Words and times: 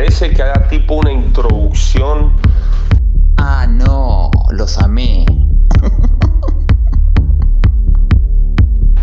parece 0.00 0.30
que 0.30 0.42
haga 0.42 0.66
tipo 0.68 0.94
una 0.94 1.12
introducción? 1.12 2.32
Ah, 3.36 3.66
no, 3.68 4.30
los 4.50 4.78
amé. 4.78 5.26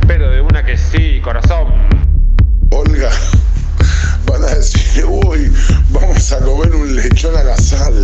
Pero 0.08 0.32
de 0.32 0.42
una 0.42 0.66
que 0.66 0.76
sí, 0.76 1.22
corazón. 1.24 1.68
Olga, 2.72 3.12
van 4.26 4.44
a 4.44 4.56
decir, 4.56 5.06
uy, 5.06 5.54
vamos 5.92 6.34
a 6.34 6.40
comer 6.40 6.74
un 6.74 6.96
lechón 6.96 7.38
a 7.38 7.44
la 7.44 7.58
sal. 7.58 8.04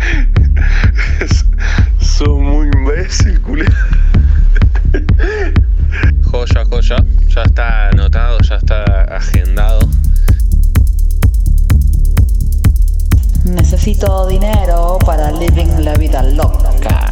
Sos 2.00 2.40
muy 2.40 2.66
imbécil, 2.66 3.40
culé. 3.42 3.66
Joya, 6.32 6.64
joya. 6.68 6.96
Ya 7.28 7.42
está 7.42 7.90
anotado, 7.90 8.40
ya 8.40 8.56
está 8.56 8.82
agendado. 9.04 9.88
Necesito 13.56 14.26
dinero 14.26 14.98
para 15.06 15.32
living 15.32 15.82
la 15.82 15.94
vida 15.94 16.22
loca. 16.22 17.10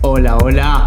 Hola, 0.00 0.38
hola. 0.38 0.84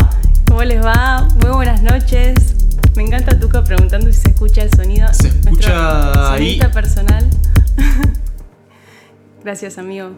¿Cómo 0.47 0.63
les 0.63 0.83
va? 0.83 1.27
Muy 1.41 1.51
buenas 1.51 1.83
noches. 1.83 2.55
Me 2.95 3.03
encanta 3.03 3.39
Tuca 3.39 3.63
preguntando 3.63 4.11
si 4.11 4.21
se 4.21 4.29
escucha 4.29 4.63
el 4.63 4.71
sonido. 4.71 5.07
Se 5.13 5.27
escucha 5.27 5.51
Nuestro 5.51 6.25
ahí. 6.31 6.39
sonista 6.39 6.71
personal. 6.71 7.29
Gracias, 9.43 9.77
amigo. 9.77 10.15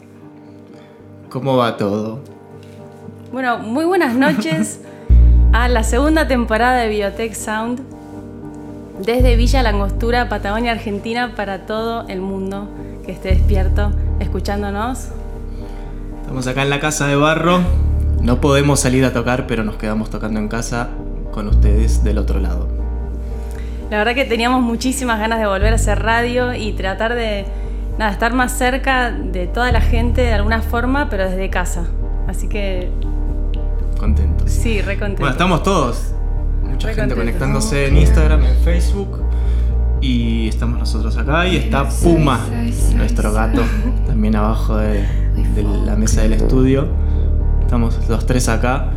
¿Cómo 1.32 1.56
va 1.56 1.78
todo? 1.78 2.20
Bueno, 3.32 3.60
muy 3.60 3.86
buenas 3.86 4.16
noches 4.16 4.82
a 5.54 5.70
la 5.70 5.84
segunda 5.84 6.28
temporada 6.28 6.76
de 6.80 6.90
Biotech 6.90 7.34
Sound. 7.36 7.80
Desde 9.06 9.38
Villa 9.38 9.64
Langostura, 9.64 10.28
Patagonia, 10.28 10.74
Argentina, 10.74 11.32
para 11.34 11.66
todo 11.66 12.06
el 12.10 12.20
mundo 12.20 12.68
que 13.06 13.14
esté 13.14 13.30
despierto 13.30 13.94
escuchándonos. 14.20 15.08
Estamos 16.20 16.48
acá 16.48 16.64
en 16.64 16.70
la 16.70 16.82
casa 16.82 17.08
de 17.08 17.16
barro. 17.16 17.62
No 18.22 18.42
podemos 18.42 18.82
salir 18.82 19.06
a 19.06 19.14
tocar, 19.14 19.48
pero 19.48 19.64
nos 19.64 19.78
quedamos 19.78 20.10
tocando 20.10 20.38
en 20.38 20.50
casa 20.50 20.90
con 21.32 21.48
ustedes 21.48 22.04
del 22.04 22.18
otro 22.18 22.42
lado. 22.42 22.68
La 23.90 24.00
verdad 24.00 24.16
que 24.16 24.26
teníamos 24.26 24.62
muchísimas 24.62 25.18
ganas 25.18 25.40
de 25.40 25.48
volver 25.48 25.72
a 25.72 25.76
hacer 25.78 26.04
radio 26.04 26.54
y 26.54 26.74
tratar 26.74 27.16
de 27.16 27.46
nada, 27.98 28.12
estar 28.12 28.34
más 28.34 28.52
cerca 28.58 29.12
de 29.12 29.48
toda 29.48 29.72
la 29.72 29.82
gente 29.82 30.22
de 30.22 30.34
alguna 30.34 30.62
forma, 30.62 31.10
pero 31.10 31.30
desde 31.30 31.50
casa. 31.50 31.84
Así 32.28 32.48
que 32.48 32.90
Contentos. 34.00 34.50
sí, 34.52 34.82
re 34.82 34.98
contento. 34.98 35.22
Bueno, 35.22 35.34
estamos 35.34 35.64
todos. 35.64 36.14
Mucha 36.64 36.88
Re 36.88 36.94
gente 36.96 37.14
contentos. 37.16 37.18
conectándose 37.18 37.88
en 37.88 37.98
Instagram, 37.98 38.44
en 38.44 38.56
Facebook. 38.64 39.22
Y 40.02 40.48
estamos 40.48 40.80
nosotros 40.80 41.16
acá. 41.18 41.46
Y 41.48 41.58
está 41.58 41.88
Puma, 41.88 42.40
nuestro 42.96 43.32
gato, 43.34 43.62
también 44.08 44.36
abajo 44.36 44.78
de, 44.78 45.06
de 45.56 45.64
la 45.86 45.96
mesa 45.96 46.22
del 46.24 46.34
estudio. 46.34 46.88
Estamos 47.62 48.00
los 48.10 48.26
tres 48.26 48.50
acá. 48.50 48.88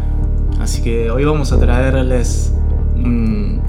Así 0.61 0.83
que 0.83 1.11
hoy 1.11 1.25
vamos 1.25 1.53
a 1.53 1.59
traerles 1.59 2.55
un 2.97 3.61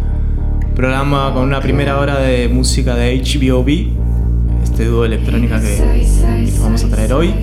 programa 0.76 1.34
con 1.34 1.44
una 1.44 1.60
primera 1.60 2.00
hora 2.00 2.20
de 2.20 2.48
música 2.48 2.96
de 2.96 3.18
HBOB, 3.22 4.05
este 4.76 4.88
dúo 4.88 5.04
de 5.04 5.08
electrónica 5.08 5.62
que, 5.62 5.78
que 5.78 6.42
les 6.42 6.60
vamos 6.60 6.84
a 6.84 6.90
traer 6.90 7.14
hoy. 7.14 7.34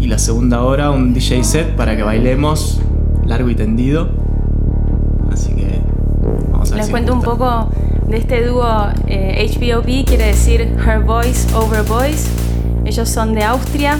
Y 0.00 0.08
la 0.08 0.18
segunda 0.18 0.62
hora 0.62 0.90
un 0.90 1.14
DJ 1.14 1.44
set 1.44 1.76
para 1.76 1.96
que 1.96 2.02
bailemos 2.02 2.80
largo 3.24 3.48
y 3.48 3.54
tendido. 3.54 4.08
Así 5.32 5.52
que 5.52 5.78
vamos 6.50 6.72
a 6.72 6.74
ver 6.74 6.78
Les 6.78 6.86
si 6.86 6.90
cuento 6.90 7.12
un 7.12 7.20
gusta. 7.20 7.30
poco 7.30 7.70
de 8.08 8.16
este 8.16 8.44
dúo 8.44 8.88
eh, 9.06 9.48
HBOB, 9.54 10.04
quiere 10.04 10.26
decir 10.26 10.62
Her 10.84 10.98
Voice 11.04 11.54
Over 11.54 11.84
Voice. 11.84 12.28
Ellos 12.84 13.08
son 13.08 13.34
de 13.34 13.44
Austria, 13.44 13.96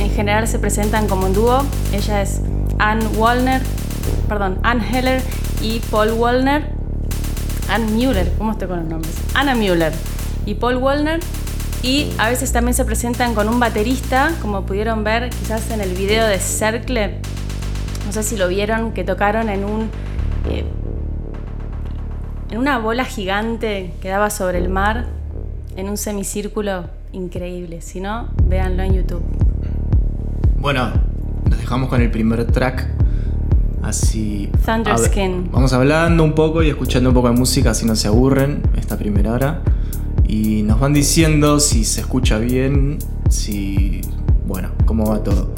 en 0.00 0.08
general 0.08 0.48
se 0.48 0.58
presentan 0.58 1.06
como 1.06 1.26
un 1.26 1.34
dúo. 1.34 1.62
Ella 1.92 2.22
es 2.22 2.40
Anne 2.78 3.04
Wallner, 3.18 3.60
perdón, 4.30 4.56
Anne 4.62 4.82
Heller 4.90 5.20
y 5.60 5.80
Paul 5.90 6.12
Wallner. 6.12 6.70
Anne 7.68 7.92
Müller, 7.92 8.32
¿cómo 8.38 8.52
estoy 8.52 8.68
con 8.68 8.78
los 8.80 8.88
nombres? 8.88 9.12
Anna 9.34 9.54
Müller 9.54 9.92
y 10.46 10.54
Paul 10.54 10.78
Wallner. 10.78 11.20
Y 11.84 12.08
a 12.16 12.30
veces 12.30 12.50
también 12.50 12.72
se 12.72 12.86
presentan 12.86 13.34
con 13.34 13.46
un 13.46 13.60
baterista, 13.60 14.32
como 14.40 14.64
pudieron 14.64 15.04
ver 15.04 15.28
quizás 15.28 15.70
en 15.70 15.82
el 15.82 15.90
video 15.90 16.26
de 16.26 16.38
Cercle. 16.38 17.18
No 18.06 18.12
sé 18.12 18.22
si 18.22 18.38
lo 18.38 18.48
vieron, 18.48 18.92
que 18.92 19.04
tocaron 19.04 19.50
en 19.50 19.66
un 19.66 19.90
eh, 20.48 20.64
en 22.50 22.56
una 22.56 22.78
bola 22.78 23.04
gigante 23.04 23.92
que 24.00 24.08
daba 24.08 24.30
sobre 24.30 24.56
el 24.56 24.70
mar, 24.70 25.08
en 25.76 25.90
un 25.90 25.98
semicírculo 25.98 26.86
increíble. 27.12 27.82
Si 27.82 28.00
no, 28.00 28.30
véanlo 28.44 28.82
en 28.82 28.94
YouTube. 28.94 29.22
Bueno, 30.56 30.90
nos 31.50 31.58
dejamos 31.58 31.90
con 31.90 32.00
el 32.00 32.10
primer 32.10 32.46
track. 32.46 32.88
Así. 33.82 34.50
Thunderskin. 34.64 35.50
Vamos 35.52 35.74
hablando 35.74 36.24
un 36.24 36.34
poco 36.34 36.62
y 36.62 36.70
escuchando 36.70 37.10
un 37.10 37.14
poco 37.14 37.28
de 37.28 37.34
música, 37.34 37.72
así 37.72 37.84
no 37.84 37.94
se 37.94 38.08
aburren 38.08 38.62
esta 38.74 38.96
primera 38.96 39.32
hora. 39.32 39.60
Y 40.26 40.62
nos 40.62 40.80
van 40.80 40.92
diciendo 40.92 41.60
si 41.60 41.84
se 41.84 42.00
escucha 42.00 42.38
bien, 42.38 42.98
si. 43.28 44.00
Bueno, 44.46 44.70
cómo 44.84 45.10
va 45.10 45.22
todo. 45.22 45.50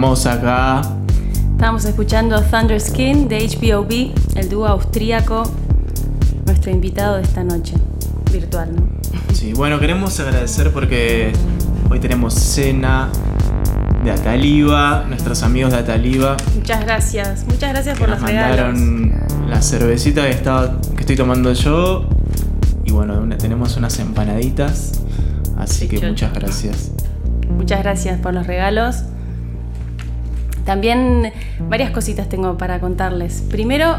Estamos 0.00 0.24
acá. 0.24 0.80
Estamos 1.56 1.84
escuchando 1.84 2.40
Thunder 2.40 2.80
Skin 2.80 3.28
de 3.28 3.46
HBOB, 3.46 4.14
el 4.34 4.48
dúo 4.48 4.66
austríaco, 4.66 5.42
nuestro 6.46 6.70
invitado 6.70 7.16
de 7.16 7.22
esta 7.22 7.44
noche, 7.44 7.74
virtual, 8.32 8.74
¿no? 8.74 8.88
Sí, 9.34 9.52
bueno, 9.52 9.78
queremos 9.78 10.18
agradecer 10.18 10.72
porque 10.72 11.34
hoy 11.90 12.00
tenemos 12.00 12.32
cena 12.32 13.10
de 14.02 14.10
Ataliva, 14.10 15.04
nuestros 15.06 15.42
amigos 15.42 15.72
de 15.72 15.80
Ataliva. 15.80 16.38
Muchas 16.54 16.80
gracias, 16.82 17.44
muchas 17.44 17.70
gracias 17.74 17.98
por 17.98 18.08
nos 18.08 18.20
los 18.20 18.26
regalos. 18.26 18.72
mandaron 18.78 19.50
la 19.50 19.60
cervecita 19.60 20.22
que, 20.22 20.30
estaba, 20.30 20.80
que 20.94 21.00
estoy 21.00 21.16
tomando 21.16 21.52
yo. 21.52 22.08
Y 22.86 22.90
bueno, 22.92 23.28
tenemos 23.36 23.76
unas 23.76 23.98
empanaditas. 23.98 24.92
Así 25.58 25.80
Sí, 25.80 25.88
que 25.88 26.08
muchas 26.08 26.32
gracias. 26.32 26.90
Muchas 27.50 27.82
gracias 27.82 28.18
por 28.18 28.32
los 28.32 28.46
regalos. 28.46 29.04
También 30.70 31.32
varias 31.68 31.90
cositas 31.90 32.28
tengo 32.28 32.56
para 32.56 32.78
contarles. 32.78 33.42
Primero, 33.50 33.96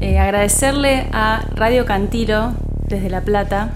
eh, 0.00 0.18
agradecerle 0.18 1.06
a 1.12 1.44
Radio 1.54 1.86
Cantilo 1.86 2.52
desde 2.88 3.08
La 3.08 3.20
Plata, 3.20 3.70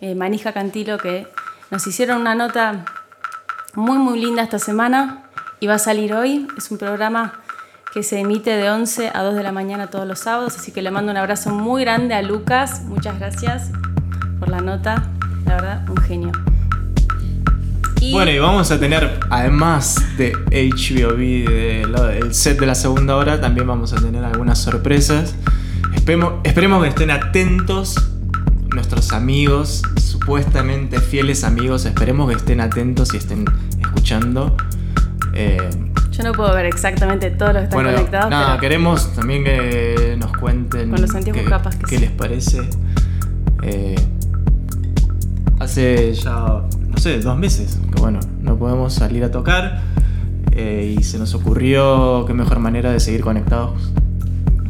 eh, 0.00 0.14
Manija 0.14 0.52
Cantilo, 0.52 0.96
que 0.98 1.26
nos 1.72 1.84
hicieron 1.88 2.20
una 2.20 2.36
nota 2.36 2.84
muy 3.74 3.98
muy 3.98 4.20
linda 4.20 4.44
esta 4.44 4.60
semana 4.60 5.24
y 5.58 5.66
va 5.66 5.74
a 5.74 5.78
salir 5.80 6.14
hoy. 6.14 6.46
Es 6.56 6.70
un 6.70 6.78
programa 6.78 7.40
que 7.92 8.04
se 8.04 8.20
emite 8.20 8.56
de 8.56 8.70
11 8.70 9.10
a 9.12 9.24
2 9.24 9.34
de 9.34 9.42
la 9.42 9.50
mañana 9.50 9.88
todos 9.88 10.06
los 10.06 10.20
sábados, 10.20 10.56
así 10.56 10.70
que 10.70 10.80
le 10.80 10.92
mando 10.92 11.10
un 11.10 11.18
abrazo 11.18 11.50
muy 11.50 11.82
grande 11.82 12.14
a 12.14 12.22
Lucas. 12.22 12.82
Muchas 12.84 13.18
gracias 13.18 13.72
por 14.38 14.48
la 14.48 14.60
nota, 14.60 15.02
la 15.44 15.54
verdad, 15.56 15.88
un 15.90 15.96
genio. 15.96 16.30
Y- 18.04 18.12
Bueno, 18.12 18.30
y 18.30 18.38
vamos 18.38 18.70
a 18.70 18.78
tener, 18.78 19.18
además 19.30 19.96
de 20.18 20.32
HBOB, 20.50 21.16
de 21.48 21.86
del 22.20 22.34
set 22.34 22.58
de 22.60 22.66
la 22.66 22.74
segunda 22.74 23.16
hora, 23.16 23.40
también 23.40 23.66
vamos 23.66 23.92
a 23.92 23.96
tener 23.96 24.22
algunas 24.24 24.58
sorpresas. 24.58 25.34
Esperemos, 25.94 26.34
esperemos 26.44 26.82
que 26.82 26.88
estén 26.90 27.10
atentos 27.10 27.94
nuestros 28.74 29.12
amigos, 29.12 29.82
supuestamente 29.96 31.00
fieles 31.00 31.44
amigos, 31.44 31.86
esperemos 31.86 32.28
que 32.28 32.36
estén 32.36 32.60
atentos 32.60 33.14
y 33.14 33.16
estén 33.16 33.44
escuchando. 33.80 34.54
Eh, 35.32 35.56
Yo 36.10 36.22
no 36.24 36.32
puedo 36.32 36.52
ver 36.54 36.66
exactamente 36.66 37.30
todos 37.30 37.54
los 37.54 37.60
que 37.62 37.64
están 37.64 37.82
bueno, 37.82 37.96
conectados, 37.96 38.30
nada, 38.30 38.46
pero 38.48 38.60
queremos 38.60 39.14
también 39.14 39.44
que 39.44 40.16
nos 40.18 40.32
cuenten 40.36 40.90
Con 40.90 41.00
los 41.00 41.10
qué, 41.12 41.44
capaz 41.44 41.76
que 41.76 41.84
qué 41.86 41.96
sí. 41.96 42.02
les 42.02 42.10
parece. 42.10 42.60
Eh, 43.62 43.94
hace 45.60 46.12
ya, 46.14 46.62
sé, 47.04 47.20
dos 47.20 47.36
meses 47.36 47.78
que 47.92 48.00
bueno, 48.00 48.18
no 48.40 48.56
podemos 48.56 48.94
salir 48.94 49.24
a 49.24 49.30
tocar 49.30 49.82
eh, 50.52 50.96
y 50.98 51.02
se 51.02 51.18
nos 51.18 51.34
ocurrió 51.34 52.24
qué 52.26 52.32
mejor 52.32 52.60
manera 52.60 52.90
de 52.92 52.98
seguir 52.98 53.20
conectados 53.20 53.92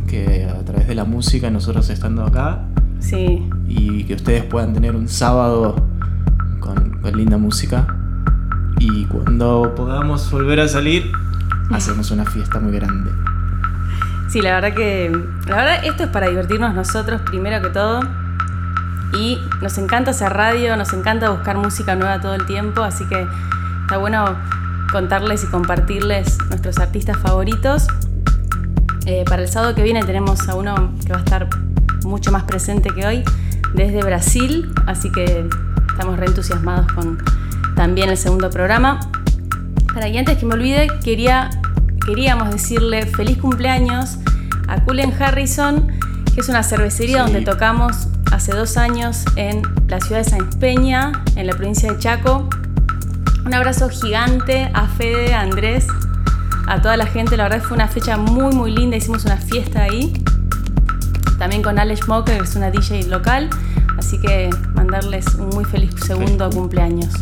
que 0.09 0.45
a 0.45 0.65
través 0.65 0.89
de 0.89 0.97
la 0.97 1.05
música, 1.05 1.49
nosotros 1.51 1.89
estando 1.91 2.25
acá 2.25 2.63
sí, 2.99 3.49
y 3.69 4.03
que 4.03 4.15
ustedes 4.15 4.43
puedan 4.43 4.75
tener 4.75 4.97
un 4.97 5.07
sábado 5.07 5.77
con, 6.59 6.99
con 7.01 7.17
linda 7.17 7.39
música. 7.39 7.87
Y 8.81 9.05
cuando 9.05 9.73
podamos 9.77 10.29
volver 10.33 10.59
a 10.59 10.67
salir, 10.67 11.13
hacemos 11.71 12.11
una 12.11 12.25
fiesta 12.25 12.59
muy 12.59 12.73
grande. 12.73 13.13
sí, 14.29 14.43
la 14.43 14.55
verdad 14.55 14.75
que, 14.75 15.09
la 15.47 15.57
verdad 15.57 15.85
esto 15.85 16.03
es 16.03 16.09
para 16.09 16.29
divertirnos 16.31 16.75
nosotros 16.75 17.21
primero 17.21 17.63
que 17.63 17.69
todo. 17.69 18.24
Y 19.19 19.39
nos 19.63 19.79
encanta 19.79 20.11
hacer 20.11 20.33
radio, 20.33 20.77
nos 20.77 20.93
encanta 20.93 21.31
buscar 21.31 21.57
música 21.57 21.95
nueva 21.95 22.21
todo 22.21 22.35
el 22.35 22.47
tiempo, 22.47 22.83
así 22.83 23.05
que 23.07 23.27
está 23.83 23.97
bueno 23.97 24.37
contarles 24.91 25.45
y 25.45 25.47
compartirles 25.47 26.39
nuestros 26.49 26.79
artistas 26.79 27.17
favoritos. 27.19 27.87
Eh, 29.07 29.25
para 29.27 29.43
el 29.43 29.49
sábado 29.49 29.75
que 29.75 29.83
viene 29.83 30.03
tenemos 30.03 30.49
a 30.49 30.55
uno 30.55 30.93
que 31.05 31.13
va 31.13 31.19
a 31.19 31.23
estar 31.23 31.49
mucho 32.05 32.33
más 32.33 32.45
presente 32.45 32.91
que 32.91 33.07
hoy, 33.07 33.25
desde 33.75 34.03
Brasil, 34.03 34.73
así 34.87 35.11
que 35.13 35.47
estamos 35.91 36.19
reentusiasmados 36.19 36.91
con 36.93 37.19
también 37.77 38.09
el 38.11 38.17
segundo 38.17 38.51
programa. 38.51 39.01
Para 39.93 40.09
y 40.09 40.19
antes 40.19 40.39
que 40.39 40.47
me 40.47 40.55
olvide, 40.55 40.89
quería, 41.05 41.51
queríamos 42.05 42.51
decirle 42.51 43.07
feliz 43.07 43.39
cumpleaños 43.39 44.19
a 44.69 44.81
Cullen 44.83 45.13
Harrison, 45.21 45.87
que 46.35 46.41
es 46.41 46.49
una 46.49 46.63
cervecería 46.63 47.25
Sí. 47.25 47.33
donde 47.33 47.43
tocamos 47.43 48.09
hace 48.35 48.53
dos 48.53 48.77
años 48.77 49.25
en 49.37 49.63
la 49.87 50.01
ciudad 50.01 50.19
de 50.19 50.29
Sáenz 50.29 50.57
Peña, 50.57 51.13
en 51.37 51.47
la 51.47 51.53
provincia 51.53 51.93
de 51.93 51.99
Chaco. 52.01 52.49
Un 53.47 53.55
abrazo 53.55 53.89
gigante 53.89 54.71
a 54.75 54.89
Fede, 54.89 55.33
a 55.33 55.41
Andrés, 55.43 55.87
a 56.67 56.83
toda 56.83 56.97
la 56.97 57.07
gente. 57.07 57.37
La 57.37 57.45
verdad 57.45 57.63
fue 57.63 57.77
una 57.77 57.87
fecha 57.87 58.17
muy, 58.17 58.53
muy 58.53 58.73
linda. 58.73 58.97
Hicimos 58.97 59.25
una 59.25 59.37
fiesta 59.37 59.85
ahí. 59.85 60.13
También 61.39 61.63
con 61.63 61.79
Alex 61.79 62.09
Mocker, 62.09 62.39
que 62.39 62.43
es 62.45 62.57
una 62.57 62.73
DJ 62.73 63.05
local. 63.05 63.51
Así 63.97 64.21
que 64.21 64.51
mandarles 64.75 65.27
un 65.37 65.51
muy 65.51 65.65
feliz 65.65 65.95
segundo 66.05 66.51
cumpleaños. 66.51 67.15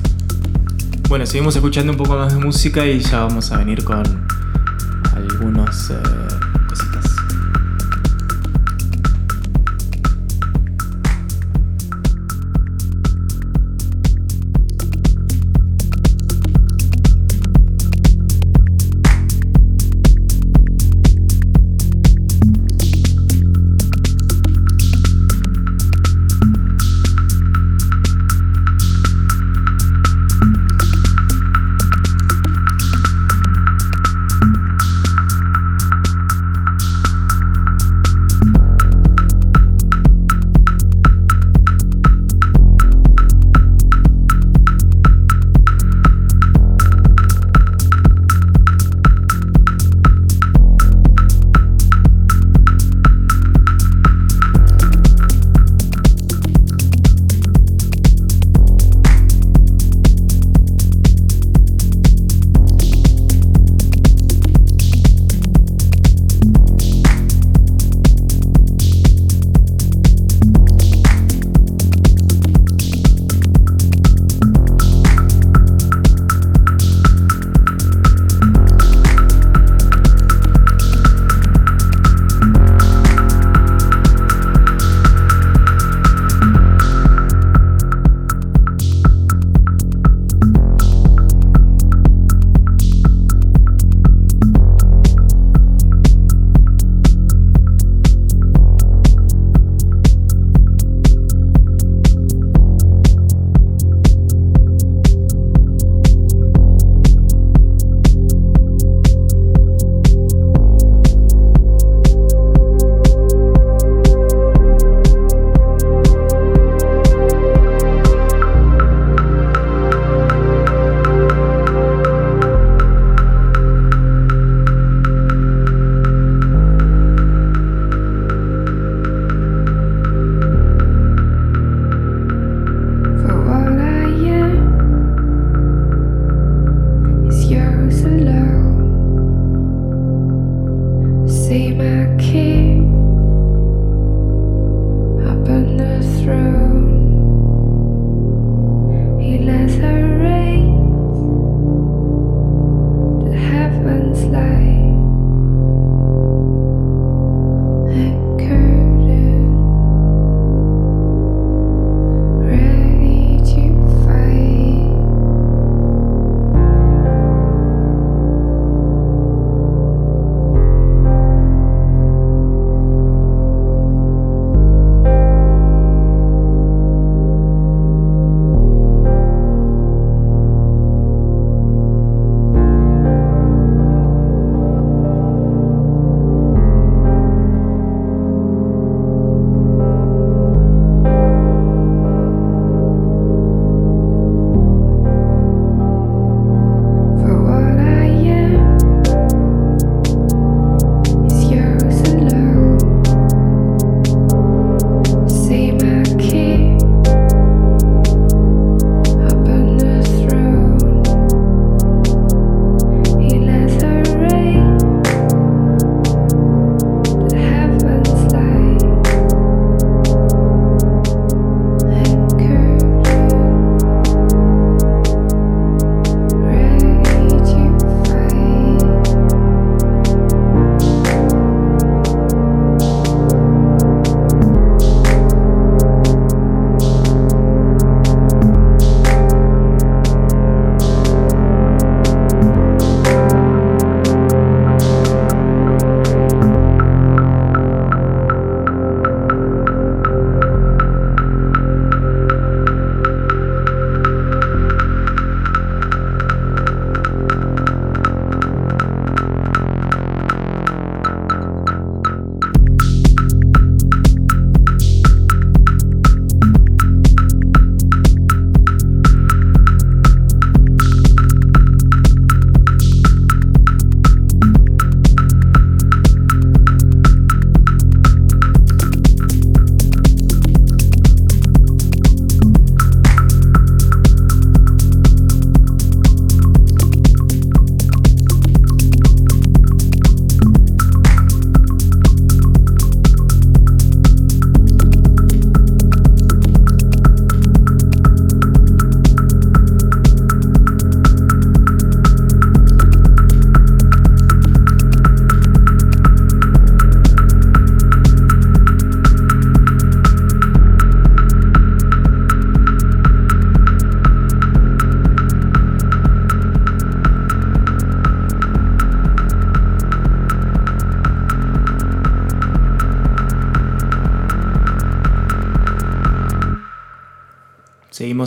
Bueno, 1.11 1.27
seguimos 1.27 1.55
escuchando 1.55 1.93
un 1.93 1.99
poco 1.99 2.17
más 2.17 2.33
de 2.33 2.41
música 2.41 2.87
y 2.87 3.01
ya 3.01 3.25
vamos 3.25 3.53
a 3.53 3.59
venir 3.59 3.85
con 3.85 4.03
algunos 5.15 5.91
eh, 5.91 5.95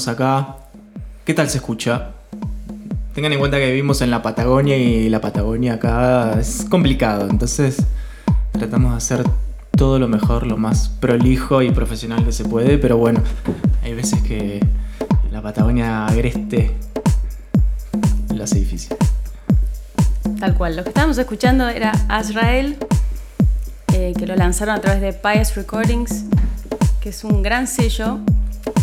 Seguimos 0.06 0.08
acá. 0.08 0.58
¿Qué 1.26 1.34
tal 1.34 1.50
se 1.50 1.58
escucha? 1.58 2.12
Tengan 3.16 3.34
en 3.34 3.40
cuenta 3.40 3.58
que 3.58 3.68
vivimos 3.72 4.02
en 4.02 4.12
la 4.12 4.22
Patagonia 4.22 4.78
y 4.78 5.10
la 5.10 5.20
Patagonia 5.20 5.76
acá 5.76 6.40
es 6.40 6.68
complicado, 6.70 7.28
entonces 7.28 7.78
tratamos 8.52 8.92
de 8.92 8.98
hacer 8.98 9.24
todo 9.76 9.98
lo 9.98 10.08
mejor, 10.08 10.46
lo 10.46 10.58
más 10.58 10.90
prolijo 10.90 11.64
y 11.64 11.72
profesional 11.72 12.24
que 12.24 12.32
se 12.32 12.46
puede, 12.46 12.78
pero 12.78 12.98
bueno, 12.98 13.22
hay 13.84 13.96
veces 13.96 14.22
que 14.22 14.60
la 15.32 15.42
Patagonia 15.42 16.06
agreste 16.06 16.72
lo 18.32 18.44
hace 18.44 18.60
difícil. 18.60 18.96
Tal 20.40 20.54
cual. 20.56 20.76
Lo 20.76 20.84
que 20.84 20.90
estábamos 20.90 21.18
escuchando 21.18 21.68
era 21.68 21.94
Azrael, 22.10 22.78
eh, 23.94 24.14
que 24.16 24.28
lo 24.28 24.36
lanzaron 24.36 24.76
a 24.76 24.82
través 24.82 25.02
de 25.02 25.14
Pious 25.14 25.56
Recordings, 25.56 26.26
que 27.02 27.10
es 27.10 27.24
un 27.24 27.42
gran 27.42 27.66
sello 27.66 28.20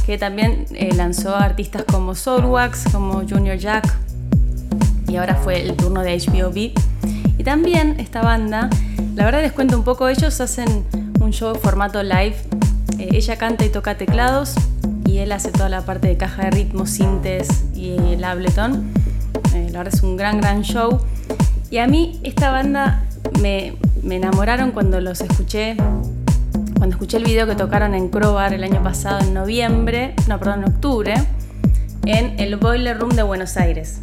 que 0.04 0.18
también 0.18 0.66
eh, 0.72 0.94
lanzó 0.94 1.36
artistas 1.36 1.84
como 1.84 2.14
Soulwax, 2.14 2.92
como 2.92 3.22
Junior 3.28 3.56
Jack, 3.56 3.92
y 5.08 5.16
ahora 5.16 5.34
fue 5.34 5.60
el 5.62 5.76
turno 5.76 6.02
de 6.02 6.18
HBOB. 6.18 6.72
Y 7.38 7.44
también 7.44 8.00
esta 8.00 8.22
banda, 8.22 8.70
la 9.14 9.24
verdad 9.24 9.42
les 9.42 9.52
cuento 9.52 9.76
un 9.76 9.84
poco, 9.84 10.08
ellos 10.08 10.40
hacen 10.40 10.84
un 11.20 11.32
show 11.32 11.54
formato 11.54 12.02
live. 12.02 12.36
Eh, 12.98 13.10
ella 13.12 13.36
canta 13.36 13.64
y 13.64 13.68
toca 13.68 13.96
teclados 13.96 14.54
y 15.06 15.18
él 15.18 15.32
hace 15.32 15.50
toda 15.50 15.68
la 15.68 15.82
parte 15.82 16.08
de 16.08 16.16
caja 16.16 16.44
de 16.44 16.50
ritmos, 16.50 16.90
sintes 16.90 17.64
y 17.74 17.90
el 17.90 18.24
Ableton. 18.24 18.92
Eh, 19.54 19.68
la 19.70 19.78
verdad 19.78 19.94
es 19.94 20.02
un 20.02 20.16
gran, 20.16 20.40
gran 20.40 20.62
show. 20.62 21.00
Y 21.70 21.78
a 21.78 21.86
mí 21.86 22.20
esta 22.22 22.50
banda 22.50 23.04
me, 23.40 23.74
me 24.02 24.16
enamoraron 24.16 24.72
cuando 24.72 25.00
los 25.00 25.20
escuché, 25.20 25.76
cuando 26.82 26.96
escuché 26.96 27.18
el 27.18 27.22
video 27.22 27.46
que 27.46 27.54
tocaron 27.54 27.94
en 27.94 28.08
Crowbar 28.08 28.52
el 28.54 28.64
año 28.64 28.82
pasado, 28.82 29.20
en 29.20 29.32
noviembre, 29.32 30.16
no, 30.26 30.36
perdón, 30.40 30.64
en 30.64 30.70
octubre, 30.72 31.14
en 32.06 32.40
el 32.40 32.56
Boiler 32.56 32.98
Room 32.98 33.10
de 33.10 33.22
Buenos 33.22 33.56
Aires. 33.56 34.00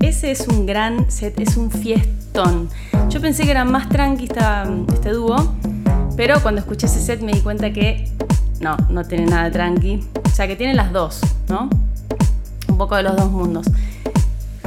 Ese 0.00 0.32
es 0.32 0.48
un 0.48 0.66
gran 0.66 1.08
set, 1.08 1.38
es 1.38 1.56
un 1.56 1.70
fiestón. 1.70 2.68
Yo 3.10 3.20
pensé 3.20 3.44
que 3.44 3.52
era 3.52 3.64
más 3.64 3.88
tranqui 3.88 4.24
esta- 4.24 4.68
este 4.92 5.12
dúo, 5.12 5.36
pero 6.16 6.42
cuando 6.42 6.62
escuché 6.62 6.86
ese 6.86 7.00
set 7.00 7.20
me 7.20 7.30
di 7.30 7.42
cuenta 7.42 7.72
que 7.72 8.10
no, 8.58 8.76
no 8.90 9.04
tiene 9.04 9.26
nada 9.26 9.48
tranqui. 9.52 10.04
O 10.24 10.28
sea, 10.30 10.48
que 10.48 10.56
tiene 10.56 10.74
las 10.74 10.92
dos, 10.92 11.20
¿no? 11.48 11.70
Un 12.66 12.76
poco 12.76 12.96
de 12.96 13.04
los 13.04 13.14
dos 13.14 13.30
mundos. 13.30 13.68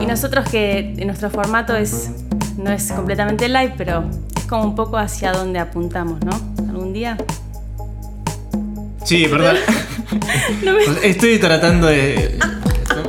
Y 0.02 0.06
nosotros 0.06 0.48
que 0.50 0.94
nuestro 1.06 1.30
formato 1.30 1.76
es, 1.76 2.10
no 2.58 2.72
es 2.72 2.90
completamente 2.90 3.50
live, 3.50 3.74
pero 3.78 4.06
es 4.38 4.46
como 4.46 4.64
un 4.64 4.76
poco 4.76 4.96
hacia 4.96 5.34
donde 5.34 5.60
apuntamos, 5.60 6.22
¿no? 6.24 6.32
Algún 6.70 6.94
día. 6.94 7.18
Sí, 9.10 9.26
perdón. 9.28 9.56
No 10.64 10.74
me- 10.74 11.08
Estoy 11.08 11.40
tratando 11.40 11.88
de. 11.88 12.38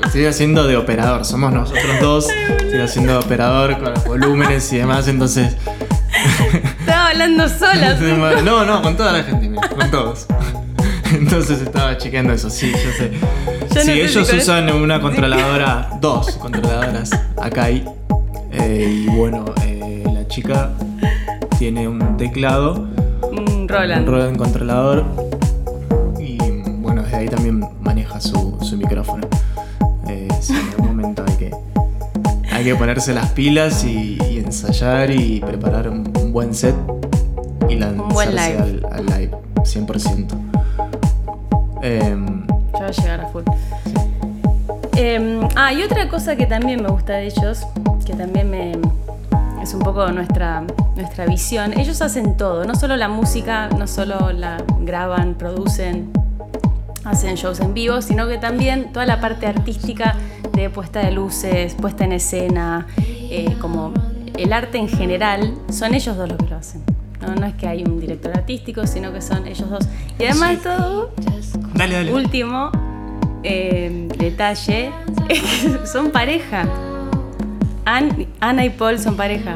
Estoy 0.07 0.25
haciendo 0.27 0.67
de 0.67 0.77
operador, 0.77 1.25
somos 1.27 1.53
nosotros 1.53 2.01
dos. 2.01 2.29
Estoy 2.31 2.81
haciendo 2.81 3.13
de 3.13 3.19
operador 3.19 3.79
con 3.79 3.93
los 3.93 4.05
volúmenes 4.05 4.73
y 4.73 4.79
demás, 4.79 5.09
entonces. 5.09 5.57
Estaba 6.81 7.09
hablando 7.09 7.47
sola. 7.49 7.99
No, 8.45 8.65
no, 8.65 8.81
con 8.83 8.97
toda 8.97 9.13
la 9.13 9.23
gente, 9.25 9.51
con 9.77 9.91
todos. 9.91 10.27
Entonces 11.13 11.61
estaba 11.61 11.99
chequeando 11.99 12.33
eso, 12.33 12.49
sí, 12.49 12.73
yo 12.73 12.93
sé. 12.97 13.11
Yo 13.13 13.75
no 13.75 13.81
sí, 13.81 13.87
sé 13.87 14.03
ellos 14.05 14.27
si 14.29 14.37
usan 14.37 14.71
una 14.73 15.01
controladora, 15.01 15.91
dos 16.01 16.37
controladoras 16.37 17.11
Akai. 17.37 17.85
eh, 18.53 19.05
y 19.05 19.07
bueno, 19.07 19.45
eh, 19.67 20.03
la 20.15 20.27
chica 20.29 20.71
tiene 21.59 21.89
un 21.89 22.17
teclado, 22.17 22.89
Un 23.23 23.69
Roland. 23.69 24.07
un 24.09 24.15
Roland 24.15 24.37
controlador. 24.39 25.30
Hay 32.61 32.67
que, 32.67 32.75
ponerse 32.75 33.15
las 33.15 33.31
pilas 33.31 33.85
y, 33.85 34.19
y 34.31 34.39
ensayar 34.39 35.11
y 35.11 35.41
preparar 35.41 35.89
un, 35.89 36.13
un 36.21 36.33
buen 36.33 36.55
set 36.55 36.75
y 37.71 37.77
lanzarse 37.77 38.13
buen 38.13 38.37
live. 38.37 38.59
Al, 38.59 38.87
al 38.93 39.07
live, 39.07 39.31
100%. 39.57 40.27
Em, 41.83 42.47
Ya 42.75 42.81
va 42.81 42.87
a 42.87 42.91
llegar 42.91 43.21
a 43.23 43.29
full. 43.29 43.45
Eh, 44.97 45.49
ah, 45.57 45.73
y 45.73 45.83
otra 45.83 46.09
cosa 46.11 46.37
que 46.37 46.45
también 46.45 46.83
me 46.83 46.89
gusta 46.91 47.15
de 47.15 47.29
ellos, 47.29 47.67
que 48.05 48.13
también 48.13 48.51
me, 48.51 48.73
es 49.63 49.73
un 49.73 49.81
poco 49.81 50.07
nuestra, 50.13 50.63
nuestra 50.97 51.25
visión, 51.25 51.79
ellos 51.79 52.03
hacen 52.03 52.37
todo, 52.37 52.67
no 52.67 52.75
solo 52.75 52.97
la 52.97 53.09
música, 53.09 53.71
no 53.71 53.87
solo 53.87 54.33
la 54.33 54.63
graban, 54.81 55.35
producen, 55.35 56.11
hacen 57.05 57.37
shows 57.37 57.61
en 57.61 57.73
vivo, 57.73 58.03
sino 58.03 58.29
que 58.29 58.37
también 58.37 58.93
toda 58.93 59.07
la 59.07 59.19
parte 59.19 59.47
artística 59.47 60.15
puesta 60.69 61.01
de 61.01 61.13
luces, 61.13 61.75
puesta 61.75 62.05
en 62.05 62.13
escena, 62.13 62.87
eh, 62.99 63.55
como 63.61 63.93
el 64.37 64.53
arte 64.53 64.79
en 64.79 64.89
general, 64.89 65.55
son 65.73 65.95
ellos 65.95 66.17
dos 66.17 66.29
los 66.29 66.39
que 66.39 66.49
lo 66.49 66.57
hacen. 66.57 66.83
No, 67.23 67.35
no 67.35 67.47
es 67.47 67.55
que 67.55 67.67
hay 67.69 67.83
un 67.85 68.01
director 68.01 68.33
artístico, 68.37 68.87
sino 68.87 69.13
que 69.13 69.21
son 69.23 69.47
ellos 69.47 69.69
dos. 69.71 69.87
Y 70.19 70.25
además 70.25 70.51
de 70.51 70.57
todo, 70.57 71.11
dale, 71.75 71.95
dale. 71.95 72.13
Último 72.15 72.71
eh, 73.43 74.09
detalle, 74.19 74.91
son 75.91 76.11
pareja. 76.11 76.65
Ann- 77.85 78.27
Ana 78.41 78.65
y 78.65 78.71
Paul 78.71 78.99
son 78.99 79.17
pareja. 79.17 79.55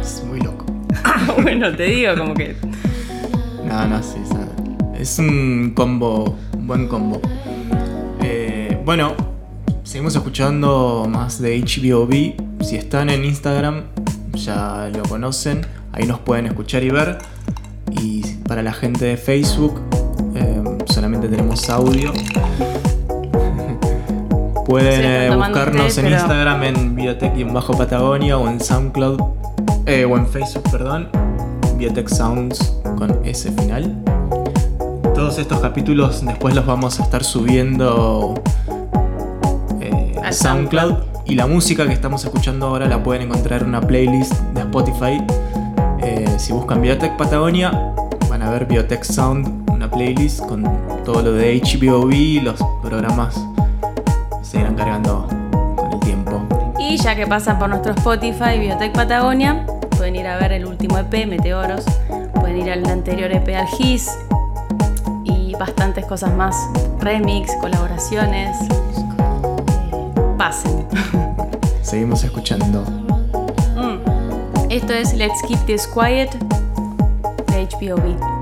Es 0.00 0.22
muy 0.24 0.40
loco. 0.40 0.64
bueno, 1.42 1.74
te 1.76 1.84
digo 1.84 2.14
como 2.16 2.34
que... 2.34 2.56
No, 3.64 3.86
no, 3.86 4.02
sí, 4.02 4.16
es- 4.94 5.00
es 5.00 5.18
un 5.20 5.72
combo, 5.76 6.36
un 6.54 6.66
buen 6.66 6.88
combo. 6.88 7.20
Eh, 8.22 8.80
bueno, 8.84 9.14
seguimos 9.88 10.14
escuchando 10.14 11.06
más 11.08 11.40
de 11.40 11.58
HBOB. 11.58 12.34
Si 12.62 12.76
están 12.76 13.08
en 13.08 13.24
Instagram, 13.24 13.84
ya 14.34 14.90
lo 14.94 15.02
conocen. 15.04 15.66
Ahí 15.92 16.06
nos 16.06 16.18
pueden 16.18 16.44
escuchar 16.44 16.82
y 16.82 16.90
ver. 16.90 17.16
Y 17.98 18.20
para 18.46 18.62
la 18.62 18.74
gente 18.74 19.06
de 19.06 19.16
Facebook, 19.16 19.80
eh, 20.34 20.62
solamente 20.86 21.26
tenemos 21.28 21.70
audio. 21.70 22.12
Pueden 24.66 25.00
eh, 25.02 25.34
buscarnos 25.34 25.94
té, 25.94 26.00
en 26.02 26.06
pero- 26.08 26.16
Instagram 26.18 26.62
en 26.64 26.94
Biotech 26.94 27.34
y 27.34 27.40
en 27.40 27.54
Bajo 27.54 27.72
Patagonia 27.72 28.36
o 28.36 28.46
en 28.46 28.60
SoundCloud 28.60 29.18
eh, 29.86 30.04
o 30.04 30.18
en 30.18 30.26
Facebook, 30.28 30.70
perdón. 30.70 31.08
Biotech 31.78 32.08
Sounds 32.08 32.74
con 32.98 33.18
S 33.24 33.50
final. 33.52 34.04
Todos 35.14 35.38
estos 35.38 35.60
capítulos 35.60 36.22
después 36.22 36.54
los 36.54 36.66
vamos 36.66 37.00
a 37.00 37.04
estar 37.04 37.24
subiendo 37.24 38.34
SoundCloud. 40.32 40.94
Y 41.26 41.34
la 41.34 41.46
música 41.46 41.86
que 41.86 41.92
estamos 41.92 42.24
escuchando 42.24 42.66
ahora 42.66 42.86
la 42.86 43.02
pueden 43.02 43.22
encontrar 43.22 43.62
en 43.62 43.68
una 43.68 43.80
playlist 43.80 44.32
de 44.54 44.60
Spotify. 44.62 45.22
Eh, 46.00 46.26
si 46.38 46.52
buscan 46.52 46.80
Biotech 46.80 47.16
Patagonia, 47.16 47.92
van 48.30 48.42
a 48.42 48.50
ver 48.50 48.66
Biotech 48.66 49.04
Sound, 49.04 49.68
una 49.70 49.90
playlist 49.90 50.40
con 50.40 50.64
todo 51.04 51.22
lo 51.22 51.32
de 51.32 51.60
HBOB 51.60 52.12
y 52.12 52.40
los 52.40 52.60
programas 52.82 53.34
se 54.42 54.60
irán 54.60 54.74
cargando 54.74 55.26
con 55.76 55.92
el 55.92 56.00
tiempo. 56.00 56.42
Y 56.78 56.96
ya 56.96 57.14
que 57.14 57.26
pasan 57.26 57.58
por 57.58 57.68
nuestro 57.68 57.92
Spotify, 57.92 58.58
Biotech 58.58 58.92
Patagonia, 58.92 59.66
pueden 59.96 60.16
ir 60.16 60.26
a 60.26 60.38
ver 60.38 60.52
el 60.52 60.64
último 60.64 60.96
EP, 60.98 61.26
Meteoros, 61.26 61.84
pueden 62.34 62.58
ir 62.58 62.70
al 62.70 62.86
anterior 62.88 63.30
EP 63.32 63.48
Algis 63.54 64.08
y 65.24 65.54
bastantes 65.58 66.06
cosas 66.06 66.32
más, 66.34 66.56
remix, 67.00 67.52
colaboraciones. 67.60 68.56
Pasen. 70.38 70.86
Seguimos 71.82 72.22
escuchando. 72.22 72.82
Mm. 73.76 74.70
Esto 74.70 74.92
es 74.92 75.12
Let's 75.14 75.42
Keep 75.48 75.66
This 75.66 75.88
Quiet 75.88 76.30
de 77.48 77.66
HBOB. 77.66 78.37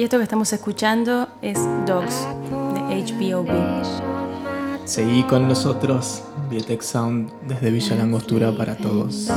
Y 0.00 0.04
esto 0.04 0.16
que 0.16 0.22
estamos 0.22 0.50
escuchando 0.54 1.28
es 1.42 1.58
Dogs 1.86 2.26
de 2.72 3.04
HBOB. 3.04 3.50
Seguí 4.86 5.24
con 5.24 5.46
nosotros, 5.46 6.22
Biotech 6.48 6.80
Sound, 6.80 7.30
desde 7.46 7.70
Villa 7.70 7.96
Langostura 7.96 8.50
para 8.50 8.78
todos 8.78 9.28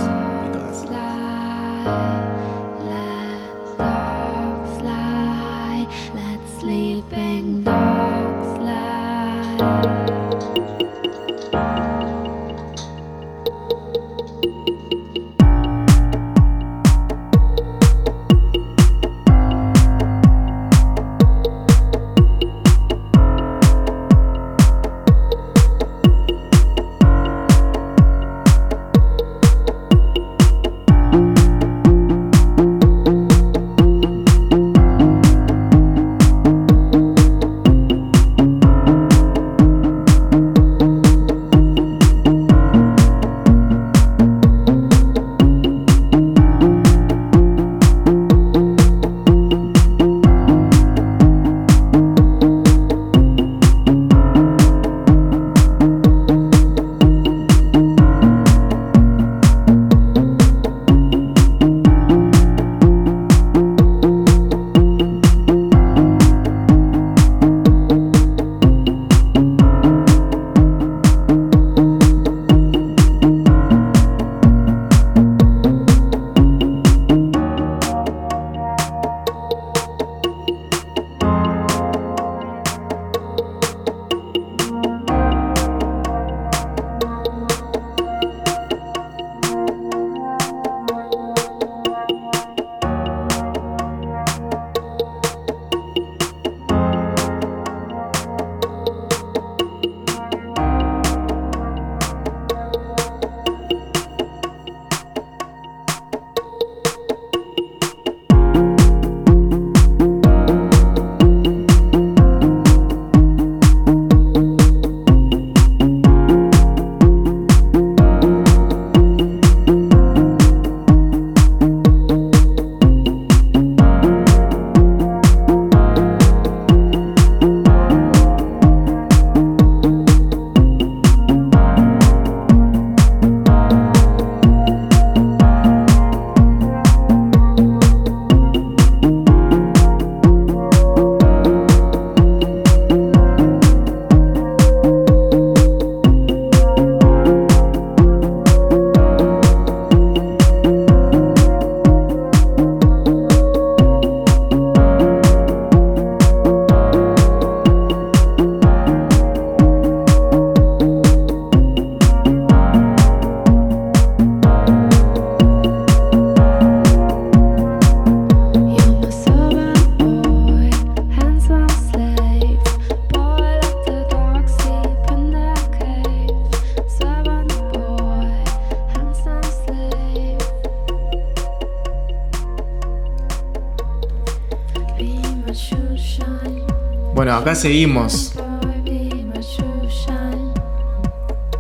acá 187.54 187.62
seguimos. 187.62 188.34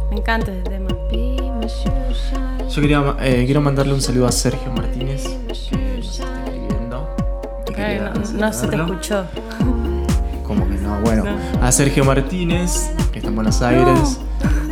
Me 0.09 0.17
encanta 0.17 0.51
este 0.51 0.69
tema. 0.69 0.89
Yo 2.69 2.81
quería 2.81 3.15
eh, 3.21 3.43
quiero 3.45 3.61
mandarle 3.61 3.93
un 3.93 4.01
saludo 4.01 4.27
a 4.27 4.31
Sergio 4.31 4.71
Martínez, 4.71 5.23
que 5.27 5.37
nos 5.47 5.59
está 6.19 6.25
escribiendo. 6.45 7.07
y 7.67 7.69
Ay, 7.69 7.75
quería 7.75 8.09
no, 8.09 8.31
no 8.39 8.53
se 8.53 8.67
te 8.67 8.75
escuchó. 8.75 9.25
¿Cómo 10.47 10.67
que 10.67 10.75
no? 10.75 10.99
Bueno, 11.01 11.23
No. 11.25 11.63
a 11.65 11.71
Sergio 11.71 12.03
Martínez, 12.03 12.89
que 13.11 13.19
está 13.19 13.29
en 13.29 13.35
Buenos 13.35 13.61
Aires. 13.61 14.19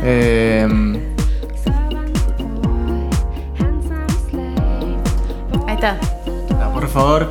Eh, 0.02 0.66
Ahí 5.68 5.74
está. 5.74 5.96
ah, 6.60 6.70
por 6.74 6.88
favor, 6.88 7.28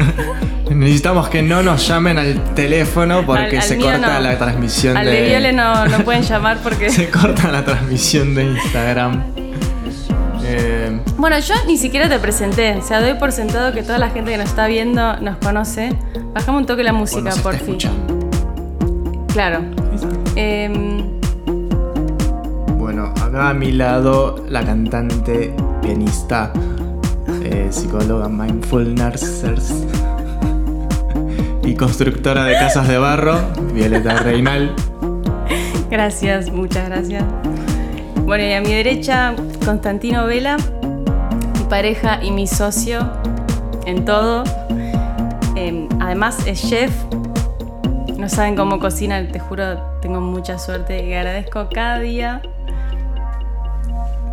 necesitamos 0.70 1.28
que 1.28 1.42
no 1.42 1.62
nos 1.62 1.86
llamen 1.86 2.18
al 2.18 2.54
teléfono 2.54 3.24
porque 3.26 3.56
Al- 3.56 3.62
al 3.62 3.62
se 3.62 3.78
corta 3.78 3.98
no. 4.14 4.20
la 4.20 4.38
transmisión 4.38 4.96
Al 4.96 5.04
de. 5.06 5.12
de 5.12 5.28
Viole 5.28 5.52
no, 5.52 5.86
no 5.86 5.98
pueden 6.04 6.22
llamar 6.22 6.58
porque. 6.62 6.90
Se 6.90 7.10
corta 7.10 7.50
la 7.50 7.64
transmisión 7.64 8.34
de 8.34 8.44
Instagram. 8.44 9.22
Eh, 10.44 11.00
Bueno, 11.16 11.38
yo 11.38 11.54
ni 11.66 11.76
siquiera 11.76 12.08
te 12.08 12.18
presenté. 12.18 12.76
O 12.76 12.82
sea, 12.82 13.00
doy 13.00 13.14
por 13.14 13.32
sentado 13.32 13.72
que 13.72 13.82
toda 13.82 13.98
la 13.98 14.10
gente 14.10 14.30
que 14.32 14.38
nos 14.38 14.48
está 14.48 14.66
viendo 14.66 15.16
nos 15.20 15.36
conoce. 15.38 15.96
Bajame 16.34 16.58
un 16.58 16.66
toque 16.66 16.82
la 16.82 16.92
música, 16.92 17.22
nos 17.22 17.36
está 17.36 17.42
por 17.42 17.54
fin. 17.58 17.64
escuchando. 17.66 18.18
Claro. 19.32 19.60
Em, 20.36 21.02
Bueno, 22.78 23.12
acá 23.22 23.50
a 23.50 23.54
mi 23.54 23.72
lado 23.72 24.44
la 24.48 24.64
cantante, 24.64 25.54
pianista, 25.82 26.52
eh, 27.44 27.68
psicóloga, 27.70 28.28
mindfulness 28.28 29.44
constructora 31.76 32.44
de 32.44 32.54
casas 32.54 32.88
de 32.88 32.98
barro, 32.98 33.38
Violeta 33.72 34.16
Reinal. 34.18 34.74
gracias, 35.90 36.50
muchas 36.50 36.88
gracias. 36.88 37.24
Bueno, 38.24 38.44
y 38.44 38.52
a 38.52 38.60
mi 38.60 38.72
derecha, 38.72 39.34
Constantino 39.64 40.26
Vela, 40.26 40.56
mi 41.58 41.64
pareja 41.68 42.22
y 42.22 42.30
mi 42.30 42.46
socio 42.46 43.10
en 43.86 44.04
todo. 44.04 44.44
Em, 45.56 45.88
además 46.00 46.46
es 46.46 46.62
chef. 46.62 46.92
No 48.16 48.28
saben 48.28 48.54
cómo 48.56 48.78
cocina, 48.78 49.26
te 49.26 49.38
juro, 49.38 49.80
tengo 50.00 50.20
mucha 50.20 50.58
suerte 50.58 51.04
y 51.04 51.14
agradezco 51.14 51.68
cada 51.72 51.98
día 51.98 52.42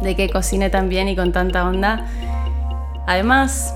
de 0.01 0.15
que 0.15 0.29
cocine 0.29 0.69
tan 0.69 0.89
bien 0.89 1.07
y 1.07 1.15
con 1.15 1.31
tanta 1.31 1.67
onda. 1.67 2.05
Además, 3.07 3.73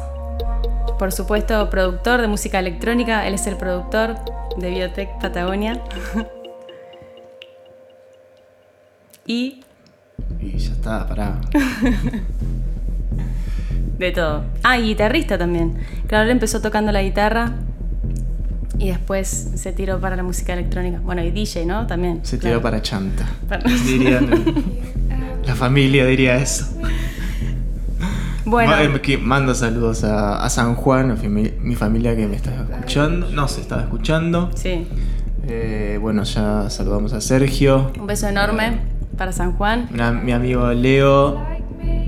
por 1.01 1.11
supuesto, 1.11 1.67
productor 1.71 2.21
de 2.21 2.27
música 2.27 2.59
electrónica, 2.59 3.25
él 3.25 3.33
es 3.33 3.47
el 3.47 3.57
productor 3.57 4.17
de 4.55 4.69
Biotech 4.69 5.09
Patagonia. 5.19 5.81
y 9.25 9.63
Y 10.39 10.57
ya 10.59 10.73
está, 10.73 11.07
pará. 11.07 11.41
de 13.97 14.11
todo. 14.11 14.45
Ah, 14.61 14.77
y 14.77 14.89
guitarrista 14.89 15.39
también. 15.39 15.73
Claro, 16.05 16.25
él 16.25 16.29
empezó 16.29 16.61
tocando 16.61 16.91
la 16.91 17.01
guitarra 17.01 17.53
y 18.77 18.89
después 18.89 19.27
se 19.55 19.71
tiró 19.73 19.99
para 19.99 20.15
la 20.15 20.21
música 20.21 20.53
electrónica. 20.53 20.99
Bueno, 20.99 21.23
y 21.23 21.31
DJ, 21.31 21.65
¿no? 21.65 21.87
También. 21.87 22.19
Se 22.23 22.37
claro. 22.37 22.57
tiró 22.57 22.61
para 22.61 22.79
chanta. 22.83 23.25
Para- 23.49 23.63
Dirían. 23.67 24.29
La 25.47 25.55
familia 25.55 26.05
diría 26.05 26.35
eso. 26.35 26.67
Bueno, 28.51 28.75
eh, 28.77 29.01
que 29.01 29.17
Mando 29.17 29.55
saludos 29.55 30.03
a, 30.03 30.43
a 30.43 30.49
San 30.49 30.75
Juan, 30.75 31.11
a 31.11 31.15
mi 31.15 31.75
familia 31.75 32.15
que 32.15 32.27
me 32.27 32.35
está 32.35 32.51
escuchando. 32.69 33.27
No, 33.31 33.47
se 33.47 33.61
estaba 33.61 33.81
escuchando. 33.81 34.51
sí. 34.55 34.87
Eh, 35.47 35.97
bueno, 35.99 36.21
ya 36.23 36.69
saludamos 36.69 37.13
a 37.13 37.19
Sergio. 37.21 37.91
Un 37.99 38.05
beso 38.05 38.27
enorme 38.27 38.77
para 39.17 39.31
San 39.31 39.53
Juan. 39.53 39.89
Una- 39.91 40.11
mi 40.11 40.33
amigo 40.33 40.71
Leo, 40.71 41.41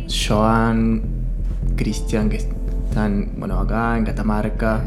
Joan, 0.07 1.01
Cristian, 1.75 2.29
que 2.29 2.37
están, 2.37 3.31
bueno, 3.37 3.59
acá 3.59 3.97
en 3.97 4.05
Catamarca. 4.05 4.81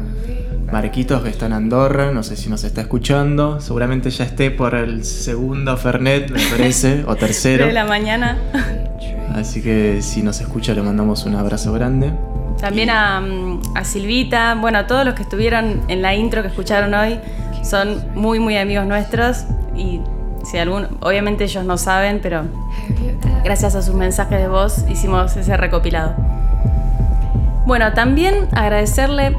Marquitos, 0.71 1.21
que 1.23 1.29
está 1.29 1.45
en 1.45 1.53
Andorra, 1.53 2.11
no 2.11 2.23
sé 2.23 2.35
si 2.35 2.49
nos 2.49 2.63
está 2.65 2.81
escuchando. 2.81 3.59
Seguramente 3.61 4.09
ya 4.09 4.25
esté 4.25 4.51
por 4.51 4.75
el 4.75 5.05
segundo 5.05 5.75
Fernet, 5.77 6.29
me 6.29 6.41
parece, 6.49 7.03
o 7.07 7.15
tercero. 7.17 7.65
de 7.67 7.71
la 7.73 7.85
mañana. 7.85 8.37
Así 9.37 9.61
que 9.61 10.01
si 10.01 10.23
nos 10.23 10.41
escucha, 10.41 10.73
le 10.73 10.81
mandamos 10.81 11.25
un 11.25 11.35
abrazo 11.35 11.71
grande. 11.73 12.11
También 12.59 12.89
a, 12.89 13.21
mm, 13.21 13.61
a 13.75 13.83
Silvita, 13.83 14.55
bueno, 14.55 14.79
a 14.79 14.87
todos 14.87 15.05
los 15.05 15.13
que 15.13 15.21
estuvieron 15.21 15.83
en 15.87 16.01
la 16.01 16.15
intro 16.15 16.41
que 16.41 16.47
escucharon 16.47 16.93
hoy, 16.93 17.19
son 17.63 18.03
muy, 18.15 18.39
muy 18.39 18.57
amigos 18.57 18.85
nuestros 18.87 19.45
y 19.75 20.01
si 20.43 20.57
algún, 20.57 20.87
obviamente 21.01 21.43
ellos 21.43 21.65
no 21.65 21.77
saben, 21.77 22.19
pero 22.21 22.43
gracias 23.43 23.75
a 23.75 23.81
sus 23.81 23.93
mensajes 23.93 24.39
de 24.39 24.47
voz 24.47 24.85
hicimos 24.89 25.35
ese 25.35 25.55
recopilado. 25.57 26.15
Bueno, 27.65 27.91
también 27.93 28.47
agradecerle 28.53 29.35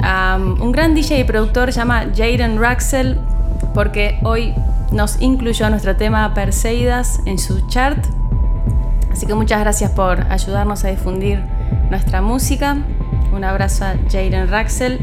a 0.00 0.38
um, 0.38 0.62
un 0.62 0.72
gran 0.72 0.94
DJ 0.94 1.20
y 1.20 1.24
productor 1.24 1.70
llama 1.70 2.04
Jaden 2.16 2.60
Raxel 2.60 3.18
porque 3.74 4.18
hoy 4.22 4.54
nos 4.92 5.20
incluyó 5.20 5.68
nuestro 5.70 5.96
tema 5.96 6.32
Perseidas 6.34 7.20
en 7.26 7.38
su 7.38 7.66
chart. 7.66 7.98
Así 9.14 9.26
que 9.26 9.34
muchas 9.34 9.60
gracias 9.60 9.92
por 9.92 10.26
ayudarnos 10.28 10.84
a 10.84 10.88
difundir 10.88 11.40
nuestra 11.88 12.20
música. 12.20 12.78
Un 13.32 13.44
abrazo 13.44 13.84
a 13.84 13.94
Jaden 14.10 14.48
Raxel. 14.48 14.98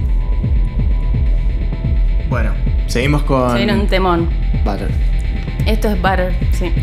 Bueno, 2.30 2.52
seguimos 2.88 3.24
con. 3.24 3.58
Se 3.58 3.64
un 3.72 3.88
temón. 3.88 4.30
Butter. 4.66 4.92
Esto 5.66 5.88
es 5.88 6.02
Butter, 6.02 6.36
sí. 6.52 6.74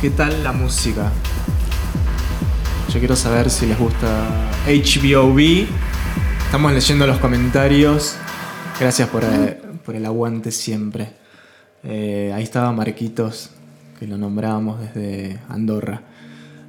¿Qué 0.00 0.10
tal 0.10 0.44
la 0.44 0.52
música? 0.52 1.10
Yo 2.88 3.00
quiero 3.00 3.16
saber 3.16 3.50
si 3.50 3.66
les 3.66 3.76
gusta 3.76 4.28
HBOB. 4.64 5.66
Estamos 6.44 6.72
leyendo 6.72 7.04
los 7.04 7.18
comentarios. 7.18 8.14
Gracias 8.78 9.08
por, 9.08 9.24
eh, 9.24 9.60
por 9.84 9.96
el 9.96 10.06
aguante 10.06 10.52
siempre. 10.52 11.14
Eh, 11.82 12.30
ahí 12.32 12.44
estaba 12.44 12.70
Marquitos, 12.70 13.50
que 13.98 14.06
lo 14.06 14.16
nombrábamos 14.16 14.78
desde 14.80 15.40
Andorra. 15.48 16.00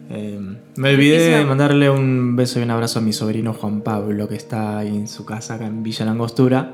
Eh, 0.10 0.40
me 0.76 0.90
olvidé 0.90 1.38
de 1.38 1.46
mandarle 1.46 1.92
un 1.92 2.36
beso 2.36 2.60
y 2.60 2.64
un 2.64 2.72
abrazo 2.72 2.98
a 2.98 3.04
mi 3.04 3.14
sobrino 3.14 3.54
Juan 3.54 3.82
Pablo, 3.82 4.28
que 4.28 4.36
está 4.36 4.80
ahí 4.80 4.88
en 4.88 5.08
su 5.08 5.24
casa 5.24 5.54
acá 5.54 5.68
en 5.68 5.84
Villa 5.84 6.04
Langostura. 6.04 6.72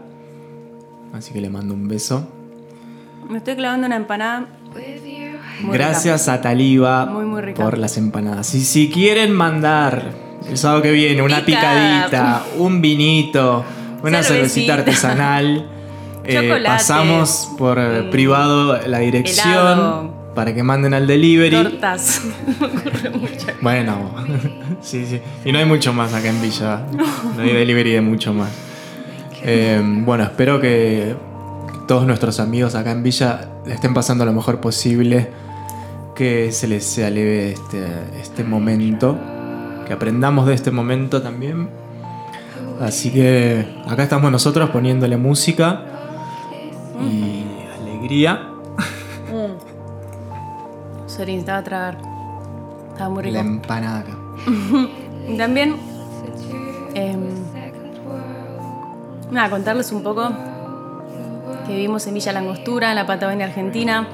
Así 1.11 1.33
que 1.33 1.41
le 1.41 1.49
mando 1.49 1.73
un 1.73 1.89
beso. 1.89 2.38
Me 3.29 3.37
estoy 3.37 3.55
clavando 3.55 3.87
una 3.87 3.95
empanada. 3.95 4.45
Muy 5.61 5.73
Gracias 5.77 6.27
a 6.29 6.41
Taliba 6.41 7.05
Muy, 7.05 7.25
muy 7.25 7.41
rica. 7.41 7.61
por 7.63 7.77
las 7.77 7.97
empanadas. 7.97 8.53
Y 8.55 8.61
si 8.61 8.89
quieren 8.89 9.31
mandar 9.33 10.11
el 10.49 10.57
sábado 10.57 10.81
que 10.81 10.91
viene 10.91 11.21
una 11.21 11.43
Picada. 11.45 12.05
picadita, 12.05 12.43
un 12.57 12.81
vinito, 12.81 13.65
una 14.03 14.23
cervecita 14.23 14.23
Cervecita. 14.23 14.73
artesanal, 14.75 15.69
eh, 16.23 16.61
pasamos 16.65 17.49
por 17.57 17.77
Mm. 17.79 18.09
privado 18.09 18.79
la 18.87 18.99
dirección 18.99 19.49
Helado. 19.49 20.31
para 20.33 20.53
que 20.55 20.63
manden 20.63 20.93
al 20.93 21.05
delivery. 21.07 21.55
Tortas. 21.63 22.21
Me 22.59 22.67
ocurre 22.67 23.09
mucho. 23.09 23.47
Bueno, 23.61 24.11
sí, 24.81 25.05
sí. 25.05 25.19
Y 25.43 25.51
no 25.51 25.59
hay 25.59 25.65
mucho 25.65 25.91
más 25.93 26.13
acá 26.13 26.29
en 26.29 26.41
Villa. 26.41 26.83
No 27.35 27.43
hay 27.43 27.51
delivery 27.53 27.91
de 27.91 28.01
mucho 28.01 28.33
más. 28.33 28.49
Eh, 29.43 29.81
bueno, 29.83 30.23
espero 30.23 30.59
que 30.61 31.15
todos 31.89 32.05
nuestros 32.05 32.39
amigos 32.39 32.75
acá 32.75 32.91
en 32.91 33.01
Villa 33.01 33.49
le 33.65 33.73
estén 33.73 33.95
pasando 33.95 34.23
lo 34.23 34.31
mejor 34.31 34.61
posible. 34.61 35.27
Que 36.13 36.51
se 36.51 36.67
les 36.67 36.85
sea 36.85 37.09
leve 37.09 37.53
este, 37.53 37.83
este 38.21 38.43
momento. 38.43 39.17
Que 39.87 39.93
aprendamos 39.93 40.45
de 40.45 40.53
este 40.53 40.69
momento 40.69 41.19
también. 41.19 41.67
Así 42.79 43.11
que 43.11 43.81
acá 43.87 44.03
estamos 44.03 44.31
nosotros 44.31 44.69
poniéndole 44.69 45.17
música 45.17 45.81
y 47.01 47.43
alegría. 47.81 48.51
Sorry, 51.07 51.31
necesitaba 51.31 51.63
tragar. 51.63 51.97
Estaba 52.91 53.09
muy 53.09 53.23
rico. 53.23 53.33
La 53.33 53.41
empanada 53.41 53.99
acá. 54.01 54.17
Y 55.27 55.37
también, 55.37 55.75
em, 56.95 57.19
nada, 59.29 59.49
contarles 59.51 59.91
un 59.91 60.01
poco 60.01 60.31
que 61.69 61.75
vivimos 61.75 62.07
en 62.07 62.15
Villa 62.15 62.31
Langostura, 62.33 62.89
en 62.89 62.95
la 62.95 63.05
Patagonia 63.05 63.45
Argentina, 63.45 64.07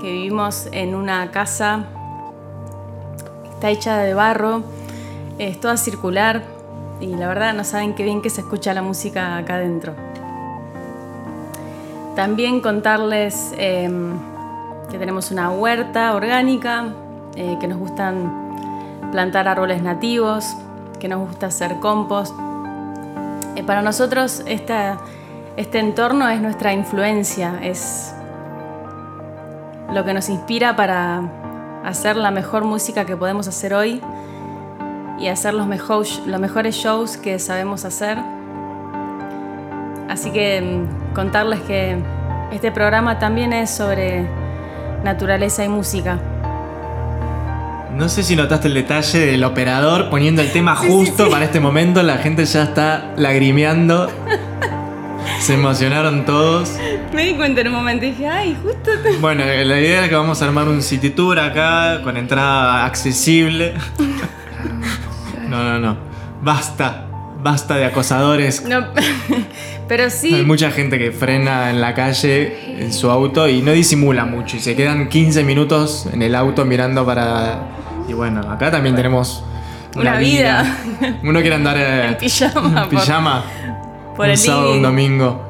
que 0.00 0.12
vivimos 0.12 0.68
en 0.70 0.94
una 0.94 1.28
casa 1.32 1.86
está 3.50 3.70
hecha 3.70 3.98
de 3.98 4.14
barro, 4.14 4.62
es 5.38 5.58
toda 5.58 5.76
circular 5.76 6.44
y 7.00 7.08
la 7.16 7.26
verdad 7.26 7.52
no 7.52 7.64
saben 7.64 7.94
qué 7.96 8.04
bien 8.04 8.22
que 8.22 8.30
se 8.30 8.42
escucha 8.42 8.72
la 8.74 8.82
música 8.82 9.36
acá 9.36 9.56
adentro. 9.56 9.94
También 12.14 12.60
contarles 12.60 13.52
em, 13.58 14.12
que 14.88 14.98
tenemos 14.98 15.32
una 15.32 15.50
huerta 15.50 16.14
orgánica, 16.14 16.94
eh, 17.34 17.56
que 17.60 17.66
nos 17.66 17.78
gustan 17.78 19.10
plantar 19.10 19.48
árboles 19.48 19.82
nativos, 19.82 20.46
que 21.00 21.08
nos 21.08 21.26
gusta 21.26 21.46
hacer 21.46 21.80
compost. 21.80 22.32
Eh, 23.56 23.64
para 23.64 23.82
nosotros 23.82 24.44
esta- 24.46 24.98
este 25.58 25.80
entorno 25.80 26.28
es 26.28 26.40
nuestra 26.40 26.72
influencia, 26.72 27.58
es 27.62 28.14
lo 29.92 30.04
que 30.04 30.14
nos 30.14 30.28
inspira 30.28 30.76
para 30.76 31.22
hacer 31.84 32.16
la 32.16 32.30
mejor 32.30 32.64
música 32.64 33.04
que 33.04 33.16
podemos 33.16 33.48
hacer 33.48 33.74
hoy 33.74 34.00
y 35.18 35.26
hacer 35.28 35.54
los, 35.54 35.66
mejor- 35.66 36.06
los 36.26 36.40
mejores 36.40 36.76
shows 36.76 37.16
que 37.16 37.38
sabemos 37.40 37.84
hacer. 37.84 38.18
Así 40.08 40.30
que 40.30 40.60
mm, 40.60 41.14
contarles 41.14 41.60
que 41.60 41.98
este 42.52 42.70
programa 42.70 43.18
también 43.18 43.52
es 43.52 43.68
sobre 43.70 44.26
naturaleza 45.02 45.64
y 45.64 45.68
música. 45.68 46.18
No 47.96 48.08
sé 48.08 48.22
si 48.22 48.36
notaste 48.36 48.68
el 48.68 48.74
detalle 48.74 49.18
del 49.26 49.42
operador 49.42 50.08
poniendo 50.08 50.40
el 50.40 50.52
tema 50.52 50.76
justo 50.76 51.28
para 51.30 51.44
este 51.46 51.58
momento. 51.58 52.00
La 52.04 52.18
gente 52.18 52.44
ya 52.44 52.62
está 52.62 53.12
lagrimeando. 53.16 54.08
Se 55.40 55.54
emocionaron 55.54 56.24
todos. 56.24 56.70
Me 57.12 57.24
di 57.24 57.34
cuenta 57.34 57.60
en 57.60 57.68
un 57.68 57.74
momento 57.74 58.04
y 58.04 58.10
dije, 58.10 58.26
ay, 58.26 58.56
justo 58.62 58.90
te... 59.02 59.16
Bueno, 59.18 59.44
la 59.44 59.80
idea 59.80 59.98
era 59.98 60.08
que 60.08 60.14
vamos 60.14 60.42
a 60.42 60.44
armar 60.44 60.68
un 60.68 60.82
city 60.82 61.10
tour 61.10 61.38
acá 61.38 62.00
con 62.02 62.16
entrada 62.16 62.84
accesible. 62.84 63.74
No, 65.48 65.64
no, 65.64 65.78
no. 65.78 65.96
Basta. 66.42 67.06
Basta 67.42 67.76
de 67.76 67.86
acosadores. 67.86 68.62
No, 68.66 68.88
pero 69.88 70.04
Hay 70.04 70.10
sí, 70.10 70.42
mucha 70.44 70.70
gente 70.70 70.98
que 70.98 71.10
frena 71.10 71.70
en 71.70 71.80
la 71.80 71.94
calle 71.94 72.82
en 72.82 72.92
su 72.92 73.10
auto 73.10 73.48
y 73.48 73.62
no 73.62 73.72
disimula 73.72 74.26
mucho 74.26 74.58
y 74.58 74.60
se 74.60 74.76
quedan 74.76 75.08
15 75.08 75.44
minutos 75.44 76.06
en 76.12 76.20
el 76.20 76.34
auto 76.34 76.66
mirando 76.66 77.06
para... 77.06 77.62
Y 78.06 78.12
bueno, 78.12 78.40
acá 78.40 78.70
también 78.70 78.94
tenemos 78.94 79.42
una, 79.94 80.10
Una 80.10 80.18
vida. 80.18 80.76
Uno 81.22 81.40
quiere 81.40 81.56
andar 81.56 81.78
eh, 81.78 82.08
En 82.08 82.16
pijama, 82.18 82.82
en 82.82 82.88
pijama 82.90 83.44
por 83.44 83.87
un 84.26 84.30
el 84.30 84.38
sábado, 84.38 84.72
un 84.72 84.82
domingo 84.82 85.40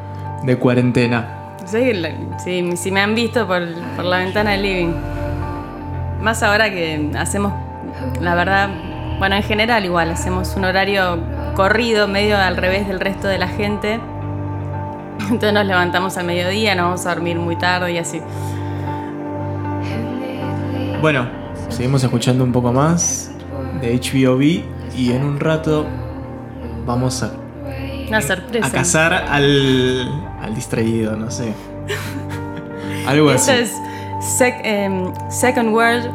de 0.42 0.56
cuarentena. 0.56 1.56
Sí, 1.64 1.92
sí, 2.42 2.76
si 2.76 2.90
me 2.90 3.00
han 3.00 3.14
visto 3.14 3.46
por, 3.46 3.62
por 3.96 4.04
la 4.04 4.18
ventana 4.18 4.52
del 4.52 4.62
living. 4.62 4.92
Más 6.20 6.42
ahora 6.42 6.70
que 6.70 7.10
hacemos, 7.18 7.52
la 8.20 8.34
verdad, 8.34 8.70
bueno, 9.18 9.36
en 9.36 9.42
general 9.42 9.84
igual, 9.84 10.10
hacemos 10.10 10.54
un 10.56 10.64
horario 10.64 11.18
corrido, 11.54 12.08
medio 12.08 12.36
al 12.36 12.56
revés 12.56 12.88
del 12.88 13.00
resto 13.00 13.28
de 13.28 13.38
la 13.38 13.48
gente. 13.48 14.00
Entonces 15.20 15.52
nos 15.52 15.66
levantamos 15.66 16.16
al 16.16 16.24
mediodía, 16.24 16.74
nos 16.74 16.84
vamos 16.84 17.06
a 17.06 17.14
dormir 17.14 17.38
muy 17.38 17.56
tarde 17.56 17.92
y 17.92 17.98
así. 17.98 18.20
Bueno, 21.00 21.28
seguimos 21.68 22.02
escuchando 22.02 22.44
un 22.44 22.52
poco 22.52 22.72
más 22.72 23.30
de 23.80 23.98
HBOB 23.98 24.96
y 24.96 25.12
en 25.12 25.24
un 25.24 25.38
rato 25.38 25.86
vamos 26.86 27.22
a, 27.22 27.32
Una 28.08 28.20
sorpresa. 28.22 28.66
a 28.66 28.70
cazar 28.70 29.12
al, 29.12 30.10
al 30.40 30.54
distraído, 30.54 31.16
no 31.16 31.30
sé. 31.30 31.52
Algo 33.06 33.30
así. 33.30 33.50
Esto 33.50 33.62
es 33.62 33.72
sec- 34.38 34.60
em, 34.64 35.12
Second 35.30 35.70
Word, 35.74 36.06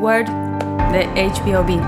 word 0.00 0.26
de 0.92 1.06
HBOB. 1.30 1.80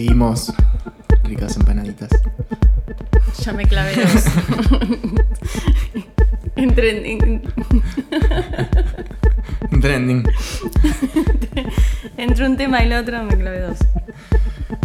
Seguimos. 0.00 0.50
Ricas 1.24 1.58
empanaditas. 1.58 2.08
Ya 3.44 3.52
me 3.52 3.66
clavé 3.66 3.96
dos. 3.96 4.24
Entre, 6.56 7.12
en- 7.12 7.42
un 9.70 9.80
trending. 9.82 10.24
Entre 12.16 12.46
un 12.46 12.56
tema 12.56 12.82
y 12.82 12.86
el 12.86 12.94
otro 12.94 13.22
me 13.24 13.36
clavé 13.36 13.60
dos. 13.60 13.76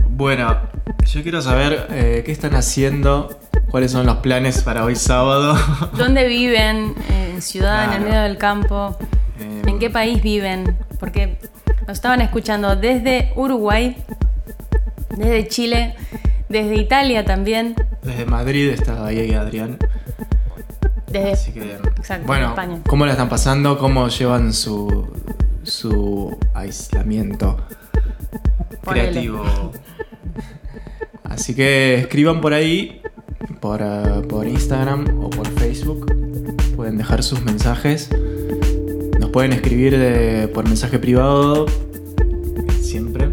Bueno, 0.10 0.58
yo 1.06 1.24
quiero 1.24 1.42
saber 1.42 1.88
eh, 1.92 2.24
qué 2.26 2.34
están 2.34 2.54
haciendo, 2.54 3.40
cuáles 3.70 3.92
son 3.94 4.06
los 4.06 4.18
planes 4.18 4.64
para 4.64 4.84
hoy 4.84 4.98
sábado. 4.98 5.58
¿Dónde 5.98 6.28
viven? 6.28 6.94
¿En 7.10 7.42
ciudad? 7.42 7.86
¿En 7.86 7.94
el 7.94 8.10
medio 8.10 8.22
del 8.24 8.38
campo? 8.38 8.98
Eh, 9.40 9.62
¿En 9.66 9.80
qué 9.80 9.90
país 9.90 10.22
viven? 10.22 10.76
Porque 11.00 11.38
nos 11.88 11.98
estaban 12.00 12.20
escuchando 12.20 12.76
desde 12.76 13.32
Uruguay, 13.38 13.96
desde 15.26 15.48
Chile, 15.48 15.96
desde 16.50 16.76
Italia 16.76 17.26
también, 17.26 17.76
Desde 18.04 18.26
Madrid 18.26 18.70
está 18.70 19.06
ahí 19.06 19.34
Adrián. 19.34 19.78
desde 21.08 21.32
Así 21.34 21.52
que, 21.52 21.74
Exacto, 21.98 22.28
bueno, 22.28 22.50
España. 22.50 22.82
¿cómo 22.88 23.06
la 23.06 23.14
están 23.14 23.30
pasando? 23.30 23.78
¿Cómo 23.78 24.08
llevan 24.10 24.54
su, 24.54 25.08
su 25.64 26.38
aislamiento 26.54 27.58
Ponele. 28.84 29.10
creativo? 29.12 29.44
Así 31.24 31.56
que 31.56 31.96
escriban 31.96 32.40
por 32.42 32.54
ahí, 32.54 33.02
por, 33.60 33.82
por 34.28 34.48
Instagram 34.48 35.06
o 35.24 35.30
por 35.30 35.48
Facebook. 35.60 36.06
Pueden 36.76 36.98
dejar 36.98 37.24
sus 37.24 37.42
mensajes. 37.44 38.10
Nos 39.20 39.30
pueden 39.32 39.54
escribir 39.54 39.98
de- 39.98 40.48
por 40.50 40.66
mensaje 40.68 41.00
privado, 41.00 41.66
siempre. 42.82 43.25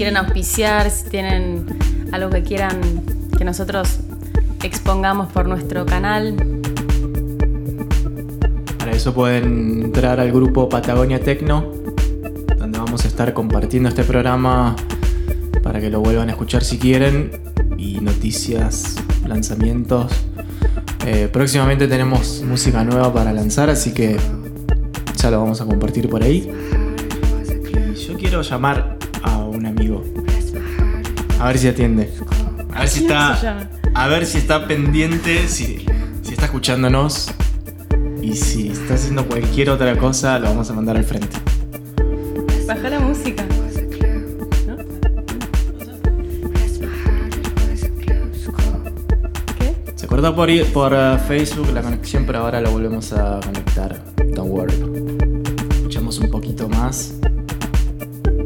Si 0.00 0.04
quieren 0.04 0.16
auspiciar, 0.16 0.90
si 0.90 1.10
tienen 1.10 1.66
algo 2.10 2.30
que 2.30 2.42
quieran 2.42 2.80
que 3.36 3.44
nosotros 3.44 3.98
expongamos 4.62 5.30
por 5.30 5.46
nuestro 5.46 5.84
canal. 5.84 6.36
Para 8.78 8.92
eso 8.92 9.12
pueden 9.12 9.82
entrar 9.82 10.18
al 10.18 10.32
grupo 10.32 10.70
Patagonia 10.70 11.20
Tecno, 11.20 11.70
donde 12.56 12.78
vamos 12.78 13.04
a 13.04 13.08
estar 13.08 13.34
compartiendo 13.34 13.90
este 13.90 14.02
programa 14.02 14.74
para 15.62 15.82
que 15.82 15.90
lo 15.90 16.00
vuelvan 16.00 16.30
a 16.30 16.32
escuchar 16.32 16.64
si 16.64 16.78
quieren. 16.78 17.32
Y 17.76 18.00
noticias, 18.00 18.96
lanzamientos. 19.28 20.10
Eh, 21.04 21.28
próximamente 21.30 21.86
tenemos 21.88 22.42
música 22.42 22.82
nueva 22.84 23.12
para 23.12 23.34
lanzar, 23.34 23.68
así 23.68 23.92
que 23.92 24.16
ya 25.16 25.30
lo 25.30 25.40
vamos 25.40 25.60
a 25.60 25.66
compartir 25.66 26.08
por 26.08 26.22
ahí. 26.22 26.50
Y 27.70 27.94
yo 27.96 28.16
quiero 28.16 28.40
llamar 28.40 28.99
amigo. 29.80 30.04
A 31.40 31.46
ver 31.46 31.58
si 31.58 31.68
atiende. 31.68 32.10
A 32.74 32.80
ver 32.80 32.88
si 32.88 32.98
¿Quién 33.06 33.10
se 33.10 33.34
está. 33.34 33.70
A 33.94 34.08
ver 34.08 34.26
si 34.26 34.38
está 34.38 34.66
pendiente, 34.66 35.48
si, 35.48 35.86
si 36.22 36.32
está 36.32 36.44
escuchándonos. 36.44 37.30
Y 38.20 38.34
si 38.34 38.68
está 38.68 38.94
haciendo 38.94 39.26
cualquier 39.26 39.70
otra 39.70 39.96
cosa, 39.96 40.38
lo 40.38 40.48
vamos 40.48 40.68
a 40.70 40.74
mandar 40.74 40.98
al 40.98 41.04
frente. 41.04 41.38
Baja 42.66 42.90
la 42.90 43.00
música. 43.00 43.42
¿No? 44.66 44.76
¿Qué? 49.58 49.74
Se 49.96 50.06
cortó 50.06 50.36
por 50.36 50.50
eh, 50.50 51.18
Facebook 51.26 51.70
la 51.72 51.80
conexión, 51.80 52.26
pero 52.26 52.40
ahora 52.40 52.60
lo 52.60 52.70
volvemos 52.70 53.14
a 53.14 53.40
conectar. 53.42 53.98
Don't 54.34 54.50
worry. 54.50 54.74
Escuchamos 55.72 56.18
un 56.18 56.30
poquito 56.30 56.68
más 56.68 57.14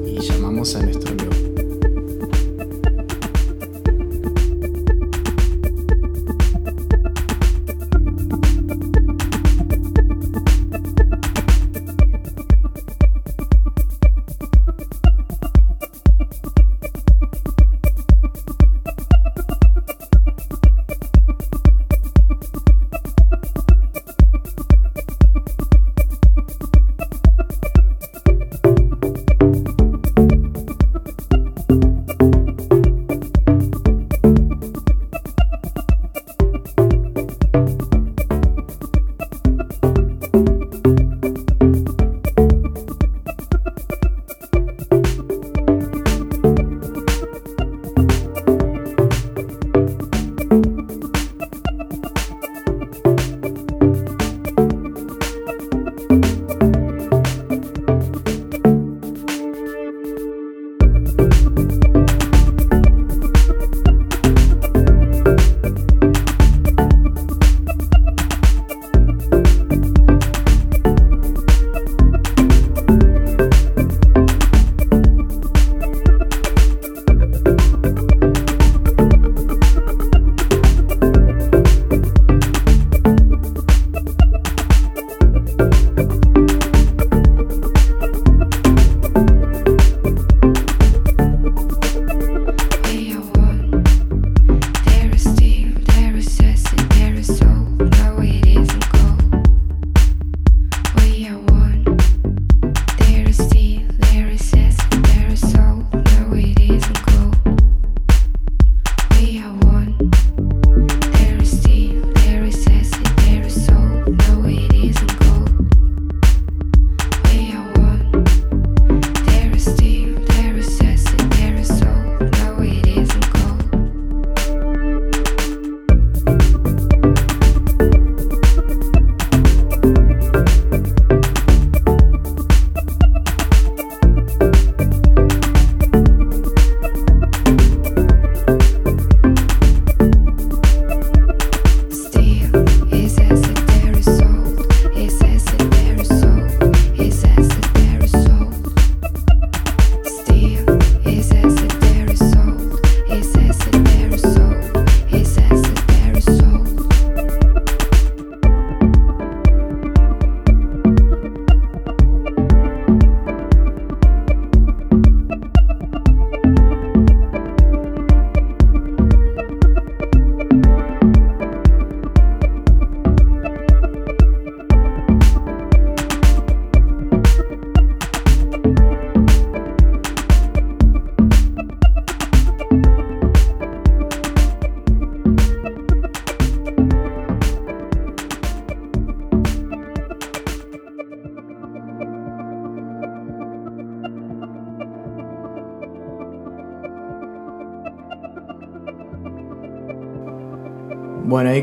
y 0.07 0.21
llamamos 0.21 0.75
a 0.77 0.83
nuestro 0.83 1.04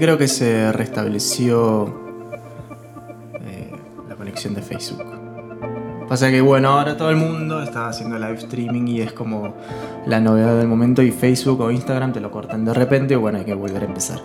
creo 0.01 0.17
que 0.17 0.27
se 0.27 0.71
restableció 0.71 1.93
eh, 3.39 3.71
la 4.09 4.15
conexión 4.15 4.55
de 4.55 4.63
Facebook. 4.63 5.05
Pasa 6.09 6.31
que 6.31 6.41
bueno, 6.41 6.69
ahora 6.69 6.97
todo 6.97 7.11
el 7.11 7.17
mundo 7.17 7.61
está 7.61 7.87
haciendo 7.87 8.17
live 8.17 8.33
streaming 8.33 8.87
y 8.87 9.01
es 9.01 9.13
como 9.13 9.53
la 10.07 10.19
novedad 10.19 10.57
del 10.57 10.67
momento 10.67 11.03
y 11.03 11.11
Facebook 11.11 11.61
o 11.61 11.69
Instagram 11.69 12.13
te 12.13 12.19
lo 12.19 12.31
cortan 12.31 12.65
de 12.65 12.73
repente 12.73 13.13
y 13.13 13.17
bueno, 13.17 13.37
hay 13.37 13.45
que 13.45 13.53
volver 13.53 13.83
a 13.83 13.85
empezar. 13.85 14.19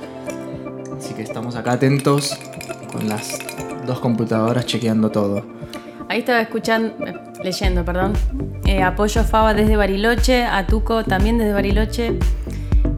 Así 0.96 1.12
que 1.12 1.20
estamos 1.20 1.56
acá 1.56 1.72
atentos 1.72 2.38
con 2.90 3.06
las 3.06 3.38
dos 3.86 4.00
computadoras 4.00 4.64
chequeando 4.64 5.10
todo. 5.10 5.44
Ahí 6.08 6.20
estaba 6.20 6.40
escuchando, 6.40 6.94
eh, 7.04 7.12
leyendo, 7.44 7.84
perdón. 7.84 8.14
Eh, 8.64 8.82
apoyo 8.82 9.20
a 9.20 9.24
Faba 9.24 9.52
desde 9.52 9.76
Bariloche, 9.76 10.46
a 10.46 10.66
Tuco 10.66 11.04
también 11.04 11.36
desde 11.36 11.52
Bariloche, 11.52 12.18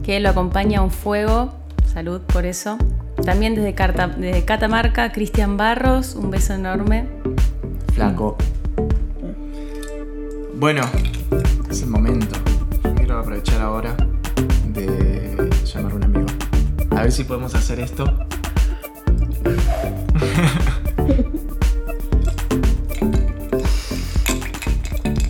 que 0.01 0.21
lo 0.21 0.29
acompaña 0.29 0.79
a 0.79 0.81
un 0.81 0.91
fuego. 0.91 1.58
Salud 1.99 2.21
por 2.21 2.45
eso. 2.45 2.77
También 3.25 3.55
desde, 3.55 3.75
Carta- 3.75 4.07
desde 4.07 4.45
Catamarca, 4.45 5.11
Cristian 5.11 5.57
Barros, 5.57 6.15
un 6.15 6.31
beso 6.31 6.53
enorme. 6.53 7.09
Flaco. 7.93 8.37
Bueno, 10.55 10.83
es 11.69 11.81
el 11.81 11.89
momento. 11.89 12.37
Yo 12.85 12.95
quiero 12.95 13.19
aprovechar 13.19 13.59
ahora 13.59 13.97
de 14.73 15.49
llamar 15.65 15.91
a 15.91 15.95
un 15.95 16.03
amigo. 16.05 16.25
A 16.91 17.01
ver 17.01 17.11
si 17.11 17.25
podemos 17.25 17.53
hacer 17.53 17.81
esto. 17.81 18.05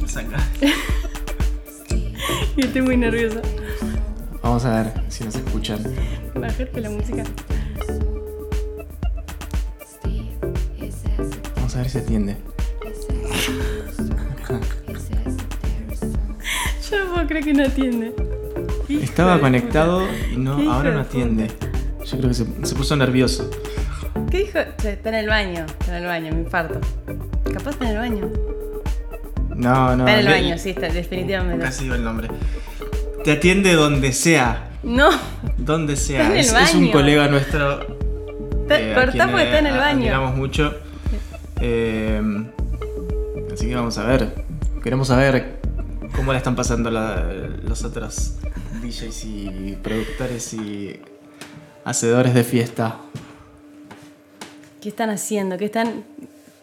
Saca. 0.05 0.37
Y 2.55 2.65
estoy 2.65 2.81
muy 2.81 2.97
nerviosa. 2.97 3.41
Vamos 4.41 4.65
a 4.65 4.83
ver 4.83 4.93
si 5.09 5.23
nos 5.23 5.35
escuchan. 5.35 5.79
Bajarte 6.35 6.81
la 6.81 6.89
música. 6.89 7.23
Vamos 11.55 11.75
a 11.75 11.79
ver 11.79 11.89
si 11.89 11.97
atiende. 11.99 12.37
Yo 16.89 17.05
no 17.15 17.27
creer 17.27 17.43
que 17.45 17.53
no 17.53 17.63
atiende. 17.65 18.13
Hijo 18.87 19.03
Estaba 19.03 19.39
conectado 19.39 20.07
y 20.31 20.37
no, 20.37 20.71
ahora 20.71 20.91
no 20.91 21.01
atiende. 21.01 21.47
Yo 22.05 22.17
creo 22.17 22.29
que 22.29 22.33
se, 22.33 22.45
se 22.63 22.75
puso 22.75 22.95
nervioso. 22.95 23.49
¿Qué 24.31 24.39
dijo? 24.39 24.59
Está 24.59 25.09
en 25.09 25.15
el 25.15 25.27
baño, 25.27 25.65
está 25.67 25.97
en 25.97 26.03
el 26.03 26.05
baño, 26.05 26.31
me 26.33 26.41
infarto. 26.41 26.79
Capaz 27.53 27.71
está 27.71 27.85
en 27.85 27.91
el 27.91 27.97
baño. 27.97 28.29
No, 29.55 29.95
no. 29.95 30.07
está 30.07 30.13
en 30.13 30.19
el 30.19 30.25
le- 30.25 30.31
baño, 30.31 30.57
sí, 30.57 30.69
está, 30.71 30.89
definitivamente. 30.89 31.63
Casi 31.65 31.83
digo 31.83 31.95
el 31.95 32.03
nombre. 32.03 32.29
Te 33.23 33.33
atiende 33.33 33.73
donde 33.73 34.11
sea. 34.13 34.68
No, 34.83 35.09
Donde 35.57 35.95
sea. 35.95 36.21
Está 36.21 36.31
en 36.31 36.59
el 36.61 36.63
es, 36.63 36.69
es 36.69 36.75
un 36.75 36.91
colega 36.91 37.27
nuestro. 37.27 37.81
eh, 38.69 38.93
cortá 38.95 39.27
porque 39.27 39.43
está 39.43 39.59
en 39.59 39.67
eh, 39.67 39.69
el 39.69 39.77
baño. 39.77 39.99
Admiramos 39.99 40.35
mucho. 40.35 40.73
Eh, 41.61 42.21
así 43.53 43.67
que 43.67 43.75
vamos 43.75 43.97
a 43.97 44.05
ver. 44.05 44.45
Queremos 44.83 45.09
saber 45.09 45.59
cómo 46.15 46.31
la 46.31 46.37
están 46.37 46.55
pasando 46.55 46.89
la- 46.89 47.23
los 47.63 47.83
otros 47.83 48.35
DJs 48.81 49.25
y 49.25 49.77
productores 49.83 50.53
y 50.53 50.99
hacedores 51.83 52.33
de 52.33 52.43
fiesta. 52.45 52.97
¿Qué 54.81 54.87
están 54.89 55.09
haciendo? 55.09 55.57
¿Qué, 55.57 55.65
están, 55.65 56.05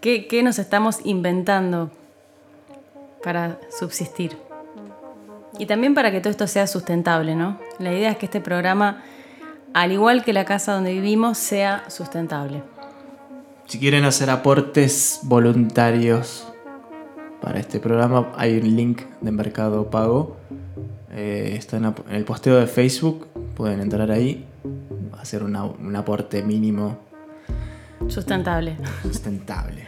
qué, 0.01 0.27
qué 0.27 0.43
nos 0.43 0.59
estamos 0.59 1.01
inventando 1.05 1.91
para 3.23 3.59
subsistir? 3.79 4.39
Y 5.59 5.67
también 5.67 5.95
para 5.95 6.11
que 6.11 6.21
todo 6.21 6.31
esto 6.31 6.47
sea 6.47 6.67
sustentable, 6.67 7.35
¿no? 7.35 7.59
La 7.79 7.93
idea 7.93 8.11
es 8.11 8.19
que 8.19 8.27
este 8.27 8.41
programa, 8.41 9.03
al 9.75 9.93
igual 9.93 10.25
que 10.25 10.33
la 10.33 10.45
casa 10.45 10.73
donde 10.75 10.93
vivimos, 10.93 11.39
sea 11.39 11.85
sustentable. 11.89 12.63
Si 13.67 13.79
quieren 13.79 14.05
hacer 14.05 14.31
aportes 14.31 15.21
voluntarios 15.23 16.47
para 17.41 17.59
este 17.59 17.81
programa, 17.81 18.33
hay 18.37 18.59
un 18.59 18.77
link 18.77 19.03
de 19.21 19.31
Mercado 19.33 19.91
Pago. 19.91 20.37
Eh, 21.13 21.55
está 21.57 21.79
en, 21.79 21.95
el 22.11 22.25
posteo 22.25 22.57
de 22.61 22.67
Facebook. 22.67 23.27
Pueden 23.57 23.81
entrar 23.81 24.11
ahí, 24.11 24.45
hacer 25.19 25.43
una- 25.43 25.65
un 25.65 25.97
aporte 25.97 26.43
mínimo 26.43 26.99
Sustentable. 28.09 28.77
sustentable. 29.03 29.85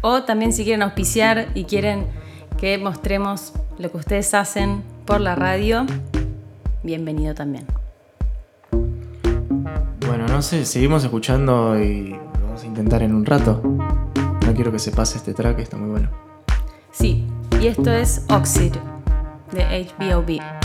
O 0.00 0.22
también 0.22 0.52
si 0.52 0.62
quieren 0.62 0.82
auspiciar 0.82 1.48
y 1.54 1.64
quieren 1.64 2.06
que 2.58 2.76
mostremos 2.76 3.52
lo 3.78 3.90
que 3.90 3.96
ustedes 3.96 4.34
hacen 4.34 4.82
por 5.06 5.20
la 5.20 5.34
radio, 5.34 5.86
bienvenido 6.82 7.34
también. 7.34 7.64
Bueno, 10.06 10.26
no 10.26 10.42
sé, 10.42 10.64
seguimos 10.64 11.04
escuchando 11.04 11.78
y 11.80 12.18
vamos 12.42 12.62
a 12.62 12.66
intentar 12.66 13.02
en 13.02 13.14
un 13.14 13.24
rato. 13.24 13.62
No 13.64 14.54
quiero 14.54 14.72
que 14.72 14.80
se 14.80 14.90
pase 14.90 15.18
este 15.18 15.34
track, 15.34 15.60
está 15.60 15.76
muy 15.76 15.90
bueno. 15.90 16.10
Sí, 16.90 17.26
y 17.60 17.68
esto 17.68 17.92
es 17.92 18.24
Oxid 18.28 18.74
de 19.52 19.86
HBOB. 19.98 20.57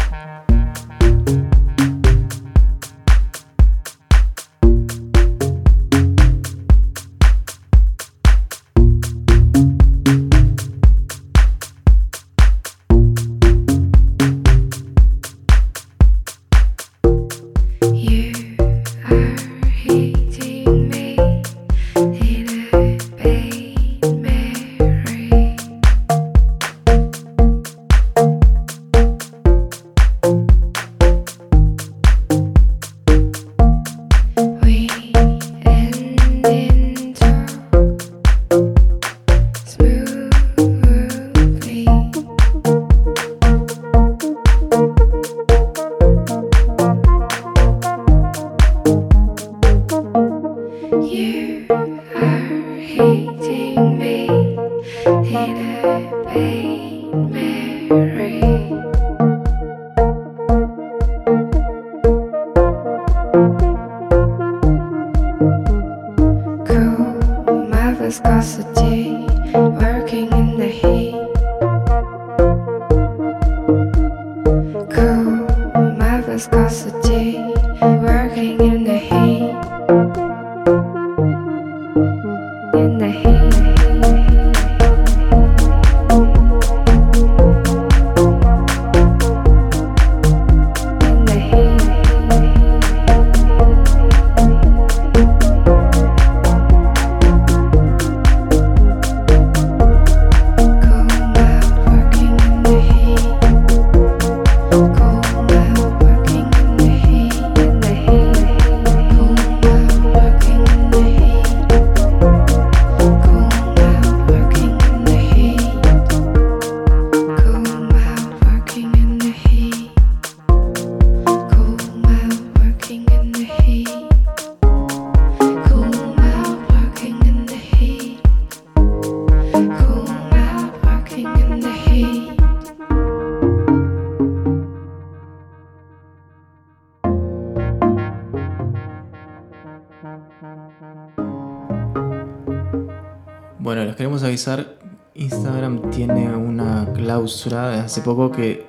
Instagram 145.16 145.90
tiene 145.92 146.36
una 146.36 146.88
cláusula 146.94 147.70
de 147.70 147.80
hace 147.82 148.02
poco 148.02 148.32
que 148.32 148.66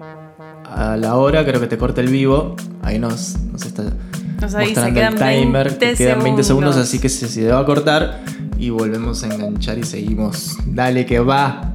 a 0.64 0.96
la 0.96 1.16
hora 1.16 1.44
creo 1.44 1.60
que 1.60 1.66
te 1.66 1.78
corta 1.78 2.00
el 2.00 2.08
vivo, 2.08 2.56
ahí 2.82 2.98
nos, 2.98 3.38
nos 3.52 3.64
está 3.64 3.84
mostrando 4.40 5.00
el 5.00 5.14
timer, 5.14 5.68
20 5.68 5.78
que 5.78 5.94
quedan 5.94 6.22
20 6.22 6.42
segundos, 6.42 6.46
segundos. 6.46 6.76
así 6.76 6.98
que 6.98 7.08
se, 7.08 7.28
se 7.28 7.48
va 7.50 7.60
a 7.60 7.64
cortar 7.64 8.22
y 8.58 8.70
volvemos 8.70 9.22
a 9.22 9.26
enganchar 9.34 9.78
y 9.78 9.84
seguimos. 9.84 10.56
Dale 10.66 11.06
que 11.06 11.20
va. 11.20 11.73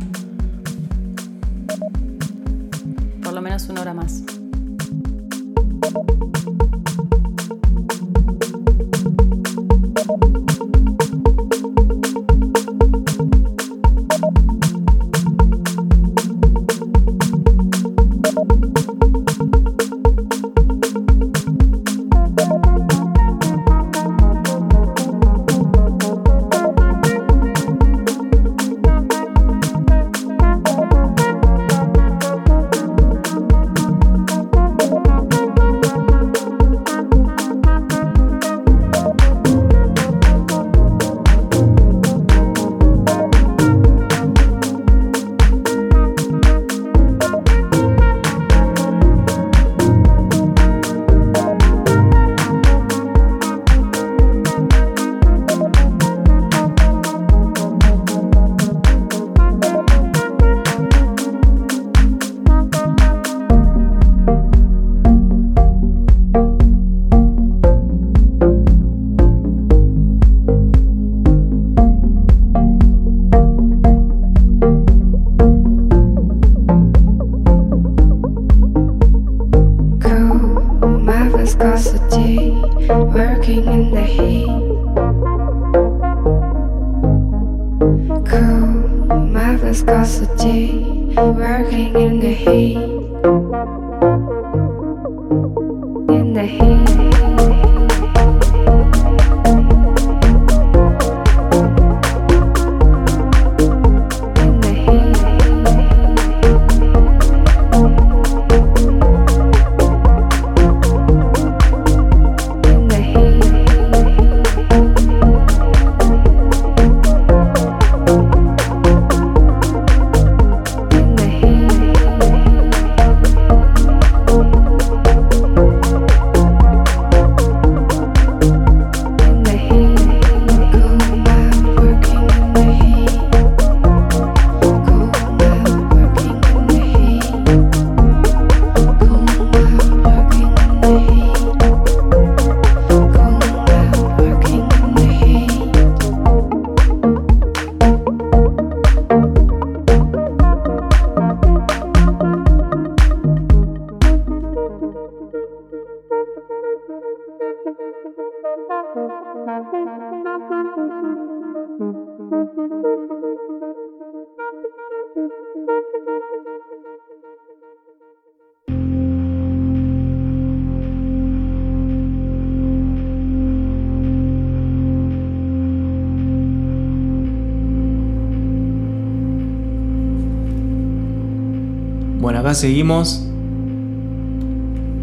Acá 182.49 182.55
seguimos. 182.55 183.21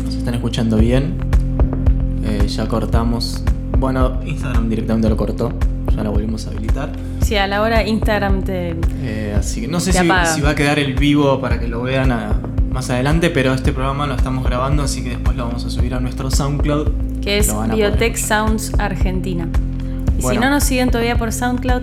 Nos 0.04 0.14
están 0.16 0.34
escuchando 0.34 0.78
bien. 0.78 1.14
Eh, 2.24 2.44
ya 2.48 2.66
cortamos. 2.66 3.44
Bueno, 3.78 4.20
Instagram 4.26 4.68
directamente 4.68 5.08
lo 5.08 5.16
cortó. 5.16 5.52
Ya 5.94 6.02
lo 6.02 6.10
volvimos 6.10 6.44
a 6.46 6.50
habilitar. 6.50 6.90
Sí, 7.22 7.36
a 7.36 7.46
la 7.46 7.62
hora 7.62 7.86
Instagram 7.86 8.42
te. 8.42 8.74
Eh, 9.02 9.36
así 9.38 9.60
que 9.60 9.68
no 9.68 9.78
sé 9.78 9.92
si, 9.92 10.08
va 10.08 10.50
a 10.50 10.54
quedar 10.56 10.80
el 10.80 10.94
vivo 10.94 11.40
para 11.40 11.60
que 11.60 11.68
lo 11.68 11.82
vean 11.82 12.10
a- 12.10 12.32
más 12.72 12.90
adelante, 12.90 13.30
pero 13.30 13.54
este 13.54 13.72
programa 13.72 14.06
lo 14.08 14.14
estamos 14.16 14.44
grabando, 14.44 14.82
así 14.82 15.02
que 15.04 15.10
después 15.10 15.36
lo 15.36 15.46
vamos 15.46 15.64
a 15.64 15.70
subir 15.70 15.94
a 15.94 16.00
nuestro 16.00 16.30
SoundCloud. 16.32 16.88
que 17.22 17.38
es 17.38 17.54
Biotech. 17.72 18.16
Sounds 18.16 18.72
Argentina. 18.78 19.48
Y 20.18 20.22
Bueno. 20.22 20.40
si 20.40 20.44
no 20.44 20.50
nos 20.50 20.64
siguen 20.64 20.90
todavía 20.90 21.16
por 21.16 21.32
SoundCloud, 21.32 21.82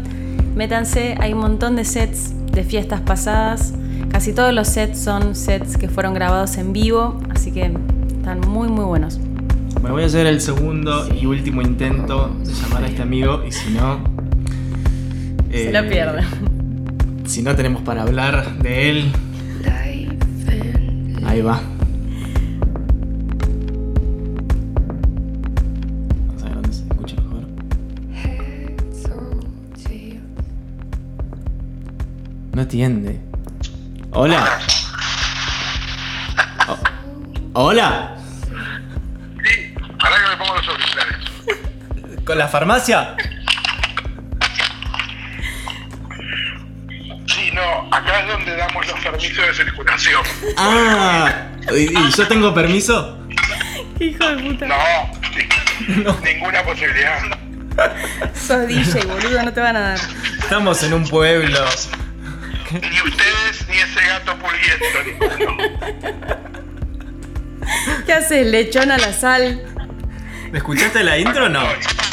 métanse, 0.55 1.15
hay 1.19 1.31
un 1.33 1.39
montón 1.39 1.77
de 1.77 1.85
sets 1.85 2.33
de 2.51 2.63
fiestas 2.65 2.99
pasadas. 3.01 3.73
Casi 4.23 4.31
todos 4.31 4.53
los 4.53 4.69
sets 4.69 4.99
son 4.99 5.35
sets 5.35 5.75
que 5.75 5.89
fueron 5.89 6.13
grabados 6.13 6.55
en 6.55 6.71
vivo, 6.71 7.19
así 7.29 7.51
que 7.51 7.73
están 8.07 8.39
muy 8.39 8.69
muy 8.69 8.85
buenos. 8.85 9.19
Me 9.83 9.91
voy 9.91 10.03
a 10.03 10.05
hacer 10.05 10.27
el 10.27 10.39
segundo 10.39 11.13
y 11.13 11.25
último 11.25 11.61
intento 11.61 12.33
de 12.41 12.53
llamar 12.53 12.85
a 12.85 12.87
este 12.87 13.01
amigo 13.01 13.43
y 13.45 13.51
si 13.51 13.71
no... 13.71 13.99
Se 15.51 15.71
eh, 15.71 15.73
lo 15.73 15.89
pierden. 15.89 16.23
Si 17.25 17.41
no 17.41 17.53
tenemos 17.53 17.81
para 17.81 18.03
hablar 18.03 18.59
de 18.59 18.91
él, 18.91 19.11
ahí 21.25 21.41
va. 21.41 21.61
Vamos 26.27 26.43
a 26.43 26.45
ver 26.45 26.53
dónde 26.53 26.71
se 26.71 26.83
escucha 26.83 27.17
mejor. 27.17 27.43
No 32.53 32.61
atiende. 32.61 33.32
Hola. 34.15 34.59
Hola. 37.53 38.15
Sí, 39.43 39.73
para 39.99 40.15
que 40.15 40.29
me 40.29 40.37
pongo 40.37 40.55
los 40.55 40.67
auriculares. 40.67 41.17
¿Con 42.23 42.37
la 42.37 42.47
farmacia? 42.47 43.15
Sí, 47.25 47.51
no, 47.53 47.95
acá 47.95 48.19
es 48.21 48.27
donde 48.27 48.55
damos 48.55 48.87
los 48.87 48.99
permisos 48.99 49.47
de 49.47 49.53
circulación. 49.53 50.21
Ah. 50.57 51.47
¿Y, 51.71 51.97
y 51.97 52.11
yo 52.15 52.27
tengo 52.27 52.53
permiso? 52.53 53.17
¡Qué 53.97 54.05
hijo 54.05 54.27
de 54.27 54.43
puta! 54.43 54.67
No, 54.67 56.19
ninguna 56.23 56.63
posibilidad. 56.63 57.19
Sos 58.35 58.67
DJ, 58.67 59.05
boludo, 59.05 59.41
no 59.43 59.51
te 59.51 59.59
van 59.59 59.75
a 59.75 59.79
dar. 59.79 59.99
Estamos 60.39 60.83
en 60.83 60.93
un 60.93 61.07
pueblo. 61.07 61.65
Ni 62.71 62.79
ese 62.79 63.32
gato 64.25 65.03
ninguno. 65.05 65.57
¿Qué 68.05 68.13
haces? 68.13 68.45
Lechón 68.47 68.91
a 68.91 68.97
la 68.97 69.13
sal. 69.13 69.61
¿Me 70.51 70.57
escuchaste 70.57 71.01
la 71.03 71.17
intro 71.17 71.45
o 71.45 71.49
no? 71.49 71.63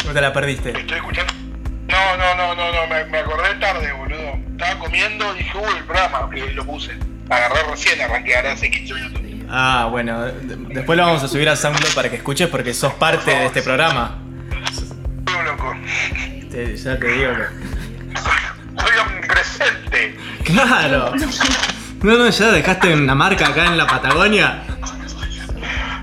¿O 0.08 0.12
te 0.12 0.20
la 0.20 0.32
perdiste? 0.32 0.70
Estoy 0.70 0.96
escuchando. 0.98 1.32
No, 1.88 2.16
no, 2.16 2.34
no, 2.36 2.54
no, 2.54 2.72
no, 2.72 2.86
me, 2.86 3.04
me 3.06 3.18
acordé 3.18 3.54
tarde, 3.56 3.92
boludo. 3.92 4.38
estaba 4.52 4.78
comiendo, 4.78 5.34
dije, 5.34 5.50
uy, 5.58 5.76
el 5.76 5.84
programa, 5.84 6.30
y 6.34 6.52
lo 6.54 6.64
puse. 6.64 6.92
Agarré 7.28 7.62
recién, 7.68 8.00
arranqué 8.00 8.36
ahora 8.36 8.52
hace 8.52 8.70
15 8.70 8.94
minutos. 8.94 9.20
Ah, 9.50 9.88
bueno, 9.90 10.22
de- 10.26 10.56
después 10.74 10.96
lo 10.96 11.04
vamos 11.04 11.22
a 11.24 11.28
subir 11.28 11.48
a 11.48 11.56
SoundCloud 11.56 11.92
para 11.94 12.08
que 12.08 12.16
escuches 12.16 12.48
porque 12.48 12.72
sos 12.72 12.92
parte 12.94 13.32
de 13.32 13.46
este 13.46 13.62
programa. 13.62 14.18
Estoy 14.68 15.44
loco. 15.44 15.74
Te- 16.50 16.76
ya 16.76 16.98
te 16.98 17.06
digo 17.08 17.32
que. 17.34 17.44
Soy 18.80 18.98
omnipresente. 19.06 20.16
¡Claro! 20.44 21.12
No, 22.02 22.16
no, 22.16 22.30
ya 22.30 22.50
dejaste 22.50 22.94
una 22.94 23.14
marca 23.14 23.48
acá 23.48 23.66
en 23.66 23.76
la 23.76 23.86
Patagonia. 23.86 24.62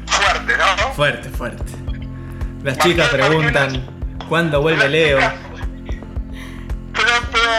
Fuerte, 0.05 0.53
¿no? 0.57 0.93
Fuerte, 0.93 1.29
fuerte. 1.29 1.63
Las 2.63 2.77
chicas 2.77 3.09
preguntan, 3.09 3.83
¿cuándo 4.29 4.61
vuelve 4.61 4.89
Leo? 4.89 5.17
Pero, 6.93 7.09
pero, 7.31 7.51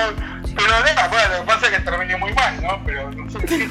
pero 0.54 0.68
nada, 0.68 1.08
bueno, 1.08 1.28
lo 1.34 1.40
que 1.40 1.46
pasa 1.46 1.66
es 1.66 1.72
que 1.72 1.80
terminé 1.80 2.16
muy 2.16 2.32
mal, 2.32 2.62
¿no? 2.62 2.80
Pero 2.84 3.10
no 3.10 3.28
sé 3.30 3.38
qué. 3.44 3.68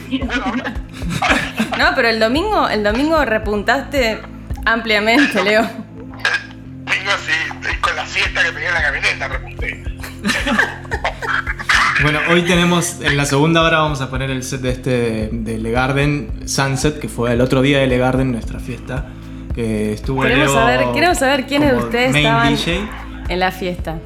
No, 1.78 1.96
pero 1.96 2.10
el 2.10 2.20
domingo, 2.20 2.68
el 2.68 2.84
domingo 2.84 3.24
repuntaste 3.24 4.22
ampliamente, 4.66 5.44
Leo. 5.44 5.64
Tengo 5.64 7.12
así, 7.12 7.78
con 7.80 7.96
la 7.96 8.06
siesta 8.06 8.44
que 8.44 8.52
pegué 8.52 8.68
en 8.68 8.74
la 8.74 8.82
camioneta, 8.82 9.28
repunté. 9.30 9.84
Bueno, 12.04 12.20
hoy 12.30 12.44
tenemos, 12.44 13.02
en 13.02 13.18
la 13.18 13.26
segunda 13.26 13.64
hora 13.64 13.80
vamos 13.80 14.02
a 14.02 14.10
poner 14.10 14.30
el 14.30 14.44
set 14.44 14.62
de 14.62 14.70
este 14.70 15.30
de 15.32 15.58
Le 15.58 15.72
Garden 15.72 16.48
Sunset, 16.48 17.00
que 17.00 17.10
fue 17.10 17.34
el 17.34 17.42
otro 17.42 17.62
día 17.64 17.80
de 17.80 17.88
Le 17.88 17.98
Garden, 17.98 18.32
nuestra 18.32 18.60
fiesta. 18.60 19.08
Que 19.56 19.94
estuvo 19.94 20.22
Queremos 20.22 20.46
Leo 20.48 20.54
saber, 20.54 20.86
queremos 20.94 21.18
saber 21.18 21.48
quiénes 21.48 21.72
de 21.72 21.78
ustedes 21.78 22.16
estaban 22.16 22.56
DJ. 22.56 22.88
en 23.30 23.40
la 23.40 23.52
fiesta. 23.52 23.98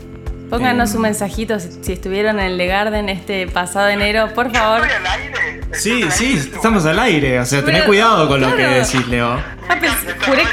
Pónganos 0.49 0.93
Eh. 0.93 0.95
un 0.97 1.01
mensajito 1.03 1.59
si, 1.59 1.69
si 1.83 1.91
estuvieron 1.93 2.39
en 2.39 2.45
el 2.45 2.57
Le 2.57 2.67
Garden 2.67 3.09
este 3.09 3.47
pasado 3.47 3.89
enero, 3.89 4.29
por 4.33 4.49
favor. 4.51 4.81
¿Estoy 4.87 4.95
al 4.95 5.05
aire? 5.07 5.61
Sí, 5.73 6.01
¿Estoy 6.03 6.11
sí, 6.11 6.25
aire? 6.37 6.55
estamos 6.55 6.85
al 6.85 6.99
aire, 6.99 7.39
o 7.41 7.45
sea, 7.45 7.59
tené 7.59 7.73
Pero- 7.79 7.85
cuidado 7.87 8.27
con 8.29 8.39
lo 8.39 8.55
que 8.55 8.63
decís, 8.67 9.05
Leo. 9.07 9.27
Ah, 9.33 9.77
juré, 10.25 10.43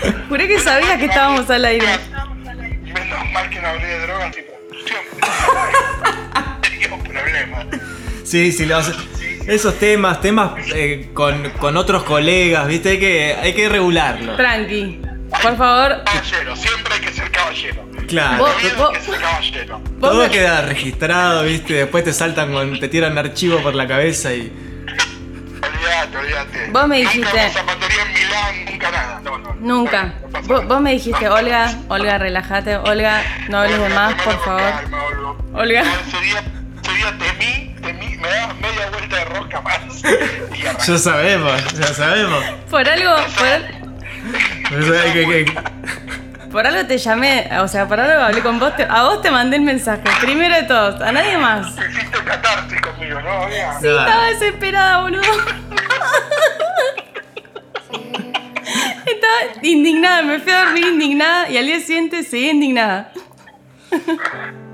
radio- 0.00 0.14
juré 0.28 0.48
que 0.48 0.58
sabías 0.60 0.98
que 0.98 1.04
estábamos 1.06 1.48
al 1.50 1.64
aire. 1.66 1.86
Menos 2.84 3.30
mal 3.32 3.50
que 3.50 3.60
no 3.60 3.68
hablé 3.68 3.86
de 3.86 4.00
drogas 4.06 4.36
Tenía 6.62 6.94
un 6.94 7.02
problema. 7.02 7.66
Sí, 8.24 8.52
sí, 8.52 8.66
los- 8.66 8.92
esos 9.46 9.78
temas, 9.78 10.20
temas 10.20 10.52
eh, 10.74 11.10
con, 11.14 11.50
con 11.50 11.76
otros 11.76 12.02
colegas, 12.02 12.66
viste, 12.66 12.90
hay 12.90 12.98
que, 12.98 13.34
hay 13.40 13.52
que 13.54 13.68
regularlo. 13.68 14.34
Tranqui. 14.36 15.00
Por 15.42 15.56
favor, 15.56 16.02
Caballero, 16.04 16.56
siempre 16.56 16.94
hay 16.94 17.00
que 17.00 17.12
ser 17.12 17.30
caballero. 17.30 17.84
Claro. 18.08 18.38
Vos- 18.44 18.52
vos- 18.76 18.90
hay 18.90 18.98
que 18.98 19.04
ser 19.04 19.20
caballero. 19.20 19.80
Todo 20.00 20.30
queda 20.30 20.62
registrado, 20.62 21.42
viste, 21.44 21.74
después 21.74 22.04
te 22.04 22.12
saltan 22.12 22.52
con, 22.52 22.78
te 22.80 22.88
tiran 22.88 23.16
archivo 23.18 23.58
por 23.62 23.74
la 23.74 23.86
cabeza 23.86 24.32
y. 24.34 24.52
Olvídate, 25.86 26.18
olvídate. 26.18 26.70
Vos 26.72 26.88
me 26.88 26.98
Nunca 27.02 27.10
dijiste- 27.12 27.34
una 27.44 27.50
zapatería 27.50 28.02
en 28.02 28.12
Milán, 28.12 28.64
nunca 28.72 28.90
nada. 28.90 29.20
No, 29.22 29.38
no. 29.38 29.54
nunca. 29.60 30.02
No 30.32 30.42
Vos, 30.42 30.66
vos 30.66 30.80
me 30.80 30.92
dijiste, 30.92 31.28
Olga, 31.28 31.74
Olga, 31.88 32.18
relájate. 32.18 32.76
Olga, 32.76 33.22
no 33.48 33.58
hables 33.58 33.80
de 33.80 33.88
más, 33.90 34.14
por 34.22 34.44
favor. 34.44 34.60
calma, 34.62 34.98
Olga. 35.54 35.82
Ese 35.82 36.20
día, 36.20 36.42
ese 36.82 36.92
día 36.92 37.18
temí, 37.18 37.74
temí, 37.82 38.16
me 38.16 38.28
dabas 38.28 38.56
media 38.56 38.90
vuelta 38.90 39.16
de 39.16 39.24
rosca 39.26 39.60
más. 39.60 39.80
Ya 40.86 40.98
sabemos, 40.98 41.72
ya 41.74 41.86
sabemos. 41.94 42.42
Por 42.70 42.88
algo, 42.88 43.14
por, 43.38 43.60
Por 46.56 46.66
algo 46.66 46.86
te 46.86 46.96
llamé, 46.96 47.50
o 47.60 47.68
sea, 47.68 47.86
por 47.86 48.00
algo 48.00 48.18
hablé 48.24 48.40
con 48.40 48.58
vos, 48.58 48.74
te- 48.76 48.84
a 48.88 49.02
vos 49.02 49.20
te 49.20 49.30
mandé 49.30 49.56
el 49.56 49.62
mensaje, 49.62 50.00
primero 50.22 50.54
de 50.56 50.62
todos, 50.62 50.98
a 51.02 51.12
nadie 51.12 51.36
más. 51.36 51.66
Hiciste 51.76 52.18
catarsis 52.24 52.80
conmigo, 52.80 53.20
¿no? 53.20 53.40
Olga? 53.42 53.78
Sí, 53.78 53.86
estaba 53.88 54.24
desesperada, 54.28 55.00
boludo. 55.02 55.20
Estaba 59.04 59.38
indignada, 59.60 60.22
me 60.22 60.38
fui 60.38 60.50
a 60.50 60.64
dormir 60.64 60.86
indignada 60.86 61.50
y 61.50 61.58
al 61.58 61.66
día 61.66 61.78
siguiente 61.78 62.22
seguí 62.22 62.48
indignada. 62.48 63.12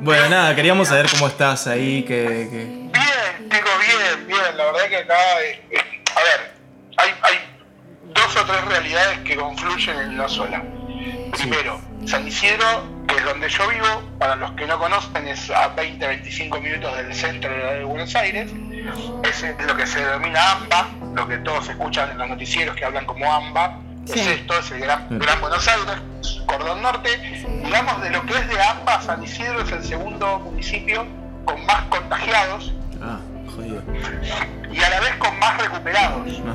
Bueno, 0.00 0.28
nada, 0.28 0.54
queríamos 0.54 0.86
saber 0.86 1.06
cómo 1.10 1.26
estás 1.26 1.66
ahí, 1.66 2.04
que. 2.04 2.48
que- 2.48 2.64
Bien, 2.92 3.48
digo 3.50 3.68
bien, 3.80 4.26
bien. 4.28 4.56
La 4.56 4.66
verdad 4.66 4.88
que 4.88 4.96
acá, 4.98 5.14
eh, 5.44 5.60
eh, 5.72 5.78
a 6.14 6.20
ver, 6.20 6.52
hay, 6.98 7.10
hay 7.22 7.38
dos 8.14 8.36
o 8.36 8.44
tres 8.44 8.64
realidades 8.66 9.18
que 9.24 9.34
confluyen 9.34 9.98
en 9.98 10.10
una 10.10 10.28
sola. 10.28 10.62
Primero, 11.32 11.80
San 12.06 12.26
Isidro, 12.26 12.66
que 13.08 13.16
es 13.16 13.24
donde 13.24 13.48
yo 13.48 13.68
vivo, 13.68 14.02
para 14.18 14.36
los 14.36 14.52
que 14.52 14.66
no 14.66 14.78
conocen, 14.78 15.26
es 15.28 15.50
a 15.50 15.74
20-25 15.76 16.60
minutos 16.60 16.96
del 16.96 17.14
centro 17.14 17.50
de 17.50 17.84
Buenos 17.84 18.14
Aires. 18.14 18.50
Es 19.24 19.44
lo 19.66 19.76
que 19.76 19.86
se 19.86 20.04
denomina 20.04 20.52
AMBA, 20.52 20.88
lo 21.14 21.28
que 21.28 21.38
todos 21.38 21.68
escuchan 21.68 22.10
en 22.10 22.18
los 22.18 22.28
noticieros 22.28 22.76
que 22.76 22.84
hablan 22.84 23.04
como 23.06 23.32
AMBA. 23.32 23.78
Sí. 24.06 24.18
Es 24.20 24.26
esto, 24.26 24.58
es 24.58 24.70
el 24.72 24.80
gran, 24.80 25.06
gran 25.18 25.40
Buenos 25.40 25.66
Aires, 25.68 26.40
cordón 26.46 26.82
norte. 26.82 27.08
Digamos, 27.64 28.00
de 28.02 28.10
lo 28.10 28.22
que 28.26 28.34
es 28.34 28.48
de 28.48 28.60
AMBA, 28.60 29.00
San 29.00 29.22
Isidro 29.22 29.60
es 29.62 29.70
el 29.72 29.84
segundo 29.84 30.40
municipio 30.40 31.06
con 31.44 31.64
más 31.66 31.82
contagiados 31.88 32.72
Ah, 33.00 33.18
jodido. 33.52 33.82
y 34.72 34.80
a 34.82 34.90
la 34.90 35.00
vez 35.00 35.14
con 35.18 35.36
más 35.40 35.60
recuperados 35.60 36.26
No. 36.38 36.54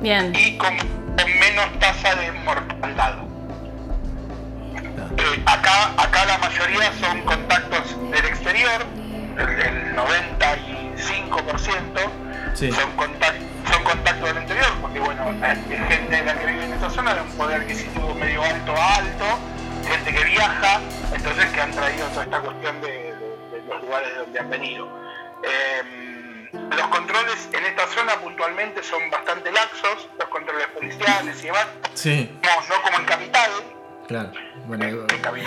Bien, 0.00 0.32
y 0.34 0.56
con, 0.56 0.76
con 0.78 1.38
menos 1.40 1.78
tasa 1.78 2.14
de 2.14 2.32
mortalidad. 2.32 3.16
Acá, 5.46 5.92
acá 5.96 6.24
la 6.26 6.38
mayoría 6.38 6.92
son 7.00 7.22
contactos 7.22 7.96
del 8.10 8.24
exterior, 8.24 8.84
el, 9.36 9.48
el 9.60 9.96
95% 9.96 12.10
Sí. 12.54 12.70
son, 12.72 12.96
contact- 12.96 13.42
son 13.72 13.84
contactos 13.84 14.34
del 14.34 14.42
interior, 14.42 14.66
porque 14.80 14.98
bueno, 15.00 15.24
gente 15.88 16.16
de 16.16 16.24
la 16.24 16.34
que 16.38 16.46
vive 16.46 16.64
en 16.64 16.72
esta 16.72 16.90
zona 16.90 17.14
de 17.14 17.20
un 17.22 17.30
poder 17.36 17.60
adquisitivo 17.62 18.14
medio 18.14 18.42
alto 18.42 18.74
a 18.76 18.94
alto, 18.96 19.38
gente 19.86 20.12
que 20.14 20.24
viaja, 20.24 20.80
entonces 21.14 21.46
que 21.46 21.60
han 21.60 21.70
traído 21.72 22.06
toda 22.08 22.24
esta 22.24 22.40
cuestión 22.40 22.80
de, 22.80 22.88
de- 22.88 23.60
de 23.60 23.68
los 23.68 23.82
lugares 23.82 24.08
de 24.12 24.18
donde 24.20 24.40
han 24.40 24.50
venido. 24.50 24.88
Eh, 25.44 26.50
los 26.52 26.86
controles 26.88 27.48
en 27.52 27.64
esta 27.64 27.86
zona 27.88 28.14
puntualmente 28.16 28.82
son 28.82 29.08
bastante 29.10 29.52
laxos, 29.52 30.08
los 30.18 30.28
controles 30.28 30.66
policiales 30.68 31.42
y 31.42 31.46
demás, 31.46 31.66
Sí, 31.94 32.38
no, 32.42 32.50
no 32.76 32.82
como 32.82 32.98
en 32.98 33.04
capital, 33.04 33.50
claro. 34.08 34.32
Bueno, 34.66 34.84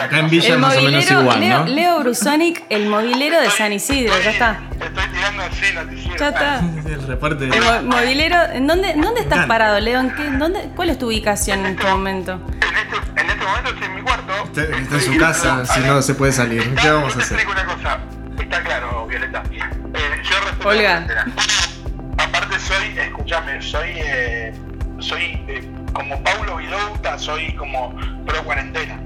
acá 0.01 0.19
en 0.19 0.29
Villa 0.29 0.53
el 0.55 0.59
más 0.59 0.77
o 0.77 0.81
menos 0.81 1.11
igual, 1.11 1.39
Leo, 1.39 1.59
¿no? 1.59 1.65
Leo 1.65 1.99
Brusonic, 1.99 2.63
el 2.69 2.87
movilero 2.87 3.39
de 3.41 3.49
San 3.51 3.71
Isidro, 3.73 4.13
ya 4.23 4.31
está. 4.31 4.59
Estoy 4.79 5.07
tirando 5.13 5.43
así 5.43 5.73
noticiero. 5.73 6.17
Ya 6.17 6.29
está. 6.29 6.59
El 6.89 7.07
reporte 7.07 7.43
El 7.45 7.49
mo- 7.61 7.95
movilero, 7.97 8.37
¿en 8.53 8.65
dónde, 8.67 8.91
¿en 8.91 9.01
dónde 9.01 9.21
estás 9.21 9.45
parado, 9.47 9.79
Leo? 9.79 9.99
¿En 9.99 10.15
qué, 10.15 10.23
dónde, 10.31 10.69
¿Cuál 10.75 10.89
es 10.91 10.97
tu 10.97 11.07
ubicación 11.07 11.59
en 11.65 11.73
este 11.77 11.85
momento? 11.87 12.33
En 12.33 12.77
este, 12.77 13.21
en 13.21 13.29
este 13.29 13.45
momento 13.45 13.69
estoy 13.71 13.83
en 13.87 13.95
mi 13.95 14.01
cuarto. 14.01 14.33
Está, 14.45 14.61
está 14.77 14.95
en 14.95 15.01
su 15.01 15.17
casa, 15.17 15.65
si 15.65 15.79
no 15.81 16.01
se 16.01 16.15
puede 16.15 16.31
salir. 16.31 16.73
¿Qué 16.75 16.89
vamos 16.89 17.13
a 17.13 17.17
te 17.17 17.23
hacer? 17.23 17.37
explico 17.39 17.51
una 17.61 17.73
cosa. 17.75 17.99
Está 18.39 18.63
claro, 18.63 19.05
Violeta. 19.07 19.43
Eh, 19.51 20.21
yo 20.23 20.35
respeto 20.45 20.67
Olga. 20.69 21.05
la. 21.07 22.23
Aparte 22.23 22.59
soy, 22.59 22.97
escúchame, 22.97 23.61
soy, 23.61 23.89
eh, 23.95 24.53
soy 25.01 25.39
eh, 25.47 25.69
como 25.93 26.21
Paulo 26.23 26.57
Vilouta, 26.57 27.17
soy 27.17 27.53
como 27.53 27.95
pro 28.25 28.43
cuarentena. 28.43 29.01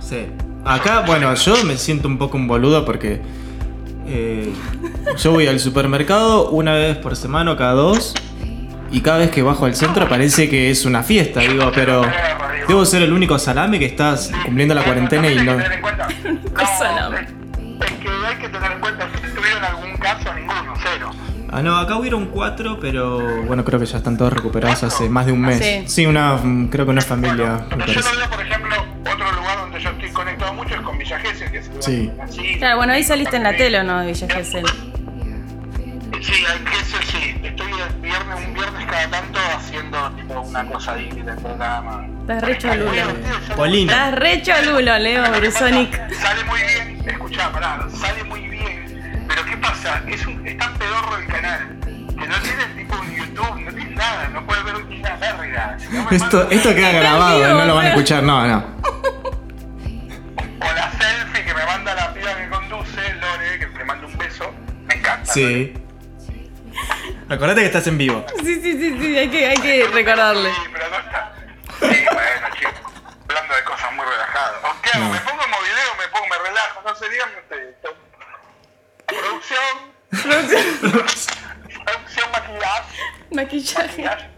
Sí. 0.00 0.26
Acá, 0.64 1.00
bueno, 1.06 1.34
yo 1.34 1.62
me 1.64 1.76
siento 1.76 2.08
un 2.08 2.16
poco 2.16 2.36
un 2.36 2.46
boludo 2.46 2.84
porque 2.84 3.20
eh, 4.06 4.52
yo 5.18 5.32
voy 5.32 5.46
al 5.46 5.60
supermercado 5.60 6.50
una 6.50 6.72
vez 6.72 6.96
por 6.96 7.16
semana 7.16 7.52
o 7.52 7.56
cada 7.56 7.72
dos 7.72 8.14
y 8.90 9.00
cada 9.00 9.18
vez 9.18 9.30
que 9.30 9.42
bajo 9.42 9.66
al 9.66 9.74
centro 9.74 10.08
parece 10.08 10.48
que 10.48 10.70
es 10.70 10.84
una 10.84 11.02
fiesta, 11.02 11.40
digo, 11.40 11.70
pero 11.74 12.02
debo 12.68 12.84
ser 12.84 13.02
el 13.02 13.12
único 13.12 13.38
salame 13.38 13.78
que 13.78 13.86
estás 13.86 14.30
cumpliendo 14.44 14.74
la 14.74 14.84
cuarentena 14.84 15.30
y 15.30 15.36
no... 15.44 15.58
Salame. 16.78 17.20
Es 17.20 17.92
que 17.92 18.08
hay 18.08 18.36
que 18.40 18.48
tener 18.48 18.72
en 18.72 18.80
cuenta, 18.80 19.08
si 19.14 19.34
tuvieron 19.34 19.64
algún 19.64 19.96
caso, 19.96 20.32
ninguno, 20.34 20.74
cero. 20.82 21.10
Ah, 21.56 21.62
no, 21.62 21.76
acá 21.78 21.96
hubieron 21.96 22.26
cuatro, 22.26 22.78
pero 22.80 23.44
bueno, 23.46 23.64
creo 23.64 23.78
que 23.78 23.86
ya 23.86 23.98
están 23.98 24.16
todos 24.16 24.32
recuperados 24.32 24.82
hace 24.82 25.08
más 25.08 25.24
de 25.26 25.30
un 25.32 25.40
mes. 25.40 25.58
Sí. 25.58 25.84
Sí, 25.86 26.06
una, 26.06 26.34
mm, 26.34 26.66
creo 26.68 26.84
que 26.84 26.90
una 26.90 27.00
familia, 27.00 27.64
me 27.70 27.70
Yo 27.70 27.78
parece. 27.78 28.00
lo 28.12 28.16
veo, 28.18 28.30
por 28.30 28.40
ejemplo, 28.44 28.74
otro 29.02 29.32
lugar 29.32 29.58
donde 29.58 29.78
yo 29.80 29.90
estoy 29.90 30.10
conectado 30.10 30.52
mucho 30.54 30.74
es 30.74 30.80
con 30.80 30.98
Villa 30.98 31.18
Gesell, 31.20 31.52
que 31.52 31.58
es 31.58 31.68
el 31.68 31.82
Sí. 31.82 32.12
así. 32.20 32.56
Claro, 32.58 32.78
bueno, 32.78 32.92
ahí 32.92 33.04
saliste 33.04 33.36
en 33.36 33.44
la 33.44 33.56
tele, 33.56 33.78
¿o 33.78 33.84
no, 33.84 34.00
de 34.00 34.06
Villa 34.08 34.26
Gesell? 34.28 34.66
Sí, 36.20 36.32
hay 36.32 36.58
Gesell 36.66 37.04
sí. 37.04 37.40
Estoy 37.44 37.66
el 37.70 38.00
viernes, 38.00 38.36
un 38.48 38.54
viernes 38.54 38.86
cada 38.86 39.08
tanto 39.10 39.38
haciendo 39.56 40.10
tipo 40.12 40.40
una 40.40 40.64
cosa 40.66 40.94
ahí 40.94 41.08
del 41.10 41.36
programa. 41.36 42.04
Estás 42.22 42.42
re 42.42 42.58
cholulo. 42.58 43.02
Polino. 43.54 43.92
Estás 43.92 44.14
re 44.14 44.42
cholulo, 44.42 44.98
Leo 44.98 45.22
Brusonic. 45.38 46.12
Sale 46.14 46.44
muy 46.44 46.60
bien, 46.62 47.08
escuchá, 47.08 47.52
pará, 47.52 47.86
sale 47.94 48.23
pedorro 50.84 51.16
el 51.16 51.26
canal 51.26 51.78
que 51.80 52.28
no 52.28 52.40
tiene 52.42 52.64
tipo 52.76 52.96
un 53.00 53.14
YouTube, 53.14 53.60
no 53.60 53.72
tiene 53.72 53.96
nada, 53.96 54.28
no 54.28 54.46
puede 54.46 54.62
ver 54.64 54.76
una 54.76 55.16
no 55.90 56.04
me 56.04 56.16
Esto, 56.16 56.50
esto 56.50 56.74
queda 56.74 56.92
grabado, 56.92 57.54
no 57.54 57.64
lo 57.64 57.74
van 57.74 57.86
a 57.86 57.88
escuchar, 57.88 58.22
no, 58.22 58.46
no. 58.46 58.58
O 60.60 60.72
la 60.74 60.92
selfie 60.92 61.44
que 61.44 61.54
me 61.54 61.64
manda 61.66 61.94
la 61.94 62.12
piba 62.12 62.34
que 62.36 62.48
conduce, 62.48 63.00
Sí. 65.24 65.74
Acordate 67.28 67.60
que 67.62 67.66
estás 67.66 67.86
en 67.88 67.98
vivo. 67.98 68.24
Sí, 68.44 68.60
sí, 68.62 68.72
sí, 68.72 68.98
sí, 69.00 69.18
hay 69.18 69.28
que, 69.28 69.46
hay 69.46 69.56
que 69.56 69.88
recordarle. 69.92 70.50
Sí, 70.50 70.60
pero 70.72 70.90
no 70.90 70.98
está. 70.98 71.32
Sí, 71.80 72.04
bueno, 72.12 72.48
chicos. 72.56 72.74
Hablando 73.28 73.54
de 73.54 73.64
cosas 73.64 73.92
muy 73.94 74.04
relajadas. 74.04 74.54
¿O 74.62 74.82
¿Qué 74.82 74.90
hago? 74.96 75.08
¿Me 75.10 75.18
pongo 75.18 75.42
en 75.44 75.50
movileo 75.50 75.94
me 75.98 76.08
pongo, 76.08 76.26
me 76.28 76.48
relajo? 76.48 76.82
No 76.86 76.94
sé, 76.94 77.08
díganme 77.08 77.38
ustedes. 77.38 77.74
Producción. 79.06 79.93
Producción, 80.22 82.26
maquillaje. 82.32 82.94
Maquillaje. 83.32 84.02
maquillaje. 84.02 84.28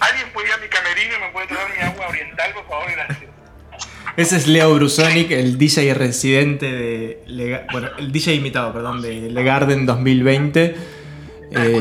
¿Alguien 0.00 0.32
puede 0.32 0.48
ir 0.48 0.54
a 0.54 0.56
mi 0.58 0.68
camerino 0.68 1.16
y 1.16 1.20
me 1.20 1.28
puede 1.30 1.46
traer 1.46 1.68
mi 1.76 1.82
agua 1.82 2.08
oriental, 2.08 2.52
por 2.52 2.68
favor? 2.68 2.90
Gracias. 2.90 3.30
Ese 4.16 4.36
es 4.36 4.46
Leo 4.46 4.74
Brusonic, 4.74 5.30
el 5.30 5.56
DJ 5.56 5.94
residente 5.94 6.70
de. 6.70 7.22
Lega- 7.26 7.66
bueno, 7.72 7.88
el 7.98 8.12
DJ 8.12 8.34
invitado, 8.34 8.72
perdón, 8.72 9.00
de 9.00 9.30
Le 9.30 9.42
Garden 9.44 9.86
2020. 9.86 10.64
Eh, 10.64 10.76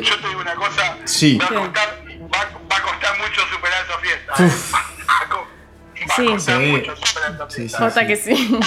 Yo 0.04 0.20
te 0.20 0.28
digo 0.28 0.40
una 0.42 0.56
cosa. 0.56 0.98
sí. 1.06 1.38
Va 1.38 1.46
a 1.46 1.50
costar, 1.50 2.04
va, 2.08 2.50
va 2.72 2.78
a 2.78 2.82
costar 2.82 3.18
mucho 3.18 3.42
superar 3.54 3.84
esa 3.86 3.98
fiesta. 4.00 4.34
Uf. 4.44 4.74
Va 4.74 5.26
a 5.26 5.30
co- 5.30 5.48
va 6.10 6.14
a 6.14 6.16
Sí. 6.16 6.26
costar 6.26 6.60
Sí. 6.62 6.68
mucho 6.68 6.96
superar 6.96 7.32
esa 7.34 7.50
Sí, 7.50 7.56
fiesta. 7.58 7.78
sí. 7.78 7.84
Jota 7.84 8.08
que 8.08 8.16
sí. 8.16 8.58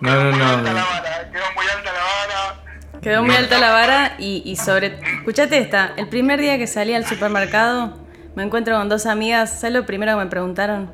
no, 0.00 0.14
no, 0.14 0.30
Muy 0.32 0.42
alta 0.42 0.72
la 0.72 0.80
no. 0.80 0.86
vara, 0.86 1.20
eh, 1.22 1.28
quedó 1.32 1.44
muy 1.54 1.66
alta 1.66 1.92
la 1.92 2.00
vara. 2.00 2.62
Quedó 3.06 3.22
muy 3.22 3.36
alta 3.36 3.60
la 3.60 3.70
vara 3.70 4.16
y, 4.18 4.42
y 4.44 4.56
sobre... 4.56 4.98
Escuchate 5.18 5.58
esta, 5.58 5.92
el 5.96 6.08
primer 6.08 6.40
día 6.40 6.58
que 6.58 6.66
salí 6.66 6.92
al 6.92 7.06
supermercado 7.06 7.96
me 8.34 8.42
encuentro 8.42 8.76
con 8.76 8.88
dos 8.88 9.06
amigas, 9.06 9.60
¿sabes 9.60 9.76
lo 9.76 9.86
primero 9.86 10.18
que 10.18 10.24
me 10.24 10.28
preguntaron? 10.28 10.90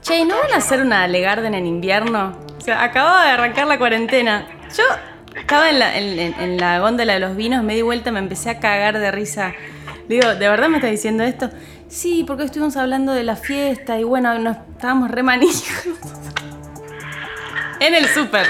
Che, 0.00 0.16
¿y 0.16 0.24
¿no 0.24 0.36
van 0.38 0.52
a 0.52 0.58
hacer 0.58 0.80
una 0.80 1.08
Legarden 1.08 1.54
en 1.54 1.66
invierno? 1.66 2.38
O 2.56 2.60
sea, 2.60 2.84
acababa 2.84 3.24
de 3.24 3.30
arrancar 3.32 3.66
la 3.66 3.78
cuarentena. 3.78 4.46
Yo 4.76 4.84
estaba 5.34 5.68
en 5.70 5.80
la, 5.80 5.98
en, 5.98 6.56
la 6.56 6.78
góndola 6.78 7.14
de 7.14 7.18
los 7.18 7.34
vinos, 7.34 7.64
me 7.64 7.74
di 7.74 7.82
vuelta, 7.82 8.12
me 8.12 8.20
empecé 8.20 8.50
a 8.50 8.60
cagar 8.60 8.96
de 9.00 9.10
risa. 9.10 9.54
Digo, 10.08 10.36
¿de 10.36 10.48
verdad 10.48 10.68
me 10.68 10.76
estás 10.76 10.92
diciendo 10.92 11.24
esto? 11.24 11.50
Sí, 11.88 12.22
porque 12.28 12.44
estuvimos 12.44 12.76
hablando 12.76 13.12
de 13.12 13.24
la 13.24 13.34
fiesta 13.34 13.98
y 13.98 14.04
bueno, 14.04 14.38
nos 14.38 14.56
estábamos 14.70 15.10
re 15.10 15.24
manijos. 15.24 15.64
En 17.80 17.94
el 17.94 18.06
súper. 18.06 18.46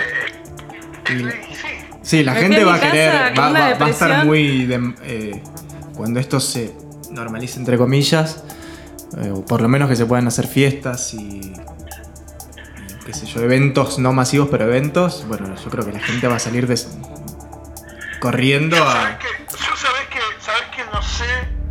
Sí, 1.06 1.24
sí. 2.08 2.24
La 2.24 2.34
Me 2.34 2.40
gente 2.40 2.64
va 2.64 2.74
a 2.74 2.80
querer. 2.80 3.38
Va, 3.38 3.50
una 3.50 3.60
va- 3.60 3.74
va 3.78 3.86
a 3.86 3.90
estar 3.90 4.24
muy. 4.24 4.66
de- 4.66 4.94
eh, 5.02 5.42
cuando 5.94 6.20
esto 6.20 6.40
se 6.40 6.74
normalice, 7.10 7.58
entre 7.58 7.76
comillas, 7.78 8.42
eh, 9.22 9.30
o 9.30 9.44
por 9.44 9.60
lo 9.60 9.68
menos 9.68 9.88
que 9.88 9.96
se 9.96 10.06
puedan 10.06 10.26
hacer 10.26 10.46
fiestas 10.46 11.14
y. 11.14 11.18
y 11.18 11.52
qué 13.06 13.12
sé 13.14 13.26
yo, 13.26 13.40
eventos 13.40 13.98
no 13.98 14.12
masivos, 14.12 14.48
pero 14.50 14.64
eventos. 14.64 15.24
Bueno, 15.28 15.54
yo 15.62 15.70
creo 15.70 15.84
que 15.86 15.92
la 15.92 16.00
gente 16.00 16.26
va 16.28 16.36
a 16.36 16.40
salir 16.40 16.66
des- 16.66 16.88
corriendo 18.20 18.76
Yo 18.76 18.88
a. 18.88 19.18
que, 19.18 19.26
yo 19.50 19.76
sabés 19.76 20.06
que, 20.10 20.20
sabés 20.40 20.64
que 20.74 20.82
no 20.92 21.02
sé, 21.02 21.24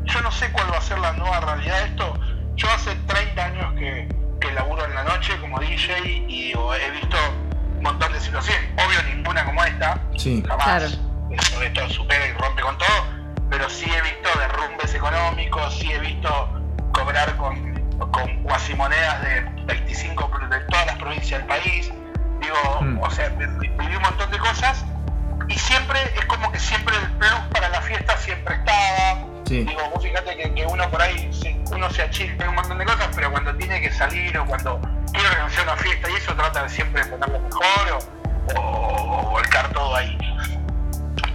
yo 0.05 0.21
no 0.21 0.31
sé 0.31 0.51
cuál 0.51 0.71
va 0.71 0.77
a 0.77 0.81
ser 0.81 0.97
la 0.99 1.13
nueva 1.13 1.39
realidad 1.41 1.79
de 1.81 1.85
esto. 1.89 2.19
Yo 2.55 2.67
hace 2.71 2.95
30 3.05 3.45
años 3.45 3.73
que, 3.77 4.07
que 4.41 4.51
laburo 4.53 4.85
en 4.85 4.95
la 4.95 5.03
noche 5.03 5.33
como 5.41 5.59
DJ 5.59 5.93
y 6.27 6.47
digo, 6.47 6.73
he 6.73 6.91
visto 6.91 7.17
obvio 8.35 9.03
ninguna 9.15 9.45
como 9.45 9.63
esta, 9.63 9.99
Sí. 10.17 10.43
jamás. 10.47 10.65
Claro. 10.65 10.85
Esto, 11.31 11.61
esto 11.61 11.89
supera 11.89 12.25
y 12.27 12.31
rompe 12.33 12.61
con 12.61 12.77
todo, 12.77 12.87
pero 13.49 13.69
sí 13.69 13.85
he 13.91 14.01
visto 14.01 14.29
derrumbes 14.39 14.93
económicos, 14.93 15.77
sí 15.77 15.91
he 15.91 15.99
visto 15.99 16.61
cobrar 16.93 17.35
con, 17.37 17.75
con 18.11 18.43
cuasimonedas 18.43 19.21
de 19.21 19.41
25 19.65 20.29
pro- 20.29 20.47
de 20.47 20.59
todas 20.61 20.85
las 20.87 20.95
provincias 20.97 21.39
del 21.39 21.47
país. 21.47 21.91
Digo, 22.39 22.81
Mm. 22.81 22.99
o 23.01 23.09
sea, 23.11 23.29
vi- 23.29 23.45
vi- 23.59 23.67
viví 23.69 23.95
un 23.95 24.01
montón 24.03 24.29
de 24.31 24.37
cosas 24.37 24.85
y 25.49 25.57
siempre 25.57 25.99
es 26.17 26.25
como 26.25 26.51
que 26.51 26.59
siempre 26.59 26.95
el 26.97 27.11
plus 27.17 27.33
para 27.51 27.69
la 27.69 27.81
fiesta 27.81 28.15
siempre 28.17 28.55
estaba. 28.55 29.25
Sí. 29.45 29.63
Digo, 29.63 29.81
vos 29.93 30.03
fíjate 30.03 30.35
que, 30.37 30.53
que 30.53 30.65
uno 30.65 30.89
por 30.89 31.01
ahí, 31.01 31.29
uno 31.71 31.89
se 31.89 32.03
achilpa 32.03 32.47
un 32.49 32.55
montón 32.55 32.77
de 32.77 32.85
cosas, 32.85 33.07
pero 33.15 33.31
cuando 33.31 33.55
tiene 33.55 33.81
que 33.81 33.91
salir 33.91 34.37
o 34.37 34.45
cuando 34.45 34.79
quiere 35.11 35.27
organizar 35.29 35.63
una 35.63 35.77
fiesta 35.77 36.09
y 36.09 36.13
eso 36.15 36.33
trata 36.35 36.63
de 36.63 36.69
siempre 36.69 37.05
ponerlo 37.05 37.39
mejor 37.39 37.91
o, 37.93 37.99
o- 38.55 39.19
o 39.21 39.29
volcar 39.31 39.69
todo 39.73 39.95
ahí. 39.95 40.17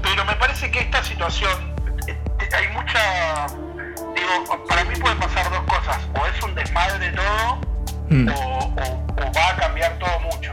Pero 0.02 0.24
me 0.24 0.34
parece 0.36 0.70
que 0.70 0.80
esta 0.80 1.02
situación, 1.04 1.74
eh, 2.08 2.18
hay 2.54 2.68
mucha, 2.68 3.46
digo, 4.14 4.66
para 4.68 4.84
mí 4.84 4.94
pueden 4.96 5.18
pasar 5.18 5.48
dos 5.50 5.62
cosas, 5.64 5.98
o 6.20 6.26
es 6.26 6.42
un 6.42 6.54
desmadre 6.54 7.12
todo, 7.12 7.60
Mm. 8.08 8.28
o, 8.28 8.58
o- 8.58 9.06
o 9.16 9.32
va 9.32 9.48
a 9.48 9.56
cambiar 9.56 9.98
todo 9.98 10.20
mucho. 10.20 10.52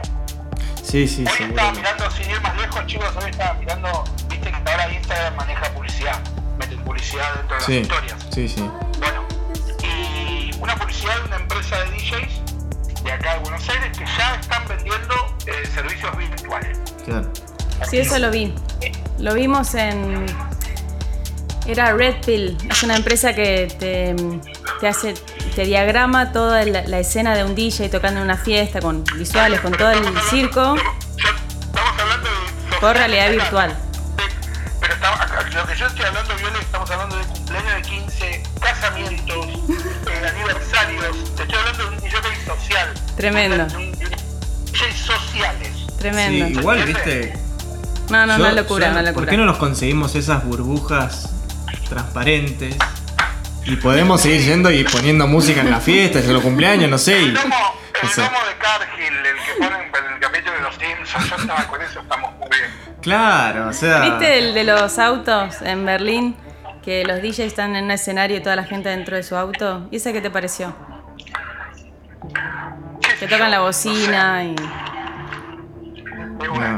Sí, 0.82 1.06
sí, 1.06 1.24
Hoy 1.26 1.48
estaba 1.48 1.72
mirando, 1.72 2.10
sin 2.10 2.30
ir 2.30 2.40
más 2.40 2.56
lejos, 2.56 2.86
chicos, 2.86 3.14
hoy 3.22 3.30
estaba 3.30 3.54
mirando, 3.54 4.04
viste 4.28 4.50
que 4.50 4.56
ahora 4.70 4.90
Instagram 4.92 5.36
maneja 5.36 5.62
publicidad, 5.72 6.18
meten 6.58 6.78
publicidad 6.80 7.34
dentro 7.34 7.56
de 7.56 7.62
Sí, 7.62 7.72
las 7.74 7.82
historias. 7.82 8.26
sí, 8.32 8.48
sí. 8.48 8.70
Bueno, 8.98 9.24
y 9.82 10.50
una 10.60 10.74
publicidad 10.76 11.14
de 11.16 11.24
una 11.26 11.36
empresa 11.36 11.78
de 11.78 11.90
DJs 11.92 12.40
de 13.04 13.12
acá 13.12 13.34
de 13.34 13.40
Buenos 13.40 13.68
Aires 13.68 13.96
que 13.96 14.04
ya 14.04 14.34
están 14.40 14.66
vendiendo 14.68 15.14
eh, 15.46 15.66
servicios 15.74 16.16
virtuales. 16.16 16.78
Claro. 17.04 17.30
Sí, 17.88 17.98
eso 17.98 18.18
lo 18.18 18.30
vi. 18.30 18.54
Lo 19.18 19.34
vimos 19.34 19.74
en. 19.74 20.26
Era 21.66 21.92
Red 21.92 22.24
Pill. 22.24 22.56
Es 22.68 22.82
una 22.82 22.96
empresa 22.96 23.34
que 23.34 23.68
te, 23.78 24.14
te 24.80 24.88
hace. 24.88 25.14
te 25.54 25.64
diagrama 25.64 26.32
toda 26.32 26.64
la, 26.64 26.82
la 26.86 26.98
escena 26.98 27.34
de 27.34 27.44
un 27.44 27.54
DJ 27.54 27.88
tocando 27.88 28.20
en 28.20 28.24
una 28.24 28.36
fiesta 28.36 28.80
con 28.80 29.04
visuales, 29.16 29.60
con 29.60 29.72
todo 29.72 29.90
el 29.90 30.04
circo, 30.30 30.74
estamos 31.60 32.00
hablando 32.00 32.28
de... 32.28 32.76
por 32.80 32.96
realidad 32.96 33.30
virtual. 33.30 33.76
pero 34.80 34.94
estamos, 34.94 35.20
lo 35.54 35.66
que 35.66 35.76
yo 35.76 35.86
estoy 35.86 36.04
hablando, 36.04 36.34
Viole, 36.36 36.58
estamos 36.58 36.90
hablando 36.90 37.16
de 37.16 37.24
Tremendo. 43.16 43.66
Sociales. 44.94 45.70
Tremendo. 45.98 46.46
Sí, 46.46 46.52
igual, 46.58 46.82
viste. 46.84 47.32
No, 48.10 48.26
no, 48.26 48.36
yo- 48.36 48.42
una 48.44 48.52
locura, 48.52 48.86
yo- 48.86 48.92
una 48.92 49.00
¿Por 49.02 49.08
locura. 49.12 49.30
qué 49.30 49.36
no 49.36 49.44
nos 49.44 49.58
conseguimos 49.58 50.14
esas 50.14 50.44
burbujas 50.44 51.30
transparentes? 51.88 52.76
Y 53.66 53.76
podemos 53.76 54.22
seguir 54.22 54.40
yendo 54.42 54.70
y 54.70 54.84
poniendo 54.84 55.26
música 55.26 55.60
en 55.60 55.70
la 55.70 55.80
fiesta, 55.80 56.18
en 56.18 56.32
los 56.32 56.42
cumpleaños, 56.42 56.90
no 56.90 56.98
sé. 56.98 57.20
y- 57.20 57.24
El 57.26 57.34
domo, 57.34 57.54
el 58.02 58.08
o 58.08 58.12
sea, 58.12 58.24
domo 58.24 58.38
de 58.46 58.56
Cargill, 58.58 59.14
el 59.14 59.36
que 59.36 59.52
ponen 59.58 59.80
en 60.08 60.14
el 60.14 60.20
capítulo 60.20 60.52
de 60.56 60.60
los 60.62 60.74
Simpsons, 60.76 61.30
yo 61.30 61.36
estaba 61.36 61.66
con 61.68 61.82
eso, 61.82 62.00
estamos 62.00 62.30
muy 62.38 62.48
bien. 62.48 62.70
claro, 63.02 63.68
o 63.68 63.72
sea. 63.72 64.00
¿Viste 64.00 64.38
el 64.38 64.54
de 64.54 64.64
los 64.64 64.98
autos 64.98 65.60
en 65.62 65.84
Berlín? 65.84 66.36
Que 66.82 67.04
los 67.04 67.20
DJs 67.20 67.40
están 67.40 67.76
en 67.76 67.84
un 67.84 67.90
escenario 67.90 68.38
y 68.38 68.40
toda 68.42 68.56
la 68.56 68.64
gente 68.64 68.88
dentro 68.88 69.14
de 69.14 69.22
su 69.22 69.36
auto. 69.36 69.86
¿Y 69.90 69.96
ese 69.96 70.14
qué 70.14 70.22
te 70.22 70.30
pareció? 70.30 70.74
¿Qué 73.20 73.26
Que 73.26 73.34
tocan 73.34 73.50
la 73.50 73.60
bocina 73.60 74.42
y. 74.44 74.56
Una- 76.50 76.76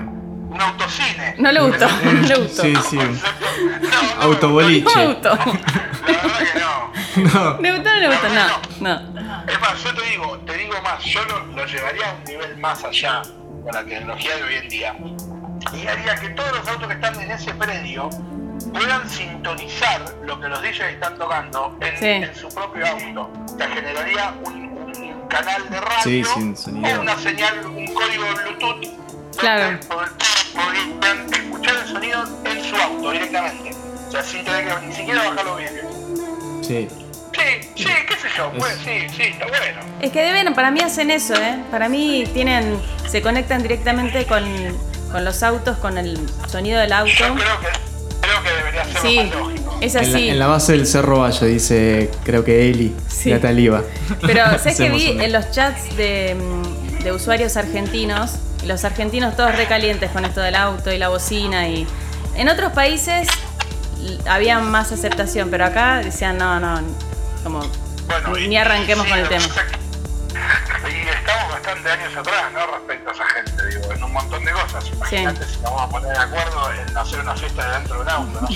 un 0.51 0.61
autocine. 0.61 1.35
No 1.39 1.51
le 1.53 1.61
gustó, 1.61 1.89
no 1.89 2.13
le 2.13 2.35
gustó. 2.37 2.63
Sí, 2.63 2.75
sí. 2.91 2.99
No, 3.83 4.23
Autoboliche. 4.23 4.85
No 4.97 5.13
gustó. 5.15 5.29
La 5.31 6.13
verdad 6.13 6.39
que 6.53 6.59
no. 6.61 6.93
No. 7.15 7.59
¿Le 7.61 7.73
gustó 7.73 7.91
o 7.91 7.93
no 7.95 8.01
le 8.01 8.09
gustó? 8.09 8.29
No, 8.29 8.47
no. 8.81 9.45
Es 9.47 9.61
más, 9.61 9.83
yo 9.85 9.95
te 9.95 10.03
digo, 10.11 10.39
te 10.47 10.57
digo 10.57 10.75
más, 10.83 11.05
yo 11.05 11.21
lo, 11.27 11.47
lo 11.47 11.67
llevaría 11.67 12.11
a 12.11 12.15
un 12.15 12.25
nivel 12.25 12.57
más 12.59 12.83
allá 12.85 13.23
con 13.63 13.73
la 13.73 13.85
tecnología 13.85 14.37
de 14.37 14.43
hoy 14.43 14.55
en 14.57 14.69
día. 14.69 14.95
Y 15.75 15.87
haría 15.87 16.15
que 16.17 16.31
todos 16.31 16.53
los 16.59 16.69
autos 16.69 16.89
que 16.89 16.95
están 16.95 17.21
en 17.21 17.31
ese 17.31 17.55
predio 17.55 18.09
puedan 18.73 19.09
sintonizar 19.09 20.01
lo 20.25 20.41
que 20.41 20.49
los 20.49 20.61
DJs 20.63 20.81
están 20.81 21.17
tocando 21.19 21.77
en, 21.81 21.99
Sí. 21.99 22.07
en 22.07 22.35
su 22.35 22.49
propio 22.49 22.85
auto. 22.87 23.31
O 23.45 23.57
sea, 23.59 23.69
generaría 23.69 24.35
un 24.45 24.72
canal 25.33 25.71
de 25.71 25.81
radio 25.81 26.03
Sí, 26.05 26.25
sin 26.35 26.57
sonido. 26.57 26.99
o 26.99 27.03
una 27.03 27.19
señal, 27.19 27.67
un 27.67 27.87
código 27.95 28.25
Bluetooth 28.35 29.37
Claro. 29.39 29.63
donde 29.65 29.87
pod- 29.89 30.11
podrían 30.55 31.33
escuchar 31.35 31.75
el 31.83 31.89
sonido 31.89 32.25
en 32.45 32.65
su 32.65 32.77
auto 32.77 33.11
directamente. 33.11 33.71
O 34.09 34.11
sea, 34.11 34.23
sin 34.23 34.45
tener 34.45 34.69
que 34.81 34.87
ni 34.87 34.95
siquiera 34.95 35.29
bajar 35.31 35.45
los 35.45 35.57
vídeos. 35.59 36.67
Sí. 36.67 36.89
Sí, 37.35 37.69
sí, 37.75 37.85
qué 38.07 38.15
sé 38.17 38.29
yo, 38.37 38.53
pues 38.59 38.77
sí, 38.85 39.09
sí, 39.17 39.23
está 39.23 39.47
bueno. 39.47 39.81
Es 40.01 40.13
que 40.13 40.21
deben, 40.23 40.53
para 40.55 40.71
mí 40.71 40.81
hacen 40.81 41.11
eso, 41.11 41.35
¿eh? 41.35 41.59
Para 41.71 41.89
mí 41.89 42.25
tienen, 42.35 42.79
se 43.09 43.23
conectan 43.23 43.63
directamente 43.63 44.27
con, 44.27 44.45
con 45.11 45.25
los 45.25 45.43
autos, 45.43 45.79
con 45.79 45.97
el 45.99 46.19
sonido 46.47 46.79
del 46.79 46.91
Yo 46.91 46.97
auto. 46.97 47.13
creo 47.17 47.61
que, 47.61 47.92
creo 48.43 48.55
que 48.55 48.59
debería 48.59 48.85
ser 48.85 49.01
Sí, 49.03 49.17
lo 49.17 49.23
más 49.25 49.35
lógico. 49.35 49.79
es 49.81 49.95
En 49.95 50.03
la, 50.13 50.19
así. 50.19 50.29
en 50.29 50.39
la 50.39 50.47
base 50.47 50.73
del 50.73 50.87
Cerro 50.87 51.21
Bayo, 51.21 51.47
dice, 51.47 52.11
creo 52.25 52.45
que 52.45 52.69
Eli, 52.71 52.95
Sí. 53.09 53.31
la 53.31 53.41
taliba. 53.41 53.83
Pero 54.21 54.45
¿sabes 54.59 54.77
que 54.79 54.91
vi 54.91 55.07
en 55.21 55.33
los 55.33 55.51
chats 55.51 55.97
de, 55.97 56.37
de 57.03 57.13
usuarios 57.13 57.57
argentinos? 57.57 58.33
Los 58.67 58.85
argentinos 58.85 59.35
todos 59.37 59.57
recalientes 59.57 60.11
con 60.11 60.25
esto 60.25 60.41
del 60.41 60.55
auto 60.57 60.93
y 60.93 60.99
la 60.99 61.09
bocina 61.09 61.69
y... 61.69 61.87
En 62.37 62.49
otros 62.49 62.73
países 62.73 63.29
había 64.27 64.59
más 64.61 64.91
aceptación, 64.93 65.51
pero 65.51 65.65
acá 65.67 65.99
decían 65.99 66.39
no, 66.39 66.59
no, 66.61 66.81
como 67.45 67.61
Bueno, 68.07 68.39
y- 68.39 68.49
ni 68.49 68.57
arranquemos 68.57 69.05
sí, 69.05 69.11
con 69.11 69.19
el 69.21 69.29
tema. 69.29 69.45
Y 70.89 71.09
estamos 71.09 71.53
bastante 71.53 71.91
años 71.91 72.17
atrás, 72.17 72.53
¿no? 72.53 72.67
Respecto 72.67 73.11
a 73.11 73.13
esa 73.13 73.27
gente, 73.27 73.67
digo, 73.67 73.93
en 73.93 74.03
un 74.03 74.13
montón 74.13 74.45
de 74.45 74.53
cosas. 74.53 74.85
Imagínate 74.93 75.45
si 75.47 75.53
nos 75.61 75.63
vamos 75.63 75.83
a 75.83 75.89
poner 75.89 76.13
de 76.13 76.19
acuerdo 76.19 76.73
en 76.73 76.97
hacer 76.97 77.21
una 77.21 77.35
fiesta 77.37 77.79
dentro 77.79 77.95
de 77.97 78.03
un 78.03 78.09
auto. 78.09 78.41
¿no? 78.41 78.49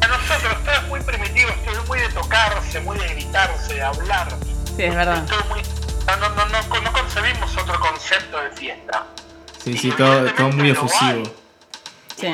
Para 0.00 0.16
nosotros 0.16 0.64
todo 0.64 0.74
es 0.74 0.88
muy 0.88 1.00
primitivo. 1.00 1.00
Todo 1.00 1.00
es 1.00 1.00
muy 1.00 1.00
primitivo, 1.02 1.50
esto 1.50 1.70
es 1.82 1.88
muy 1.88 1.98
de 2.00 2.08
tocarse, 2.10 2.80
muy 2.80 2.98
de 2.98 3.08
gritarse, 3.08 3.74
de 3.74 3.82
hablar. 3.82 4.28
Sí, 4.76 4.82
es 4.84 4.94
verdad. 4.94 5.24
Muy- 5.50 5.62
no, 6.06 6.16
no, 6.16 6.28
no, 6.30 6.46
no, 6.46 6.80
no 6.80 6.92
concebimos 6.92 7.56
otro 7.56 7.78
concepto 7.80 8.40
de 8.40 8.50
fiesta. 8.52 9.06
Sí, 9.62 9.76
sí, 9.76 9.90
todo, 9.92 10.24
todo 10.32 10.48
muy 10.50 10.70
efusivo. 10.70 11.00
hay. 11.10 11.32
Sí. 12.18 12.26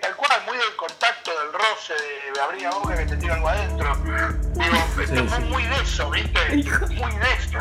Tal 0.00 0.16
cual, 0.16 0.42
muy 0.46 0.56
del 0.56 0.74
contacto, 0.76 1.30
del 1.30 1.52
roce, 1.52 1.92
de, 1.94 2.32
de 2.34 2.40
abrir 2.40 2.62
la 2.62 2.70
boca 2.70 2.96
que 2.96 3.06
te 3.06 3.16
tiro 3.16 3.34
algo 3.34 3.48
adentro. 3.48 3.94
Digo, 4.54 4.76
esto 5.02 5.14
Sí, 5.14 5.22
es 5.24 5.32
sí. 5.32 5.40
muy 5.42 5.62
de 5.64 5.80
eso, 5.82 6.10
¿viste? 6.10 6.40
Muy 6.94 7.12
de 7.12 7.32
eso. 7.38 7.58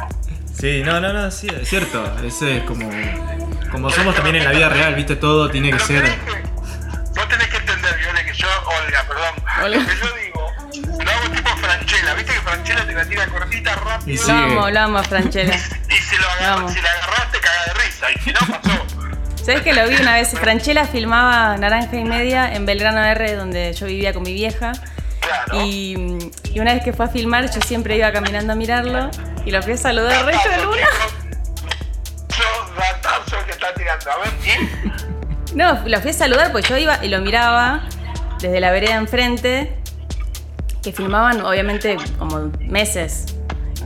Sí, 0.59 0.81
no, 0.83 0.99
no, 0.99 1.13
no, 1.13 1.29
sí, 1.29 1.47
es 1.47 1.69
cierto. 1.69 2.03
Ese 2.23 2.57
es 2.57 2.63
como. 2.63 2.89
Como 3.71 3.89
somos 3.91 4.15
también 4.15 4.37
en 4.37 4.45
la 4.45 4.51
vida 4.51 4.69
real, 4.69 4.95
viste, 4.95 5.15
todo 5.17 5.51
tiene 5.51 5.69
que 5.71 5.77
Lo 5.77 5.85
ser. 5.85 6.03
vos 7.15 7.27
tenés 7.29 7.47
que 7.49 7.57
entender, 7.57 7.97
Viole, 7.97 8.25
que 8.25 8.33
yo, 8.33 8.47
Olga, 8.65 9.03
perdón, 9.07 9.35
Olga. 9.63 9.67
lo 9.77 9.85
que 9.85 9.95
yo 9.97 10.13
digo, 10.15 10.51
lo 11.03 11.11
hago 11.11 11.29
tipo 11.35 11.49
Franchella, 11.57 12.13
viste 12.13 12.33
que 12.33 12.39
Franchella 12.41 12.85
te 12.87 12.93
la 12.93 13.05
tira 13.05 13.27
cortita, 13.27 13.75
rápido, 13.75 14.09
Y 14.13 14.17
Lo 14.17 14.23
sí. 14.23 14.31
amo, 14.31 14.69
lo 14.69 14.79
amo, 14.79 15.03
Franchella. 15.03 15.53
y 15.89 15.93
si, 15.95 16.15
lo 16.17 16.29
agarras, 16.29 16.73
si 16.73 16.81
la 16.81 16.91
agarraste, 16.91 17.39
caga 17.41 17.65
de 17.65 17.73
risa, 17.73 18.11
y 18.11 18.19
si 18.19 18.31
no, 18.31 18.39
pasó. 18.39 18.86
¿Sabes 19.47 19.61
que 19.61 19.71
lo 19.71 19.87
vi 19.87 19.95
una 19.95 20.15
vez? 20.15 20.31
Franchella 20.31 20.83
filmaba 20.83 21.55
Naranja 21.55 21.95
y 21.95 22.03
Media 22.03 22.53
en 22.53 22.65
Belgrano 22.65 23.01
R, 23.01 23.33
donde 23.37 23.71
yo 23.71 23.85
vivía 23.85 24.11
con 24.11 24.23
mi 24.23 24.33
vieja. 24.33 24.73
Claro. 25.21 25.63
Y, 25.63 26.17
y 26.53 26.59
una 26.59 26.73
vez 26.73 26.83
que 26.83 26.91
fue 26.91 27.05
a 27.05 27.07
filmar, 27.07 27.49
yo 27.49 27.61
siempre 27.61 27.95
iba 27.95 28.11
caminando 28.11 28.51
a 28.51 28.57
mirarlo 28.57 29.09
y 29.45 29.51
lo 29.51 29.63
fui 29.63 29.71
a 29.71 29.77
saludar 29.77 30.25
resto 30.25 30.49
de 30.49 30.63
luna. 30.63 30.87
Yo, 32.27 32.73
datazo 32.77 33.37
que 33.45 33.51
está 33.51 33.73
tirando. 33.73 34.11
A 34.11 34.17
ver, 34.17 34.33
¿y? 34.43 35.55
No, 35.55 35.81
lo 35.87 36.01
fui 36.01 36.11
a 36.11 36.13
saludar 36.13 36.51
pues 36.51 36.67
yo 36.67 36.75
iba 36.75 36.99
y 37.01 37.07
lo 37.07 37.21
miraba 37.21 37.83
desde 38.41 38.59
la 38.59 38.71
vereda 38.71 38.95
enfrente, 38.95 39.77
que 40.83 40.91
filmaban 40.91 41.39
obviamente 41.39 41.95
como 42.19 42.51
meses. 42.59 43.27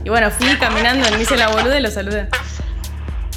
Y 0.04 0.08
bueno, 0.08 0.28
fui 0.32 0.56
caminando, 0.58 1.08
me 1.12 1.22
hice 1.22 1.36
la 1.36 1.46
boluda 1.46 1.78
y 1.78 1.82
lo 1.82 1.90
saludé. 1.92 2.26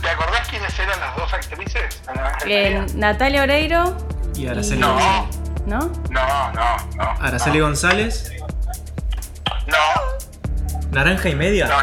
¿Te 0.06 0.12
acordás 0.12 0.48
quiénes 0.48 0.78
eran 0.78 1.00
las 1.00 1.16
dos 1.16 1.34
actrices? 1.34 2.02
Eh. 2.46 2.86
Natalia 2.94 3.42
Oreiro, 3.42 3.98
Y 4.36 4.48
Araceli, 4.48 4.80
No, 4.80 5.28
¿no? 5.66 5.92
no, 6.12 6.52
no, 6.54 6.78
no. 6.96 7.12
Araceli 7.20 7.60
González, 7.60 8.32
No, 9.66 9.78
Naranja 10.92 11.30
y 11.30 11.36
Media. 11.36 11.66
no. 11.68 11.74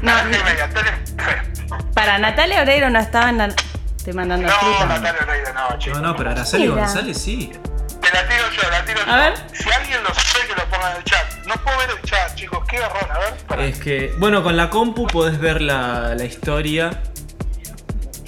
No, 0.00 0.14
Naranja 0.14 0.30
y 0.36 0.38
no. 0.38 0.44
media. 0.44 0.70
Para 1.92 2.18
Natalia 2.18 2.62
Oreiro 2.62 2.88
no 2.88 3.00
estaba 3.00 3.30
en 3.30 3.38
la... 3.38 3.46
Estoy 3.96 4.12
mandando 4.12 4.46
No, 4.46 4.54
fruta. 4.54 4.86
Natalia 4.86 5.20
Oreiro, 5.22 5.52
no, 5.52 5.78
chicos. 5.78 6.00
No, 6.00 6.08
no, 6.08 6.16
pero 6.16 6.30
Araceli 6.30 6.68
Mira. 6.68 6.82
González 6.82 7.20
sí. 7.20 7.52
Te 8.00 8.10
la 8.12 8.26
tiro 8.28 8.44
yo, 8.50 8.70
la 8.70 8.84
tiro 8.84 9.00
yo. 9.04 9.12
A 9.12 9.16
ver. 9.18 9.34
Si 9.52 9.70
alguien 9.70 10.02
lo 10.04 10.14
sabe, 10.14 10.46
que 10.46 10.54
lo 10.54 10.64
ponga 10.70 10.92
en 10.92 10.96
el 10.98 11.04
chat. 11.04 11.26
No 11.46 11.54
puedo 11.56 11.76
ver 11.78 11.90
el 11.90 12.02
chat, 12.08 12.34
chicos. 12.36 12.64
Qué 12.68 12.78
garrón, 12.78 13.10
a 13.10 13.18
ver. 13.18 13.34
Para. 13.48 13.64
Es 13.64 13.78
que, 13.80 14.14
bueno, 14.18 14.42
con 14.42 14.56
la 14.56 14.70
compu 14.70 15.06
podés 15.08 15.38
ver 15.38 15.60
la, 15.60 16.14
la 16.14 16.24
historia. 16.24 17.02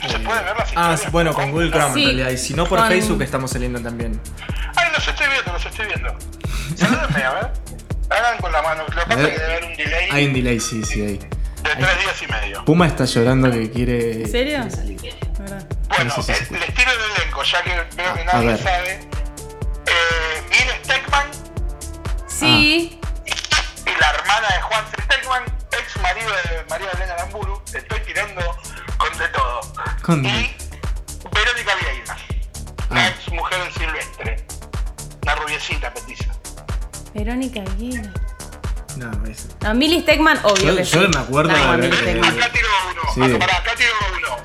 ¿Se 0.08 0.18
puede 0.18 0.42
ver 0.42 0.56
las 0.56 0.68
Ah, 0.76 0.92
historias? 0.94 1.12
bueno, 1.12 1.32
con 1.34 1.50
Google 1.52 1.70
Chrome 1.70 1.94
Sí, 1.94 2.00
en 2.02 2.06
realidad. 2.08 2.30
Y 2.30 2.38
si 2.38 2.54
no, 2.54 2.66
por 2.66 2.78
con- 2.80 2.88
Facebook 2.88 3.22
estamos 3.22 3.50
saliendo 3.50 3.80
también. 3.80 4.20
Ay, 4.76 4.88
los 4.92 5.06
estoy 5.06 5.26
viendo, 5.28 5.52
los 5.52 5.64
estoy 5.66 5.86
viendo. 5.86 6.16
Salúdenme, 6.76 7.22
a 7.24 7.30
ver. 7.34 7.50
Hagan 8.10 8.38
con 8.38 8.52
la 8.52 8.62
mano. 8.62 8.82
Lo 8.82 9.02
que 9.02 9.06
pasa 9.06 9.20
es 9.22 9.28
que 9.28 9.38
debe 9.38 9.44
haber 9.52 9.64
un 9.64 9.76
delay 9.76 10.08
Hay 10.10 10.26
un 10.26 10.32
delay, 10.34 10.60
sí, 10.60 10.84
sí, 10.84 11.00
hay. 11.02 11.16
de 11.18 11.28
tres 11.76 11.98
días 12.00 12.22
y 12.22 12.26
medio. 12.26 12.64
Puma 12.64 12.86
está 12.88 13.04
llorando 13.04 13.50
que 13.50 13.70
quiere. 13.70 14.22
¿En 14.22 14.30
serio? 14.30 14.66
¿Verdad? 15.38 15.66
Bueno, 15.88 16.14
sí, 16.22 16.32
eh, 16.32 16.34
sí. 16.48 16.54
les 16.54 16.74
tiro 16.74 16.90
el 16.90 17.20
elenco, 17.20 17.42
ya 17.44 17.62
que 17.62 17.70
veo 17.96 18.14
que 18.14 18.20
A 18.20 18.24
nadie 18.24 18.46
ver. 18.48 18.58
sabe. 18.62 18.92
Eh, 19.86 20.42
Bill 20.50 20.84
Steckman 20.84 21.26
Sí, 22.26 22.98
y 23.86 24.00
la 24.00 24.10
hermana 24.10 24.48
de 24.54 24.62
Juan 24.62 24.84
Steckman, 25.04 25.42
ex 25.72 25.96
marido 26.02 26.30
de 26.30 26.64
María 26.68 26.88
Elena 26.96 27.16
Lamburu. 27.16 27.62
Estoy 27.72 28.00
tirando 28.00 28.40
con 29.12 29.18
de 29.18 29.28
todo. 29.28 29.60
Con- 30.02 30.24
Y 30.24 30.56
Verónica 31.32 31.72
Vieira, 31.80 32.16
la 32.90 33.00
Ah. 33.04 33.08
ex 33.08 33.32
mujer 33.32 33.62
del 33.62 33.72
Silvestre. 33.72 34.46
Una 35.22 35.34
rubiecita 35.36 35.92
petiza. 35.94 36.24
Verónica 37.14 37.60
Aguirre. 37.60 38.10
No, 38.96 39.10
es. 39.26 39.48
No, 39.62 39.74
Millie 39.74 40.02
Steckman, 40.02 40.38
obvio 40.44 40.64
Yo- 40.72 40.76
que 40.76 40.84
yo 40.84 41.02
sí. 41.02 41.08
me 41.08 41.18
acuerdo 41.20 41.52
No, 41.56 41.76
de. 41.78 41.86
Acá 41.88 42.52
tiro 42.52 42.68
uno. 42.90 43.02
Sí. 43.28 43.38
Pará, 43.38 43.56
acá 43.58 43.74
tiro 43.76 43.90
uno. 44.16 44.36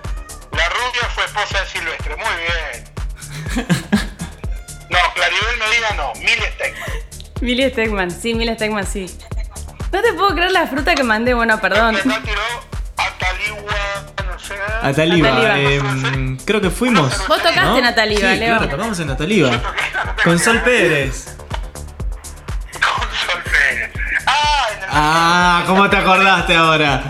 La 0.52 0.70
rubia 0.70 1.04
fue 1.14 1.26
esposa 1.26 1.60
de 1.62 1.66
Silvestre. 1.68 2.16
Muy 2.16 2.26
bien. 2.44 3.68
No, 4.90 4.98
Claribel 5.16 5.58
Medina 5.60 5.90
no. 5.98 6.14
Millie 6.16 6.52
Steckman. 6.54 6.90
Millie 7.42 7.70
Steckman, 7.72 8.12
sí, 8.12 8.34
Millie 8.34 8.56
Steckman, 8.56 8.88
sí. 8.88 9.06
No 9.92 10.02
te 10.02 10.14
puedo 10.14 10.34
creer 10.34 10.52
la 10.52 10.66
fruta 10.68 10.96
que 10.96 11.04
mandé, 11.04 11.34
bueno, 11.34 11.60
perdón. 11.60 11.96
Acá 11.96 12.22
tiró 12.24 12.42
Ataliwa, 12.98 14.26
no 14.26 14.40
sé. 14.40 14.56
Ataliba, 14.82 15.30
Nataliba. 15.30 15.60
em, 16.14 16.38
creo 16.46 16.62
que 16.62 16.70
fuimos. 16.70 17.18
Vos 17.28 17.38
tocaste 17.38 17.62
¿no? 17.62 17.82
Nataliba, 17.82 18.34
sí, 18.34 18.40
Leo. 18.40 18.58
Claro, 18.58 18.70
tocamos 18.72 19.00
en. 19.00 19.52
Yo 19.52 19.60
toqué, 19.62 19.82
tengo 19.94 20.16
Con 20.24 20.40
Sol. 20.40 20.62
Pérez. 20.64 21.38
Con 22.74 23.08
Sol 23.10 23.44
Pérez. 23.44 23.92
Ah, 24.26 24.68
en 24.72 24.84
el 24.84 24.90
Ah, 24.92 25.64
¿cómo 25.68 25.90
te 25.90 25.98
acordaste 25.98 26.56
ahora? 26.56 27.04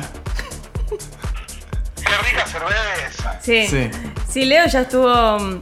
Qué 1.96 2.18
rica 2.30 2.46
cerveza. 2.46 3.40
Sí. 3.42 3.68
Sí. 3.68 3.92
Sí, 4.30 4.46
Leo 4.46 4.66
ya 4.68 4.82
estuvo 4.82 5.40
mm, 5.40 5.62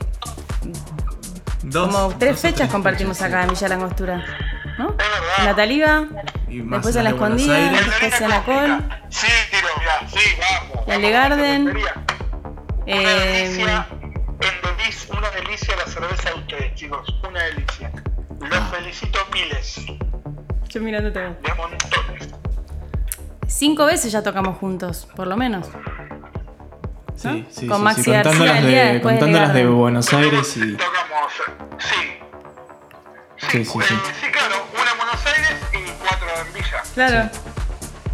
Dos. 1.64 1.88
como 1.94 2.16
tres 2.18 2.32
dos 2.34 2.42
fechas 2.42 2.70
compartimos 2.70 3.18
fechas, 3.18 3.30
acá 3.34 3.44
en 3.44 3.50
sí. 3.50 3.56
Villa 3.56 3.68
Langostura. 3.70 4.26
¿No? 4.78 4.90
Es 4.90 4.98
verdad. 4.98 5.40
En 5.40 5.46
la 5.46 5.56
Y 6.50 6.62
más 6.62 6.72
después 6.80 6.96
en 6.96 7.04
la 7.04 7.10
de 7.12 7.16
escondida, 7.16 7.56
Aires. 7.56 7.86
después 7.86 8.22
en 8.22 8.30
la 8.30 8.44
col. 8.44 8.90
Sí, 9.10 9.28
tiro, 9.52 9.68
mirá, 9.80 10.10
sí, 10.10 10.30
vamos. 10.40 10.88
La 10.88 10.98
Legarden. 10.98 11.68
Una 11.70 11.80
Eh, 12.88 13.48
delicia, 13.48 13.88
en 14.42 15.18
una 15.18 15.30
delicia 15.32 15.76
la 15.78 15.86
cerveza 15.92 16.30
de 16.30 16.36
ustedes, 16.36 16.76
chicos. 16.76 17.20
Una 17.28 17.42
delicia. 17.44 17.92
Los 18.42 18.54
Ah. 18.60 18.70
felicito 18.76 19.20
miles, 19.34 19.78
yo 20.70 20.82
mirándote. 20.82 21.20
de 21.20 21.54
montones. 21.58 22.30
Cinco 23.48 23.86
veces 23.86 24.12
ya 24.12 24.22
tocamos 24.24 24.58
juntos, 24.58 25.08
por 25.16 25.28
lo 25.28 25.38
menos. 25.38 25.68
Sí, 27.16 27.46
sí, 27.50 27.68
Con 27.68 27.78
sí, 27.78 27.84
Maxi 27.84 28.04
sí, 28.04 28.12
contando 28.12 28.44
García 28.46 28.54
las 28.54 28.58
el 28.64 28.68
día 28.70 28.84
de, 28.86 28.94
de 28.94 29.02
contando 29.02 29.40
las 29.40 29.48
de 29.54 29.54
Legarden. 29.60 29.78
Buenos 29.80 30.14
Aires 30.14 30.58
y. 30.58 30.74
Tocamos, 30.74 31.32
sí. 31.80 31.96
Sí, 33.38 33.66
sí, 33.66 33.80
sí. 33.88 33.96
sí, 34.22 34.28
claro, 34.32 34.55
Claro. 36.94 37.30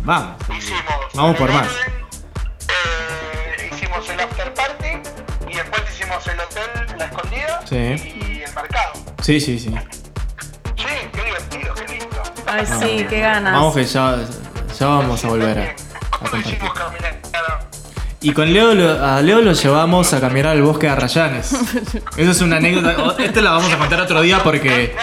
Vamos. 0.04 0.36
Hicimos. 0.58 0.84
Vamos 1.14 1.36
por 1.38 1.52
más. 1.52 1.68
orden, 1.68 1.94
eh, 2.70 3.70
hicimos 3.74 4.10
el 4.10 4.20
after 4.20 4.54
party 4.54 4.88
y 5.50 5.54
después 5.56 5.82
hicimos 5.94 6.28
el 6.28 6.40
hotel 6.40 6.98
La 6.98 7.06
Escondida 7.06 7.62
Sí. 7.68 7.76
y 7.76 8.42
el 8.44 8.54
mercado. 8.56 8.94
Sí, 9.22 9.40
sí, 9.40 9.60
sí. 9.60 9.70
Sí, 10.78 10.86
qué 11.14 11.24
divertido, 11.24 11.74
qué 11.76 11.88
lindo. 11.94 12.24
Ay, 12.48 12.66
sí, 12.66 13.06
qué 13.10 13.20
ganas. 13.20 13.54
Vamos 13.54 13.76
que 13.76 13.84
ya, 13.86 14.18
ya 14.80 14.86
vamos 14.88 15.24
a 15.24 15.28
volver 15.28 15.60
a, 15.60 15.64
a 15.64 15.76
¿Cómo 16.18 16.32
compartir. 16.32 16.60
Y 18.24 18.34
con 18.34 18.54
Leo, 18.54 18.76
lo- 18.76 19.04
a 19.04 19.20
Leo 19.22 19.42
lo 19.42 19.54
llevamos 19.54 20.14
a 20.14 20.20
caminar 20.22 20.52
al 20.52 20.62
bosque 20.62 20.86
de 20.86 20.92
Arrayanes. 20.94 21.54
Eso 22.18 22.32
es 22.32 22.42
una 22.42 22.58
anécdota. 22.58 23.16
Este 23.24 23.42
la 23.42 23.52
vamos 23.52 23.72
a 23.74 23.78
contar 23.80 24.00
otro 24.02 24.22
día 24.22 24.44
porque 24.44 24.96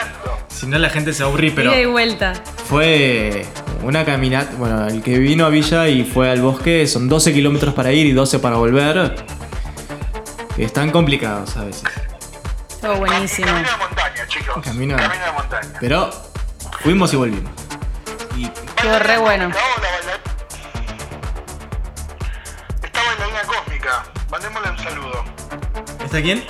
si 0.49 0.67
no 0.67 0.79
la 0.79 0.89
gente 0.89 1.13
se 1.13 1.23
va 1.25 1.27
a 1.29 1.31
aburrir, 1.31 1.53
pero 1.55 1.73
Ida 1.73 1.81
y 1.81 1.87
vuelta. 1.87 2.33
Fue 2.69 3.47
una 3.83 4.05
caminata. 4.05 4.55
Bueno, 4.57 4.87
el 4.87 5.03
que 5.03 5.19
vino 5.19 5.47
a 5.47 5.49
Villa 5.49 5.89
y 5.89 6.05
fue 6.05 6.31
al 6.31 6.41
bosque 6.43 6.87
son 6.87 7.09
12 7.09 7.33
kilómetros 7.33 7.75
para 7.75 7.93
ir 7.93 8.07
y 8.07 8.13
12 8.13 8.39
para 8.39 8.57
volver. 8.57 9.25
Están 10.57 10.91
complicados 10.91 11.57
a 11.57 11.65
veces. 11.65 11.85
Estuvo 12.69 12.97
buenísimo. 12.97 13.47
Camino 13.47 13.69
de 13.71 13.77
montaña, 13.77 14.27
chicos. 14.29 14.63
Camino- 14.65 14.97
Camino 14.97 15.25
de 15.25 15.33
montaña. 15.33 15.73
Pero 15.81 16.11
fuimos 16.83 17.13
y 17.13 17.17
volvimos. 17.17 17.53
Y 18.37 18.45
Estuvo 18.47 18.99
re 18.99 19.19
bueno. 19.19 19.49
Estaba 19.49 19.67
la 19.81 19.89
baila- 19.91 20.21
Esta 22.83 23.01
bailarina 23.05 23.43
cósmica. 23.47 24.05
Mandémosle 24.31 24.71
un 24.71 24.79
saludo. 24.79 25.25
¿Está 26.05 26.23
quién? 26.23 26.45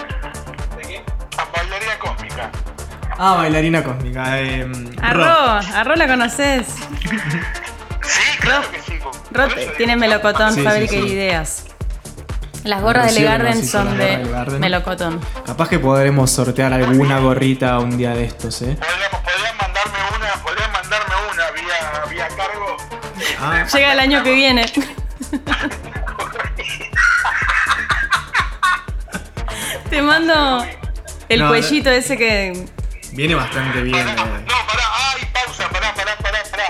Ah, 3.18 3.34
bailarina 3.36 3.82
cósmica. 3.82 4.40
Eh, 4.40 4.66
Arro, 5.02 5.24
Arro 5.74 5.96
la 5.96 6.06
conoces. 6.06 6.66
Sí, 6.68 8.38
claro 8.40 8.70
que 8.70 8.80
sí. 8.80 8.92
po. 9.02 9.10
Ro 9.32 9.48
Por 9.48 9.58
eso 9.58 9.72
tiene 9.76 9.96
melocotón, 9.96 10.50
Sí, 10.54 10.60
sí, 10.60 10.64
fábrica 10.66 10.92
sí. 10.92 11.00
de 11.00 11.06
ideas. 11.08 11.64
Las 12.64 12.80
gorras 12.82 13.06
de 13.06 13.12
Legarden 13.20 13.64
son 13.66 13.96
de 13.98 14.18
melocotón. 14.58 15.20
Capaz 15.46 15.68
que 15.68 15.78
podremos 15.78 16.30
sortear 16.30 16.72
alguna 16.72 17.18
gorrita 17.18 17.78
un 17.78 17.96
día 17.96 18.10
de 18.14 18.24
estos, 18.24 18.62
¿eh? 18.62 18.76
Podríamos, 18.78 19.20
podrían 19.20 19.56
mandarme 19.56 19.98
una, 20.16 20.42
podrían 20.42 20.72
mandarme 20.72 21.14
una 21.32 21.50
vía, 21.52 22.04
vía 22.10 22.28
cargo. 22.36 22.76
Ah, 23.40 23.64
Llega 23.72 23.92
el 23.92 24.00
año 24.00 24.22
que 24.22 24.32
viene. 24.32 24.64
Te 29.90 30.02
mando 30.02 30.66
el 31.28 31.40
No, 31.40 31.48
cuellito 31.48 31.90
ese 31.90 32.16
que. 32.16 32.66
Viene 33.18 33.34
bastante 33.34 33.82
bien. 33.82 34.06
Pará, 34.06 34.12
eh. 34.12 34.44
no, 34.46 34.54
pará, 34.68 34.84
ay, 35.12 35.28
pausa, 35.34 35.68
pará, 35.70 35.92
pará, 35.92 36.14
pará, 36.22 36.38
pará. 36.52 36.64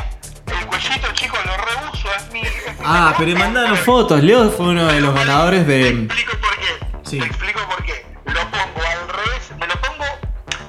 El 0.59 0.67
cuellito, 0.67 1.13
chicos, 1.13 1.39
lo 1.45 1.55
reuso, 1.59 2.09
es 2.17 2.33
mi. 2.33 2.41
es 2.41 2.79
mi- 2.81 2.87
Ah, 2.87 3.13
pero 3.19 3.39
mandaron 3.39 3.77
fotos. 3.77 4.23
Leo 4.23 4.49
fue 4.51 4.69
uno 4.69 4.87
de 4.87 4.99
los 5.03 5.15
ganadores 5.15 5.67
Te 5.67 5.73
de. 5.73 5.89
explico 5.91 6.33
por 6.41 6.57
qué. 6.57 6.87
Sí. 7.05 7.19
Te 7.19 7.27
explico 7.27 7.61
por 7.69 7.85
qué. 7.85 8.07
Lo 8.25 8.41
pongo 8.51 8.81
al 8.91 9.09
revés, 9.11 9.51
me 9.61 9.67
lo 9.67 9.75
pongo, 9.83 10.05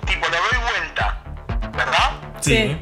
tipo, 0.06 0.26
lo 0.28 0.38
doy 0.38 0.70
vuelta, 0.70 1.18
¿verdad? 1.78 2.12
Sí. 2.42 2.78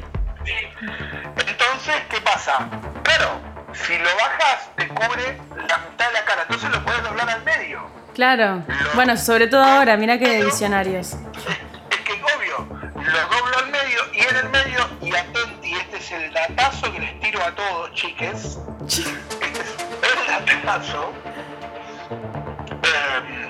Entonces, 1.46 1.94
¿qué 2.10 2.20
pasa? 2.20 2.68
Claro, 3.04 3.40
si 3.74 3.96
lo 3.96 4.08
bajas, 4.16 4.70
te 4.76 4.88
cubre 4.88 5.38
la 5.68 5.78
mitad 5.78 6.06
de 6.08 6.12
la 6.14 6.24
cara, 6.24 6.42
entonces 6.42 6.68
lo 6.70 6.84
puedes 6.84 7.02
doblar 7.04 7.30
al 7.30 7.44
medio. 7.44 7.88
Claro. 8.14 8.64
Bueno, 8.96 9.16
sobre 9.16 9.46
todo 9.46 9.62
ahora, 9.62 9.96
mirá 9.96 10.18
qué 10.18 10.42
visionarios. 10.44 11.14
A 17.46 17.54
todos, 17.54 17.92
chiques. 17.94 18.58
Este 18.86 19.02
es. 19.02 19.08
Eh, 22.80 23.48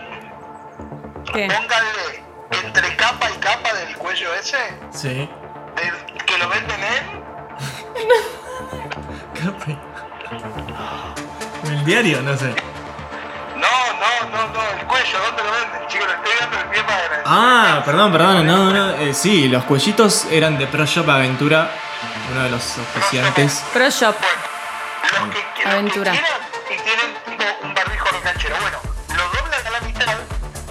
¿Qué? 1.32 1.46
pónganle 1.48 2.24
entre 2.50 2.96
capa 2.96 3.30
y 3.30 3.34
capa 3.38 3.72
del 3.74 3.96
cuello 3.96 4.32
ese, 4.34 4.56
Sí. 4.90 5.08
del- 5.08 6.24
que 6.24 6.38
lo 6.38 6.48
venden 6.48 6.80
en 6.82 7.22
En 11.66 11.72
el 11.78 11.84
diario, 11.84 12.22
no 12.22 12.36
sé. 12.36 12.54
No, 13.56 13.68
no, 14.00 14.30
no, 14.30 14.48
no, 14.52 14.60
el 14.80 14.86
cuello, 14.86 15.18
¿dónde 15.26 15.42
lo 15.42 15.50
venden? 15.50 15.86
Chicos, 15.88 16.06
le 16.08 16.14
estoy 16.14 16.32
dando 16.40 16.58
el 16.58 16.64
pie 16.70 16.82
para. 16.84 17.22
Ah, 17.26 17.82
perdón, 17.84 18.12
perdón, 18.12 18.46
no, 18.46 18.70
no. 18.72 18.90
eh, 18.96 19.12
sí, 19.14 19.48
los 19.48 19.64
cuellitos 19.64 20.26
eran 20.30 20.56
de 20.58 20.66
Pro 20.66 20.86
Shop 20.86 21.08
Aventura, 21.10 21.70
uno 22.30 22.42
de 22.44 22.50
los 22.50 22.78
auspiciantes. 22.78 23.62
Pro 23.72 23.88
Shop. 23.90 24.14
Los 24.16 25.28
que, 25.34 25.34
que- 25.34 25.40
los 25.40 25.54
que 25.62 25.68
Aventura. 25.68 26.10
quieran 26.12 26.30
y 26.70 26.76
tienen 26.82 27.14
tipo 27.24 27.44
un 27.66 27.74
barbijo 27.74 28.06
canchero. 28.22 28.56
Bueno, 28.60 28.78
lo 29.16 29.22
doblan 29.40 29.66
a 29.66 29.70
la 29.70 29.80
mitad 29.80 30.14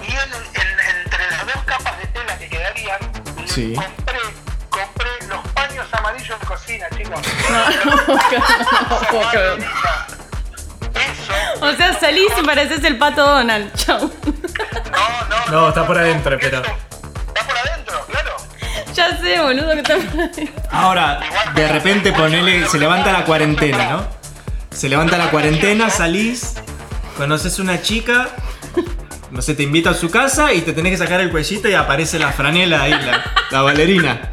y 0.04 0.12
en, 0.12 0.34
en- 0.62 0.98
entre 1.02 1.32
las 1.32 1.46
dos 1.46 1.64
capas 1.66 1.98
de 2.00 2.08
tela 2.08 2.38
que 2.38 2.50
quedarían, 2.50 3.00
Sí. 3.48 3.74
compré, 3.76 4.20
compré 4.70 5.10
los 5.28 5.48
paños 5.54 5.88
amarillos 5.94 6.40
de 6.40 6.46
cocina, 6.46 6.88
chicos. 6.96 7.20
Eso, 10.94 11.66
O 11.66 11.74
sea, 11.74 12.00
salís 12.00 12.32
y 12.38 12.44
pareces 12.44 12.84
el 12.84 12.98
pato 12.98 13.26
Donald. 13.26 13.74
Chau. 13.76 14.00
no, 14.92 15.28
no. 15.30 15.52
No, 15.52 15.70
está 15.70 15.86
por 15.86 15.98
adentro, 15.98 16.38
pero- 16.40 16.62
Ya 19.10 19.18
sé, 19.20 19.40
boludo, 19.40 19.72
que 19.74 19.80
está 19.80 19.96
por 19.98 20.20
ahí. 20.22 20.54
Ahora, 20.72 21.20
de 21.56 21.68
repente 21.68 22.12
ponele, 22.12 22.68
se 22.68 22.78
levanta 22.78 23.12
la 23.12 23.24
cuarentena, 23.26 23.90
¿no? 23.90 24.08
Se 24.72 24.90
levanta 24.90 25.18
la 25.18 25.30
cuarentena, 25.32 25.90
salís, 25.90 26.56
conoces 27.16 27.58
una 27.60 27.82
chica, 27.82 28.28
no 29.32 29.42
sé, 29.42 29.56
te 29.56 29.64
invita 29.64 29.92
a 29.92 29.94
su 29.94 30.10
casa 30.12 30.54
y 30.54 30.62
te 30.62 30.74
tenés 30.74 30.92
que 30.92 30.98
sacar 30.98 31.20
el 31.22 31.32
cuellito 31.32 31.68
y 31.70 31.74
aparece 31.74 32.20
la 32.20 32.32
franela 32.32 32.82
ahí, 32.84 32.92
la, 32.92 33.24
la 33.50 33.62
bailarina. 33.62 34.30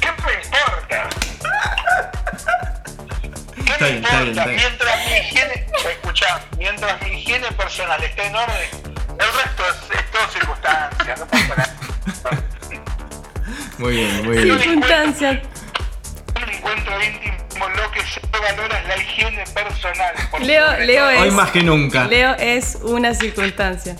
¿Qué 0.00 0.08
me 0.24 0.34
importa? 0.34 1.08
¿Qué 3.64 3.72
Está 3.72 3.86
bien, 3.86 4.04
está 4.04 4.20
bien, 4.20 4.28
importa? 4.28 4.28
está 4.30 4.44
bien. 4.46 4.56
Mientras 4.56 5.06
mi 5.06 5.16
higiene, 5.18 5.66
escuchá, 5.90 6.40
mientras 6.58 7.02
mi 7.02 7.08
higiene 7.18 7.52
personal 7.52 8.02
esté 8.04 8.26
en 8.26 8.36
orden, 8.36 8.70
el 9.18 9.26
resto 9.44 9.62
es, 9.70 9.98
es 9.98 10.10
todo 10.10 10.28
circunstancia, 10.30 11.16
no 11.18 11.26
pasa 11.26 11.54
nada. 11.56 11.75
Muy 13.78 13.96
bien, 13.96 14.24
muy 14.24 14.38
bien. 14.38 14.58
Circunstancias. 14.58 15.38
Un 16.34 16.50
encuentro 16.50 17.02
íntimo, 17.02 17.68
lo 17.68 17.90
que 17.90 18.00
se 18.02 18.20
valora 18.32 18.80
es 18.80 18.88
la 18.88 18.96
higiene 18.96 19.44
personal. 19.54 20.14
por 20.30 20.40
Leo, 20.40 20.66
sobre 20.66 20.86
Leo 20.86 21.04
todo. 21.10 21.20
Hoy 21.20 21.28
es. 21.28 21.34
más 21.34 21.50
que 21.50 21.62
nunca. 21.62 22.04
Leo 22.06 22.34
es 22.38 22.78
una 22.82 23.14
circunstancia. 23.14 23.96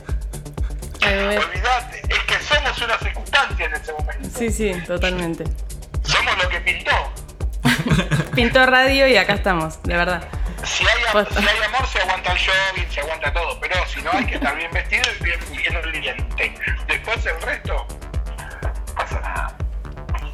Olvídate, 1.03 2.03
es 2.09 2.19
que 2.25 2.43
somos 2.43 2.83
una 2.83 2.99
circunstancia 2.99 3.67
en 3.67 3.75
ese 3.75 3.93
momento. 3.93 4.39
Sí, 4.39 4.51
sí, 4.51 4.73
totalmente. 4.87 5.45
Somos 6.03 6.37
lo 6.43 6.49
que 6.49 6.61
pintó. 6.61 6.93
Pintó 8.35 8.67
radio 8.67 9.07
y 9.07 9.17
acá 9.17 9.35
estamos, 9.35 9.83
de 9.83 9.97
verdad. 9.97 10.23
Si 10.65 10.85
hay, 10.85 11.25
si 11.31 11.47
hay 11.47 11.63
amor, 11.65 11.87
se 11.87 12.01
aguanta 12.01 12.33
el 12.33 12.39
jogging, 12.39 12.91
se 12.91 13.01
aguanta 13.01 13.33
todo. 13.33 13.59
Pero 13.61 13.75
si 13.87 14.03
no, 14.03 14.11
hay 14.13 14.27
que 14.27 14.35
estar 14.35 14.57
bien 14.57 14.71
vestido 14.73 15.05
y 15.21 15.25
bien, 15.25 15.39
bien 15.53 15.77
oliente. 15.77 16.55
Después 16.89 17.25
el 17.27 17.41
resto, 17.43 17.87
no 17.87 18.95
pasa 18.95 19.21
nada. 19.21 19.57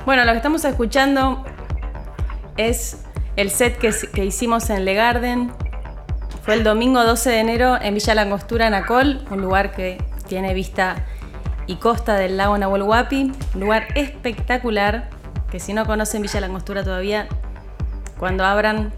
Bueno, 0.04 0.24
lo 0.24 0.32
que 0.32 0.38
estamos 0.38 0.64
escuchando 0.64 1.44
es 2.56 3.04
el 3.36 3.50
set 3.50 3.78
que, 3.78 3.92
que 4.12 4.24
hicimos 4.24 4.68
en 4.68 4.84
Le 4.84 4.94
Garden. 4.94 5.52
Fue 6.44 6.54
el 6.54 6.64
domingo 6.64 7.04
12 7.04 7.30
de 7.30 7.38
enero 7.38 7.78
en 7.80 7.94
Villa 7.94 8.16
Langostura, 8.16 8.66
en 8.66 8.74
Acol, 8.74 9.24
un 9.30 9.40
lugar 9.40 9.70
que 9.70 10.02
tiene 10.26 10.54
vista 10.54 11.06
y 11.68 11.76
costa 11.76 12.16
del 12.16 12.36
lago 12.36 12.58
Nahuel 12.58 12.82
Huapi. 12.82 13.32
Un 13.54 13.60
lugar 13.60 13.86
espectacular, 13.94 15.08
que 15.52 15.60
si 15.60 15.72
no 15.72 15.86
conocen 15.86 16.20
Villa 16.22 16.40
Langostura 16.40 16.82
todavía, 16.82 17.28
cuando 18.18 18.44
abran, 18.44 18.92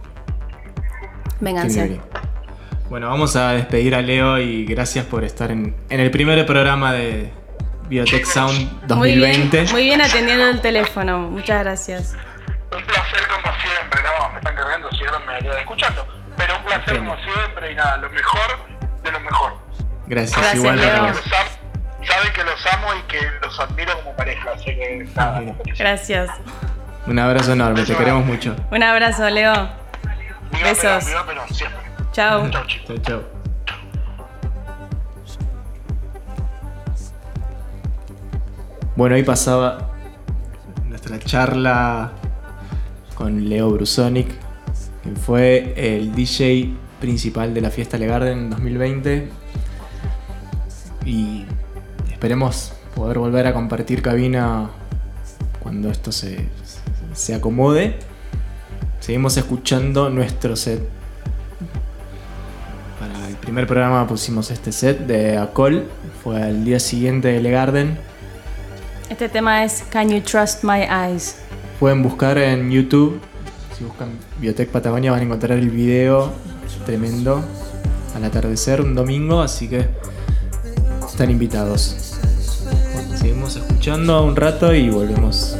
nivel. 1.40 2.01
Bueno, 2.89 3.09
vamos 3.09 3.36
a 3.36 3.51
despedir 3.51 3.94
a 3.94 4.01
Leo 4.01 4.39
y 4.39 4.64
gracias 4.64 5.05
por 5.05 5.22
estar 5.22 5.51
en, 5.51 5.76
en 5.90 6.01
el 6.01 6.10
primer 6.10 6.47
programa 6.47 6.94
de 6.94 7.44
Biotech 7.89 8.24
Sound 8.24 8.70
Muy 8.94 9.15
2020. 9.15 9.61
bien, 9.61 9.73
muy 9.73 9.85
bien 9.85 10.01
atendiendo 10.01 10.48
el 10.48 10.61
teléfono. 10.61 11.19
Muchas 11.19 11.62
gracias. 11.62 12.16
Un 12.73 12.82
placer 12.85 13.20
como 13.28 13.56
siempre, 13.61 14.01
no, 14.02 14.28
me 14.31 14.39
están 14.39 14.56
cargando 14.56 14.90
si 14.90 15.05
me 15.05 15.39
quedan 15.40 15.59
escuchando. 15.59 16.06
Pero 16.36 16.56
un 16.59 16.65
placer 16.65 16.98
como 16.98 17.16
siempre 17.16 17.73
y 17.73 17.74
nada, 17.74 17.97
lo 17.98 18.11
mejor 18.11 18.59
de 19.02 19.12
lo 19.12 19.20
mejor. 19.20 19.52
Gracias, 20.06 20.39
Gracias, 20.39 20.56
igual 20.56 20.81
saben 22.06 22.32
que 22.32 22.44
los 22.44 22.66
amo 22.66 22.89
y 22.94 23.02
que 23.11 23.20
los 23.43 23.59
admiro 23.61 23.98
como 23.98 24.16
pareja, 24.16 24.51
así 24.55 24.66
que 24.66 25.09
nada. 25.15 25.43
Gracias. 25.78 26.31
Un 27.06 27.19
abrazo 27.19 27.52
enorme, 27.52 27.85
te 27.85 27.94
queremos 27.94 28.24
mucho. 28.24 28.56
Un 28.70 28.82
abrazo, 28.82 29.28
Leo. 29.28 29.69
Besos. 30.62 31.05
Chao. 32.12 32.48
Chau, 32.51 32.66
chicos. 32.66 32.86
Chao, 32.86 32.98
chao. 32.98 33.34
Bueno, 38.97 39.16
ahí 39.16 39.25
pasaba 39.25 39.91
nuestra 40.89 41.19
charla 41.19 42.12
con 43.16 43.49
Leo 43.49 43.71
Brusonic, 43.71 44.29
quien 45.03 45.16
fue 45.16 45.75
el 45.77 46.15
DJ 46.15 46.73
principal 47.01 47.53
de 47.55 47.61
la 47.61 47.71
fiesta 47.71 47.99
Le 47.99 48.07
Garden 48.07 48.39
en 48.39 48.51
2020. 48.51 49.29
Y 51.07 51.45
esperemos 52.09 52.73
poder 52.95 53.19
volver 53.19 53.49
a 53.49 53.53
compartir 53.53 54.01
cabina 54.01 54.71
cuando 55.61 55.91
esto 55.91 56.12
se, 56.12 56.49
se 57.12 57.35
acomode. 57.35 57.99
Seguimos 59.01 59.37
escuchando 59.37 60.09
nuestro 60.09 60.55
set 60.55 60.81
para 63.01 63.29
el 63.29 63.35
primer 63.35 63.66
programa 63.66 64.07
pusimos 64.07 64.53
este 64.53 64.71
set 64.71 65.01
de 65.01 65.37
Acol. 65.37 65.85
Fue 66.23 66.41
al 66.41 66.65
día 66.65 66.79
siguiente 66.79 67.29
de 67.29 67.41
Le 67.41 67.51
Garden. 67.51 68.14
Este 69.15 69.28
tema 69.28 69.62
es 69.62 69.85
Can 69.91 70.11
You 70.11 70.20
Trust 70.23 70.65
My 70.65 70.81
Eyes? 70.81 71.36
Pueden 71.78 72.03
buscar 72.03 72.36
en 72.36 72.69
YouTube. 72.69 73.20
Si 73.78 73.85
buscan 73.85 74.09
Biotech 74.41 74.69
Patagonia 74.70 75.12
van 75.12 75.20
a 75.20 75.23
encontrar 75.23 75.57
el 75.57 75.70
video 75.70 76.32
tremendo 76.85 77.41
al 78.16 78.24
atardecer 78.24 78.81
un 78.81 78.97
domingo. 78.97 79.41
Así 79.41 79.69
que 79.69 79.86
están 81.07 81.31
invitados. 81.31 82.16
Seguimos 83.15 83.55
escuchando 83.55 84.20
un 84.24 84.35
rato 84.35 84.74
y 84.74 84.91
volvemos 84.91 85.59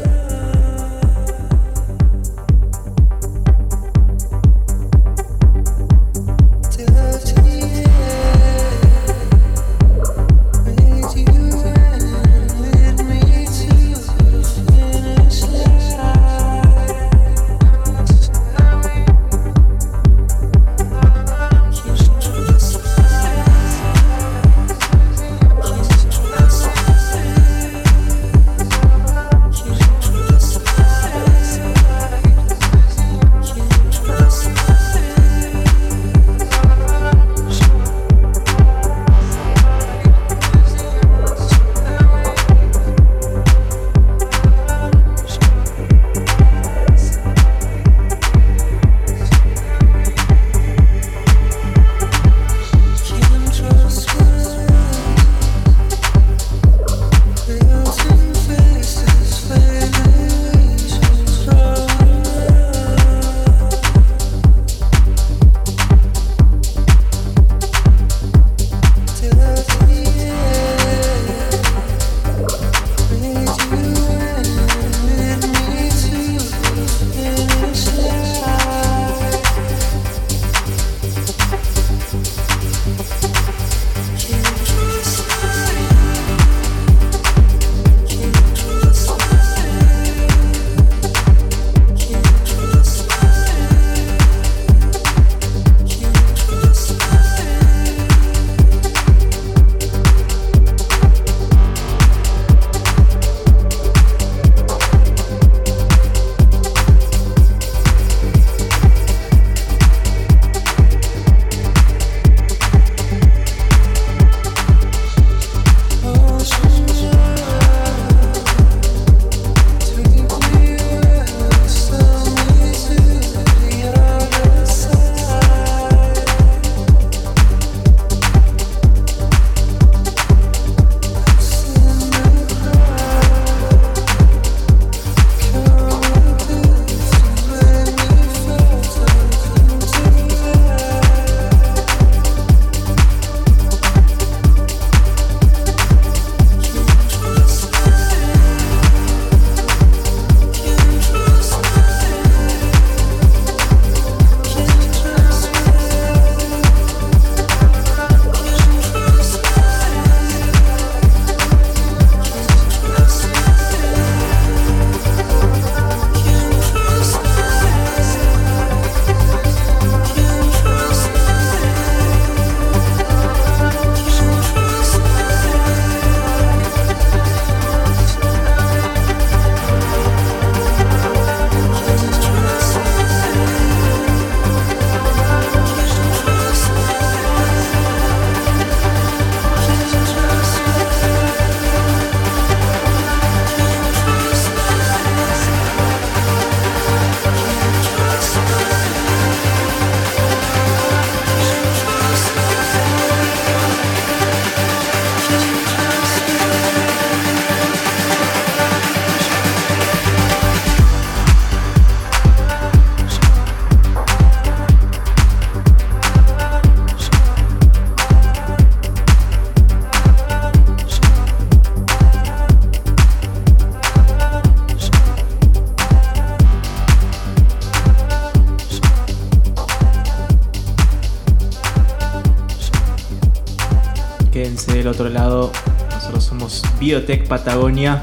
Biotech 236.85 237.27
Patagonia. 237.27 238.03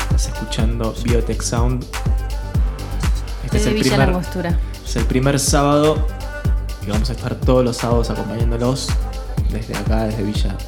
Estás 0.00 0.26
escuchando 0.26 0.92
Biotech 1.04 1.40
Sound. 1.40 1.86
Este 3.44 3.58
es 3.58 3.66
el, 3.66 3.78
primer, 3.78 4.16
es 4.84 4.96
el 4.96 5.04
primer 5.04 5.38
sábado 5.38 6.04
y 6.84 6.90
vamos 6.90 7.10
a 7.10 7.12
estar 7.12 7.36
todos 7.36 7.64
los 7.64 7.76
sábados 7.76 8.10
acompañándolos 8.10 8.88
desde 9.52 9.76
acá, 9.76 10.06
desde 10.06 10.24
Villa. 10.24 10.58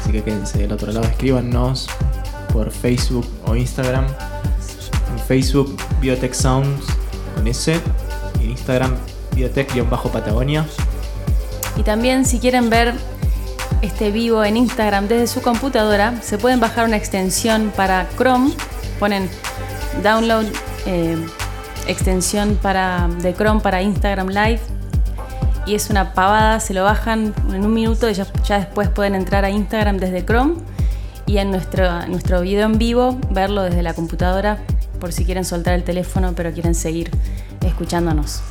Así 0.00 0.10
que 0.10 0.24
quédense 0.24 0.58
del 0.58 0.72
otro 0.72 0.90
lado, 0.90 1.06
escríbanos 1.06 1.86
por 2.52 2.72
Facebook 2.72 3.28
o 3.46 3.54
Instagram. 3.54 4.06
En 5.12 5.18
Facebook 5.28 5.76
Biotech 6.00 6.34
Sounds 6.34 6.86
con 7.36 7.46
S 7.46 7.80
y 8.40 8.44
en 8.46 8.50
Instagram 8.50 8.96
Biotech-Patagonia. 9.36 10.66
Y 11.76 11.84
también 11.84 12.26
si 12.26 12.40
quieren 12.40 12.68
ver 12.68 12.96
este 13.82 14.12
vivo 14.12 14.44
en 14.44 14.56
Instagram 14.56 15.08
desde 15.08 15.26
su 15.26 15.42
computadora, 15.42 16.14
se 16.22 16.38
pueden 16.38 16.60
bajar 16.60 16.86
una 16.86 16.96
extensión 16.96 17.72
para 17.76 18.08
Chrome, 18.16 18.52
ponen 18.98 19.28
download 20.02 20.46
eh, 20.86 21.16
extensión 21.86 22.58
para, 22.62 23.08
de 23.20 23.34
Chrome 23.34 23.60
para 23.60 23.82
Instagram 23.82 24.28
Live 24.28 24.60
y 25.66 25.74
es 25.74 25.90
una 25.90 26.14
pavada, 26.14 26.60
se 26.60 26.74
lo 26.74 26.84
bajan 26.84 27.34
en 27.52 27.64
un 27.64 27.74
minuto 27.74 28.08
y 28.08 28.14
ya, 28.14 28.26
después 28.48 28.88
pueden 28.88 29.14
entrar 29.14 29.44
a 29.44 29.50
Instagram 29.50 29.98
desde 29.98 30.24
Chrome 30.24 30.54
y 31.26 31.38
en 31.38 31.50
nuestro, 31.50 32.06
nuestro 32.06 32.40
video 32.40 32.66
en 32.66 32.78
vivo 32.78 33.18
verlo 33.30 33.62
desde 33.62 33.82
la 33.82 33.94
computadora 33.94 34.58
por 35.00 35.12
si 35.12 35.24
quieren 35.24 35.44
soltar 35.44 35.74
el 35.74 35.82
teléfono 35.82 36.32
pero 36.36 36.52
quieren 36.52 36.74
seguir 36.74 37.10
escuchándonos. 37.60 38.42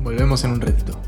Volvemos 0.00 0.44
en 0.44 0.52
un 0.52 0.60
ratito. 0.60 1.05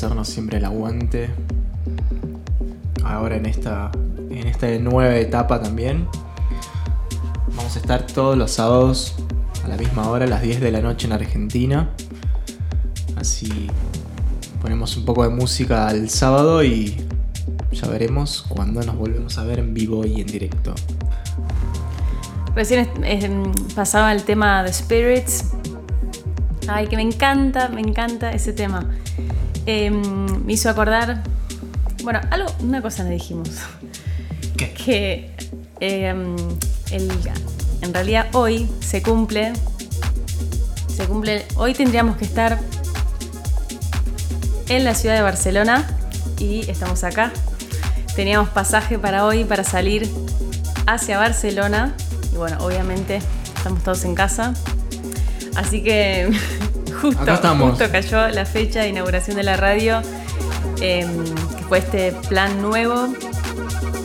Hacernos 0.00 0.28
siempre 0.28 0.56
el 0.56 0.64
aguante. 0.64 1.28
Ahora 3.04 3.36
en 3.36 3.44
esta, 3.44 3.90
en 4.30 4.46
esta 4.46 4.66
nueva 4.78 5.14
etapa 5.16 5.60
también. 5.60 6.08
Vamos 7.54 7.76
a 7.76 7.78
estar 7.80 8.06
todos 8.06 8.38
los 8.38 8.50
sábados 8.50 9.16
a 9.62 9.68
la 9.68 9.76
misma 9.76 10.08
hora, 10.08 10.24
a 10.24 10.28
las 10.28 10.40
10 10.40 10.62
de 10.62 10.72
la 10.72 10.80
noche 10.80 11.06
en 11.06 11.12
Argentina. 11.12 11.90
Así 13.16 13.68
ponemos 14.62 14.96
un 14.96 15.04
poco 15.04 15.22
de 15.24 15.28
música 15.28 15.86
al 15.86 16.08
sábado 16.08 16.64
y 16.64 16.96
ya 17.70 17.86
veremos 17.86 18.46
cuándo 18.48 18.82
nos 18.82 18.96
volvemos 18.96 19.36
a 19.36 19.44
ver 19.44 19.58
en 19.58 19.74
vivo 19.74 20.06
y 20.06 20.22
en 20.22 20.26
directo. 20.26 20.74
Recién 22.54 22.88
pasaba 23.74 24.12
el 24.12 24.22
tema 24.22 24.62
de 24.62 24.72
Spirits. 24.72 25.50
Ay, 26.68 26.86
que 26.86 26.96
me 26.96 27.02
encanta, 27.02 27.68
me 27.68 27.82
encanta 27.82 28.30
ese 28.30 28.54
tema. 28.54 28.88
Eh, 29.66 29.90
me 29.90 30.52
hizo 30.52 30.68
acordar. 30.70 31.22
Bueno, 32.02 32.20
algo, 32.30 32.50
una 32.60 32.80
cosa 32.82 33.04
le 33.04 33.10
dijimos. 33.10 33.50
¿Qué? 34.56 34.72
Que 34.72 35.30
eh, 35.80 36.14
el- 36.90 37.10
en 37.82 37.94
realidad 37.94 38.28
hoy 38.32 38.68
se 38.80 39.02
cumple. 39.02 39.52
Se 40.94 41.04
cumple. 41.06 41.46
Hoy 41.56 41.74
tendríamos 41.74 42.16
que 42.16 42.24
estar 42.24 42.58
en 44.68 44.84
la 44.84 44.94
ciudad 44.94 45.14
de 45.16 45.22
Barcelona 45.22 45.86
y 46.38 46.68
estamos 46.70 47.04
acá. 47.04 47.32
Teníamos 48.16 48.48
pasaje 48.50 48.98
para 48.98 49.24
hoy 49.24 49.44
para 49.44 49.64
salir 49.64 50.08
hacia 50.86 51.18
Barcelona 51.18 51.94
y 52.32 52.36
bueno, 52.36 52.58
obviamente 52.60 53.20
estamos 53.56 53.82
todos 53.82 54.04
en 54.04 54.14
casa. 54.14 54.54
Así 55.56 55.82
que 55.82 56.30
justo, 57.00 57.22
Acá 57.22 57.34
estamos. 57.34 57.70
justo 57.70 57.90
cayó 57.90 58.28
la 58.28 58.44
fecha 58.46 58.80
de 58.80 58.88
inauguración 58.88 59.36
de 59.36 59.42
la 59.42 59.56
radio, 59.56 60.02
eh, 60.80 61.06
que 61.58 61.64
fue 61.64 61.78
este 61.78 62.12
plan 62.28 62.60
nuevo 62.62 63.08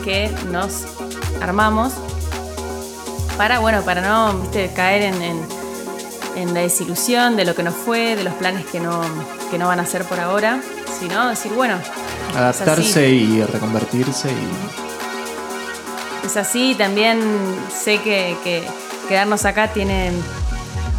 que 0.03 0.29
nos 0.51 0.83
armamos 1.41 1.93
para, 3.37 3.59
bueno, 3.59 3.81
para 3.81 4.01
no 4.01 4.33
viste, 4.39 4.71
caer 4.75 5.01
en, 5.03 5.21
en- 5.21 5.55
en 6.35 6.53
la 6.53 6.59
desilusión 6.61 7.37
de 7.37 7.45
lo 7.45 7.55
que 7.55 7.63
no 7.63 7.71
fue, 7.71 8.15
de 8.17 8.23
los 8.25 8.33
planes 8.33 8.65
que 8.65 8.81
no, 8.81 9.01
que 9.49 9.57
no 9.57 9.67
van 9.67 9.79
a 9.79 9.83
hacer 9.83 10.03
por 10.03 10.19
ahora, 10.19 10.61
sino 10.99 11.29
decir, 11.29 11.51
bueno, 11.53 11.75
Adaptarse 12.35 13.07
y 13.09 13.41
reconvertirse 13.43 14.27
y 14.29 16.25
Es 16.25 16.35
así, 16.35 16.75
también 16.77 17.21
sé 17.73 18.01
que, 18.01 18.35
que 18.43 18.63
quedarnos 19.07 19.45
acá 19.45 19.69
tiene 19.69 20.11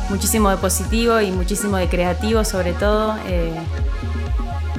muchísimo 0.08 0.50
de 0.50 0.56
positivo 0.56 1.20
y 1.20 1.30
muchísimo 1.32 1.76
de 1.76 1.88
creativo, 1.88 2.44
sobre 2.44 2.72
todo. 2.72 3.16
eh, 3.26 3.52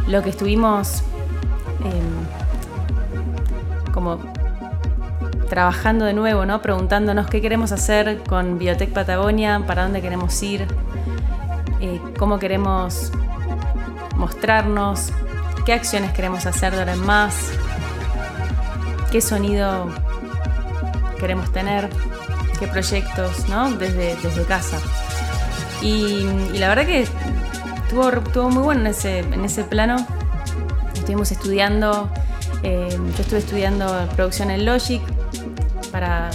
lo 0.07 0.23
que 0.23 0.29
estuvimos 0.29 1.01
eh, 1.83 2.01
como 3.93 4.19
trabajando 5.49 6.05
de 6.05 6.13
nuevo, 6.13 6.45
¿no? 6.45 6.61
Preguntándonos 6.61 7.27
qué 7.27 7.41
queremos 7.41 7.71
hacer 7.71 8.23
con 8.23 8.57
Biotech 8.57 8.91
Patagonia, 8.91 9.63
para 9.65 9.83
dónde 9.83 10.01
queremos 10.01 10.41
ir, 10.43 10.67
eh, 11.81 12.01
cómo 12.17 12.39
queremos 12.39 13.11
mostrarnos, 14.15 15.11
qué 15.65 15.73
acciones 15.73 16.11
queremos 16.11 16.45
hacer 16.45 16.73
de 16.73 16.79
ahora 16.79 16.93
en 16.93 17.05
más, 17.05 17.51
qué 19.11 19.21
sonido 19.21 19.89
queremos 21.19 21.51
tener, 21.51 21.89
qué 22.59 22.67
proyectos, 22.67 23.47
¿no? 23.49 23.71
Desde, 23.71 24.15
desde 24.17 24.43
casa. 24.43 24.77
Y, 25.81 26.23
la 26.53 26.69
verdad 26.69 26.85
que 26.85 27.07
estuvo, 27.87 28.49
muy 28.49 28.63
bueno 28.63 28.81
en 28.81 28.87
ese, 28.87 29.63
plano. 29.63 30.05
estuvimos 30.93 31.31
estudiando, 31.31 32.09
eh, 32.63 32.89
yo 32.89 33.21
estuve 33.21 33.39
estudiando 33.39 34.07
producción 34.15 34.51
en 34.51 34.65
Logic 34.65 35.01
para 35.91 36.29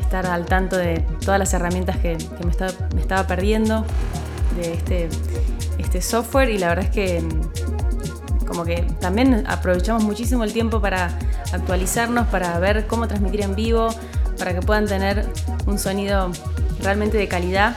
estar 0.00 0.26
al 0.26 0.46
tanto 0.46 0.76
de 0.76 1.04
todas 1.24 1.38
las 1.38 1.54
herramientas 1.54 1.96
que, 1.98 2.16
que 2.16 2.44
me, 2.44 2.50
estaba, 2.50 2.72
me 2.94 3.00
estaba 3.00 3.26
perdiendo 3.26 3.84
de 4.56 4.74
este, 4.74 5.08
este 5.78 6.02
software 6.02 6.50
y 6.50 6.58
la 6.58 6.68
verdad 6.68 6.84
es 6.84 6.90
que 6.90 7.20
mm, 7.20 8.46
como 8.46 8.64
que 8.64 8.82
también 9.00 9.44
aprovechamos 9.46 10.04
muchísimo 10.04 10.44
el 10.44 10.52
tiempo 10.52 10.80
para 10.80 11.18
actualizarnos, 11.52 12.26
para 12.28 12.58
ver 12.58 12.86
cómo 12.86 13.08
transmitir 13.08 13.42
en 13.42 13.54
vivo, 13.54 13.88
para 14.38 14.52
que 14.52 14.60
puedan 14.60 14.86
tener 14.86 15.26
un 15.66 15.78
sonido 15.78 16.30
realmente 16.82 17.16
de 17.16 17.28
calidad 17.28 17.76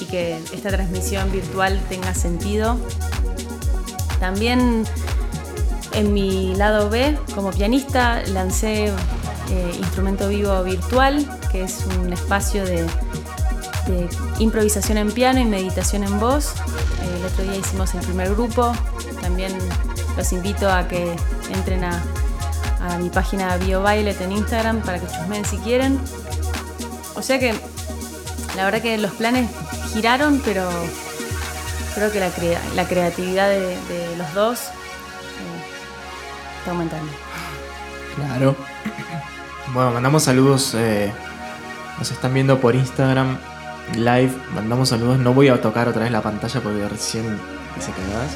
y 0.00 0.04
que 0.06 0.38
esta 0.52 0.70
transmisión 0.70 1.30
virtual 1.30 1.80
tenga 1.88 2.14
sentido. 2.14 2.78
También 4.18 4.84
en 5.92 6.12
mi 6.12 6.54
lado 6.54 6.90
B, 6.90 7.18
como 7.34 7.50
pianista, 7.50 8.22
lancé 8.28 8.86
eh, 8.86 9.72
Instrumento 9.78 10.28
Vivo 10.28 10.62
Virtual, 10.62 11.26
que 11.50 11.64
es 11.64 11.84
un 11.98 12.12
espacio 12.12 12.64
de, 12.64 12.86
improvisación 14.38 14.98
en 14.98 15.10
piano 15.10 15.40
y 15.40 15.44
meditación 15.44 16.04
en 16.04 16.20
voz. 16.20 16.54
Eh, 16.54 17.16
el 17.18 17.24
otro 17.24 17.42
día 17.42 17.56
hicimos 17.56 17.92
el 17.94 18.00
primer 18.02 18.30
grupo. 18.30 18.72
También 19.20 19.52
los 20.16 20.32
invito 20.32 20.70
a 20.70 20.86
que 20.86 21.16
entren 21.52 21.82
a, 21.82 22.00
a 22.80 22.98
mi 22.98 23.10
página 23.10 23.56
BioViolet 23.56 24.20
en 24.20 24.32
Instagram 24.32 24.80
para 24.82 25.00
que 25.00 25.06
chusmen 25.08 25.44
si 25.44 25.56
quieren. 25.58 25.98
O 27.16 27.22
sea 27.22 27.40
que 27.40 27.52
la 28.56 28.64
verdad 28.64 28.80
que 28.80 28.96
los 28.96 29.12
planes 29.12 29.50
giraron, 29.92 30.40
pero 30.44 30.68
creo 31.94 32.12
que 32.12 32.20
la, 32.20 32.30
la 32.74 32.88
creatividad 32.88 33.48
de, 33.48 33.76
los 34.16 34.34
dos 34.34 34.60
eh, 34.60 34.70
está 36.58 36.70
aumentando. 36.70 37.12
Claro. 38.16 38.56
Bueno, 39.72 39.92
mandamos 39.92 40.22
saludos. 40.24 40.74
eh, 40.74 41.12
nos 41.98 42.10
están 42.10 42.32
viendo 42.32 42.58
por 42.60 42.74
Instagram 42.74 43.38
live. 43.94 44.32
Mandamos 44.54 44.88
saludos. 44.88 45.18
No 45.18 45.34
voy 45.34 45.48
a 45.48 45.60
tocar 45.60 45.88
otra 45.88 46.02
vez 46.02 46.10
la 46.10 46.22
pantalla 46.22 46.60
porque 46.60 46.88
recién 46.88 47.24
dice 47.76 47.92
que 47.92 48.02
cagadas. 48.02 48.32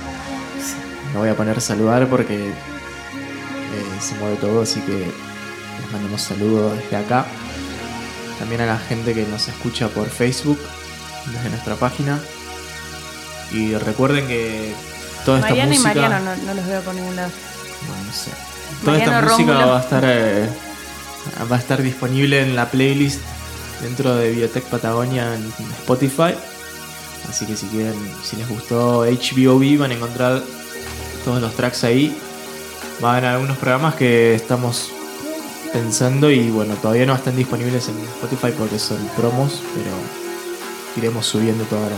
No 1.13 1.21
voy 1.21 1.29
a 1.29 1.35
poner 1.37 1.61
saludar 1.61 2.07
porque 2.09 2.49
eh, 2.49 4.01
se 4.01 4.15
mueve 4.17 4.37
todo, 4.37 4.63
así 4.63 4.81
que 4.81 4.93
les 4.93 5.93
mandamos 5.93 6.21
saludos 6.23 6.77
desde 6.77 6.97
acá. 6.97 7.25
También 8.39 8.61
a 8.63 8.67
la 8.67 8.79
gente 8.79 9.15
que 9.15 9.25
nos 9.25 9.49
escucha 9.49 9.89
por 9.89 10.09
Facebook, 10.09 10.59
desde 11.33 11.51
nuestra 11.51 11.75
página. 11.77 12.19
Y 13.53 13.75
recuerden 13.77 14.27
que 14.27 14.73
toda 15.25 15.39
esta 15.39 15.51
Mariano 15.51 15.73
música. 15.73 15.91
y 15.91 15.95
Mariano 15.95 16.25
no, 16.25 16.43
no 16.43 16.55
los 16.55 16.67
veo 16.67 16.81
por 16.83 16.95
ningún 16.95 17.17
lado. 17.17 17.31
No, 17.89 18.05
no 18.05 18.13
sé. 18.13 18.31
Toda 18.85 18.99
esta 18.99 19.23
música 19.23 19.53
Rómulo. 19.53 19.69
va 19.69 19.79
a 19.79 19.83
estar 19.83 20.05
eh, 20.07 20.49
va 21.51 21.57
a 21.57 21.59
estar 21.59 21.83
disponible 21.83 22.43
en 22.43 22.57
la 22.57 22.71
playlist 22.71 23.21
dentro 23.83 24.17
de 24.17 24.33
Biotech 24.33 24.65
Patagonia 24.65 25.35
en 25.35 25.45
Spotify. 25.81 26.35
Así 27.29 27.47
que 27.47 27.57
si 27.57 27.67
quieren, 27.67 27.95
si 28.23 28.37
les 28.37 28.49
gustó 28.49 29.05
HBOB 29.05 29.79
van 29.79 29.93
a 29.93 29.95
encontrar 29.95 30.43
todos 31.25 31.41
los 31.41 31.55
tracks 31.55 31.85
ahí. 31.85 32.17
Van 33.01 33.25
a 33.25 33.35
algunos 33.35 33.57
programas 33.57 33.95
que 33.95 34.35
estamos 34.35 34.91
pensando 35.73 36.31
y 36.31 36.51
bueno, 36.51 36.75
todavía 36.77 37.07
no 37.07 37.15
están 37.15 37.35
disponibles 37.35 37.89
en 37.89 37.99
Spotify 37.99 38.55
porque 38.57 38.79
son 38.79 38.99
promos, 39.17 39.61
pero 39.75 39.91
iremos 40.97 41.27
subiendo 41.27 41.65
toda 41.65 41.89
la 41.91 41.97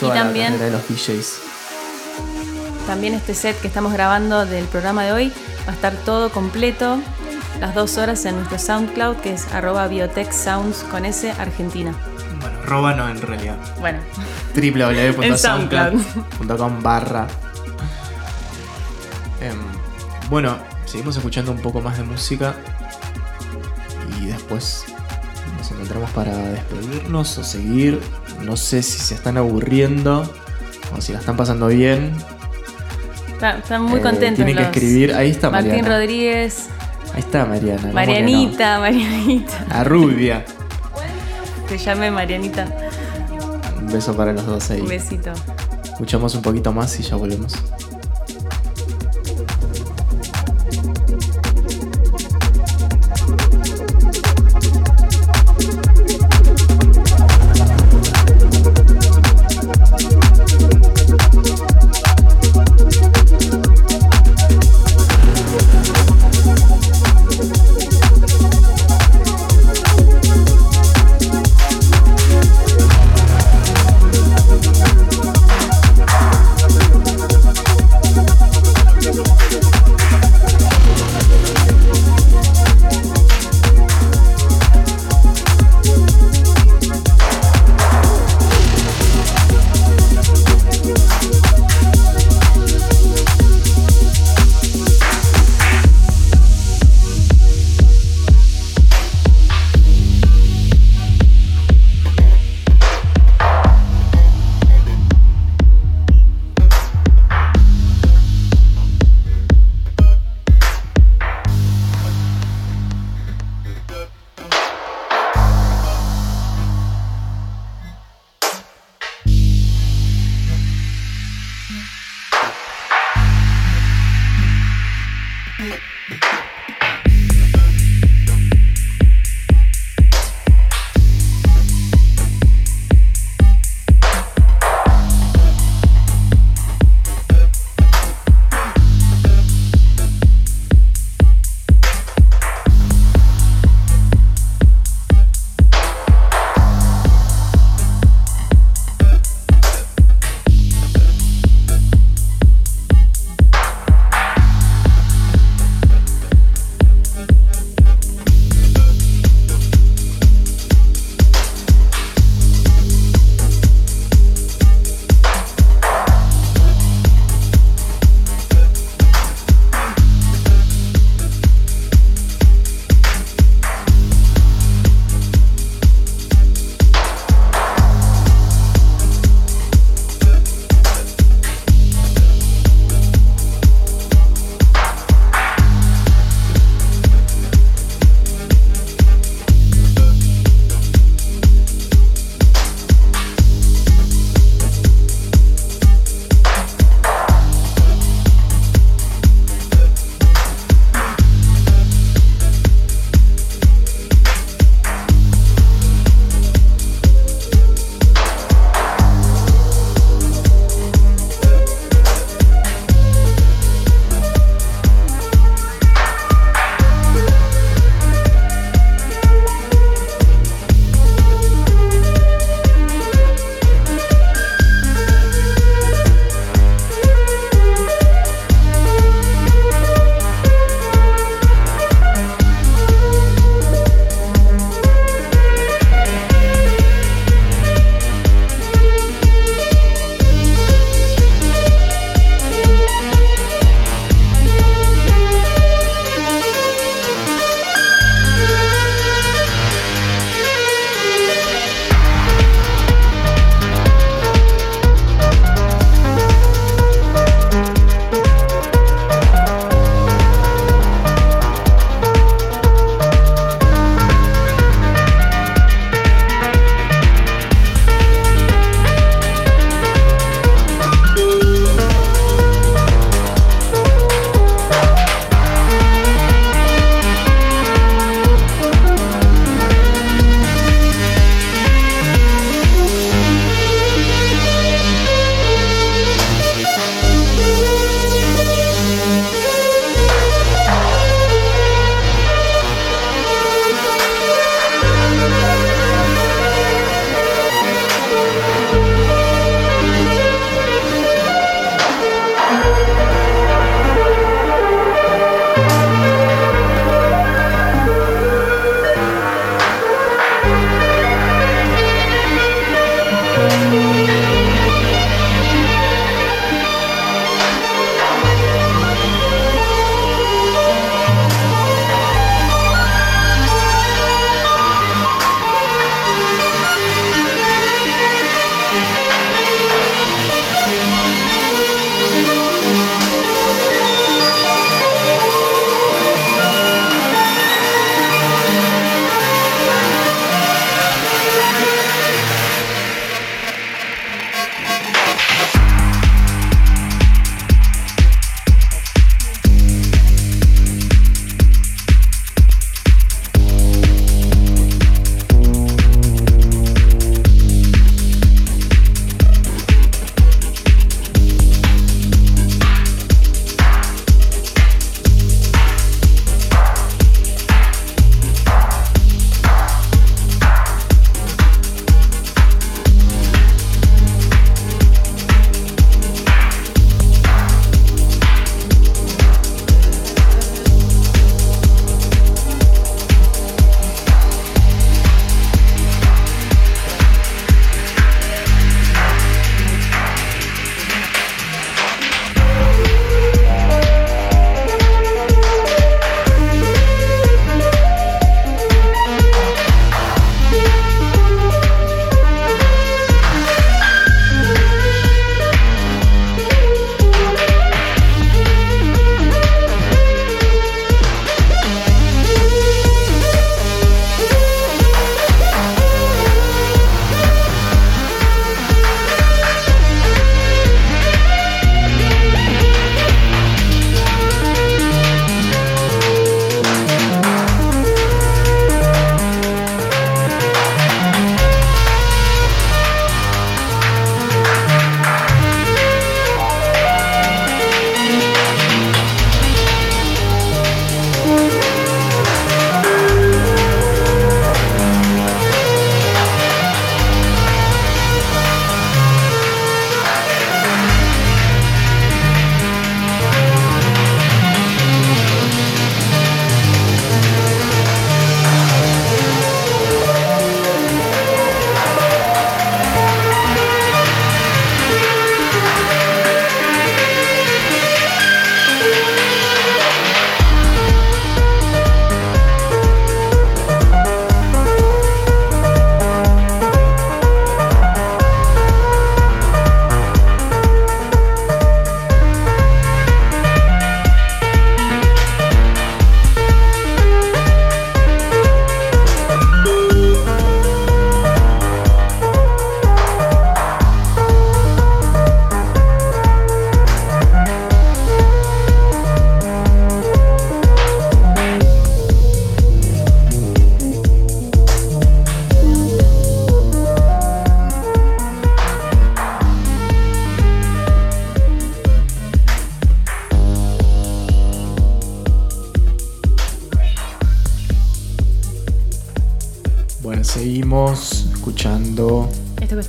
toda 0.00 0.14
la 0.14 0.22
también- 0.24 0.46
carrera 0.52 0.64
de 0.66 0.70
los 0.72 0.82
DJs. 0.88 1.38
También 2.86 3.14
este 3.14 3.34
set 3.34 3.60
que 3.60 3.68
estamos 3.68 3.92
grabando 3.92 4.44
del 4.46 4.64
programa 4.66 5.04
de 5.04 5.12
hoy 5.12 5.32
va 5.66 5.70
a 5.72 5.74
estar 5.74 5.94
todo 6.04 6.30
completo, 6.32 6.98
las 7.60 7.74
dos 7.76 7.96
horas 7.98 8.24
en 8.24 8.34
nuestro 8.36 8.58
SoundCloud, 8.58 9.16
que 9.18 9.32
es 9.34 9.46
arroba 9.52 9.86
biotech 9.86 10.32
sounds 10.32 10.78
con 10.90 11.04
S 11.04 11.30
Argentina. 11.30 11.94
Bueno, 12.40 12.60
roba 12.64 12.94
no 12.94 13.08
en 13.08 13.20
realidad. 13.22 13.56
Bueno, 13.78 14.00
www.soundcloud.com 14.56 16.82
barra 16.82 17.28
Em, 19.40 19.56
bueno, 20.30 20.56
seguimos 20.84 21.16
escuchando 21.16 21.52
un 21.52 21.58
poco 21.60 21.80
más 21.80 21.96
de 21.98 22.04
música 22.04 22.54
y 24.20 24.26
después 24.26 24.84
nos 25.62 25.70
encontramos 25.70 26.10
para 26.10 26.36
despedirnos 26.36 27.38
o 27.38 27.44
seguir. 27.44 28.00
No 28.42 28.56
sé 28.56 28.82
si 28.82 28.98
se 28.98 29.14
están 29.14 29.36
aburriendo 29.36 30.28
o 30.96 31.00
si 31.00 31.12
la 31.12 31.20
están 31.20 31.36
pasando 31.36 31.68
bien. 31.68 32.12
está- 33.32 33.58
están 33.58 33.82
muy 33.84 34.00
Eh, 34.00 34.02
contentos. 34.02 34.36
Tienen 34.36 34.56
que 34.56 34.62
escribir. 34.62 35.14
Ahí 35.14 35.30
está 35.30 35.50
Martín 35.50 35.70
Mariana. 35.72 35.88
Rodríguez, 35.98 36.66
Ahí 37.14 37.20
está 37.20 37.44
Mariana. 37.44 37.92
Marianita, 37.92 38.78
Marianita. 38.80 39.66
La 39.68 39.84
rubia. 39.84 40.44
Te 41.68 41.78
llamé 41.78 42.10
Marianita. 42.10 42.66
Un 43.78 43.92
beso 43.92 44.16
para 44.16 44.32
los 44.32 44.44
dos 44.46 44.70
ahí. 44.70 44.80
Un 44.80 44.88
besito. 44.88 45.30
Escuchamos 45.84 46.34
un 46.34 46.42
poquito 46.42 46.72
más 46.72 46.98
y 46.98 47.02
ya 47.04 47.14
volvemos. 47.16 47.54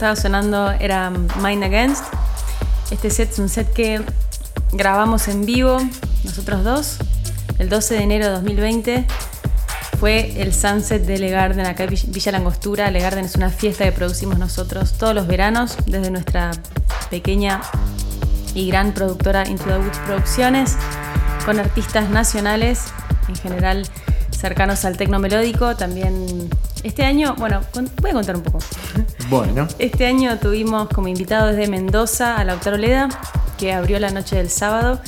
Estaba 0.04 0.18
sonando 0.18 0.70
era 0.82 1.10
Mind 1.10 1.64
Against. 1.64 2.04
Este 2.92 3.10
set 3.10 3.32
es 3.32 3.40
un 3.40 3.48
set 3.48 3.72
que 3.72 4.02
grabamos 4.74 5.30
en 5.30 5.46
vivo, 5.46 5.80
nosotros 6.26 6.66
dos, 6.66 6.98
el 7.58 7.70
12 7.70 7.94
de 7.94 8.04
enero 8.04 8.26
de 8.26 8.32
2020. 8.34 9.08
Fue 10.02 10.42
el 10.42 10.54
Sunset 10.54 11.06
de 11.06 11.20
Le 11.20 11.30
Garden, 11.30 11.66
acá 11.66 11.86
en 11.86 11.92
Villa 12.08 12.34
Langostura. 12.34 12.92
Le 12.92 13.00
Garden 13.00 13.24
es 13.24 13.36
una 13.36 13.50
fiesta 13.50 13.86
que 13.86 13.94
producimos 13.94 14.38
nosotros 14.38 14.92
todos 14.98 15.16
los 15.16 15.26
veranos 15.26 15.78
desde 15.86 16.12
nuestra 16.12 16.52
pequeña 17.10 17.62
y 18.54 18.68
gran 18.68 18.94
productora 18.94 19.48
Into 19.48 19.64
the 19.64 19.78
Woods 19.78 20.00
Producciones, 20.00 20.76
con 21.46 21.62
artistas 21.62 22.10
nacionales, 22.10 22.88
en 23.30 23.36
general 23.38 23.88
cercanos 24.38 24.84
al 24.84 24.98
tecno 24.98 25.20
melódico. 25.20 25.78
También 25.78 26.50
este 26.84 27.06
año, 27.06 27.36
bueno, 27.38 27.62
voy 28.02 28.12
a 28.12 28.14
contar 28.14 28.36
un 28.36 28.44
poco. 28.44 28.60
Bueno, 29.30 29.68
Este 29.80 30.06
año 30.06 30.38
tuvimos 30.40 30.90
como 30.90 31.08
invitado 31.08 31.48
desde 31.48 31.68
Mendoza 31.68 32.38
a 32.38 32.44
Lautaro 32.44 32.78
Leda, 32.78 33.10
que 33.58 33.74
abrió 33.74 34.00
la 34.00 34.12
noche 34.12 34.36
del 34.36 34.50
sábado. 34.50 35.00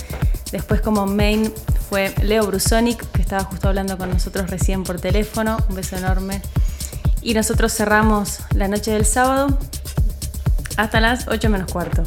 Después 0.51 0.81
como 0.81 1.05
main 1.05 1.51
fue 1.89 2.13
Leo 2.23 2.45
Brusonic, 2.47 3.03
que 3.11 3.21
estaba 3.21 3.43
justo 3.43 3.67
hablando 3.67 3.97
con 3.97 4.09
nosotros 4.09 4.49
recién 4.49 4.83
por 4.83 4.99
teléfono. 4.99 5.57
Un 5.69 5.75
beso 5.75 5.97
enorme. 5.97 6.41
Y 7.21 7.33
nosotros 7.33 7.73
cerramos 7.73 8.39
la 8.53 8.67
noche 8.67 8.91
del 8.91 9.05
sábado 9.05 9.57
hasta 10.77 10.99
las 10.99 11.27
8 11.27 11.49
menos 11.49 11.71
cuarto. 11.71 12.03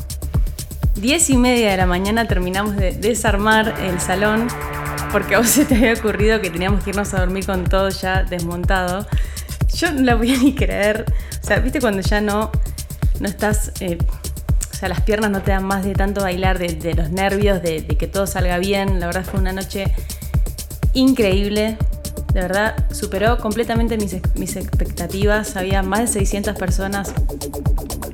10 0.97 1.30
y 1.30 1.36
media 1.36 1.70
de 1.70 1.76
la 1.76 1.86
mañana 1.86 2.26
terminamos 2.26 2.76
de 2.76 2.93
desarmar 2.93 3.74
el 3.80 4.01
salón 4.01 4.48
porque 5.12 5.36
a 5.36 5.39
vos 5.39 5.48
se 5.48 5.64
te 5.64 5.76
había 5.76 5.94
ocurrido 5.94 6.40
que 6.40 6.51
teníamos 6.51 6.82
que 6.85 6.90
irnos 6.90 7.14
a 7.14 7.20
dormir 7.20 7.47
con 7.47 7.64
todo 7.64 7.89
ya 7.89 8.24
desmontado. 8.24 9.06
Yo 9.74 9.93
no 9.93 10.02
la 10.02 10.14
voy 10.16 10.35
a 10.35 10.39
ni 10.39 10.55
creer. 10.55 11.05
Sea, 11.49 11.61
viste 11.61 11.81
cuando 11.81 12.03
ya 12.03 12.20
no, 12.20 12.51
no 13.20 13.29
estás... 13.29 13.73
eh, 13.81 13.97
o 14.70 14.75
sea, 14.79 14.91
las 14.91 15.01
piernas 15.01 15.31
no 15.31 15.43
te 15.43 15.51
dan 15.51 15.65
más 15.65 15.83
de 15.83 15.95
tanto 15.95 16.20
bailar, 16.20 16.59
de, 16.59 16.95
los 16.95 17.11
nervios, 17.11 17.62
de, 17.62 17.85
que 17.85 18.07
todo 18.07 18.27
salga 18.27 18.59
bien. 18.59 19.01
La 19.01 19.07
verdad 19.07 19.25
fue 19.25 19.41
una 19.41 19.53
noche 19.53 19.93
increíble. 20.93 21.77
De 22.33 22.43
verdad, 22.43 22.77
superó 22.93 23.39
completamente 23.39 23.97
mis 23.97 24.57
expectativas. 24.57 25.57
Había 25.57 25.83
más 25.83 26.01
de 26.01 26.07
600 26.07 26.55
personas. 26.57 27.12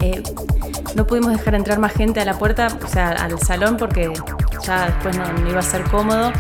Eh, 0.01 0.23
no 0.95 1.07
pudimos 1.07 1.33
dejar 1.33 1.55
entrar 1.55 1.79
más 1.81 1.93
gente 1.93 2.21
a 2.21 2.25
la 2.25 2.39
puerta, 2.39 2.69
o 2.85 2.89
sea, 2.89 3.11
al 3.11 3.39
salón, 3.41 3.77
porque 3.77 4.13
ya 4.65 4.87
después 4.87 5.17
no, 5.19 5.33
no 5.33 5.51
iba 5.51 5.59
a 5.59 5.63
ser 5.63 5.83
cómodo. 5.85 6.33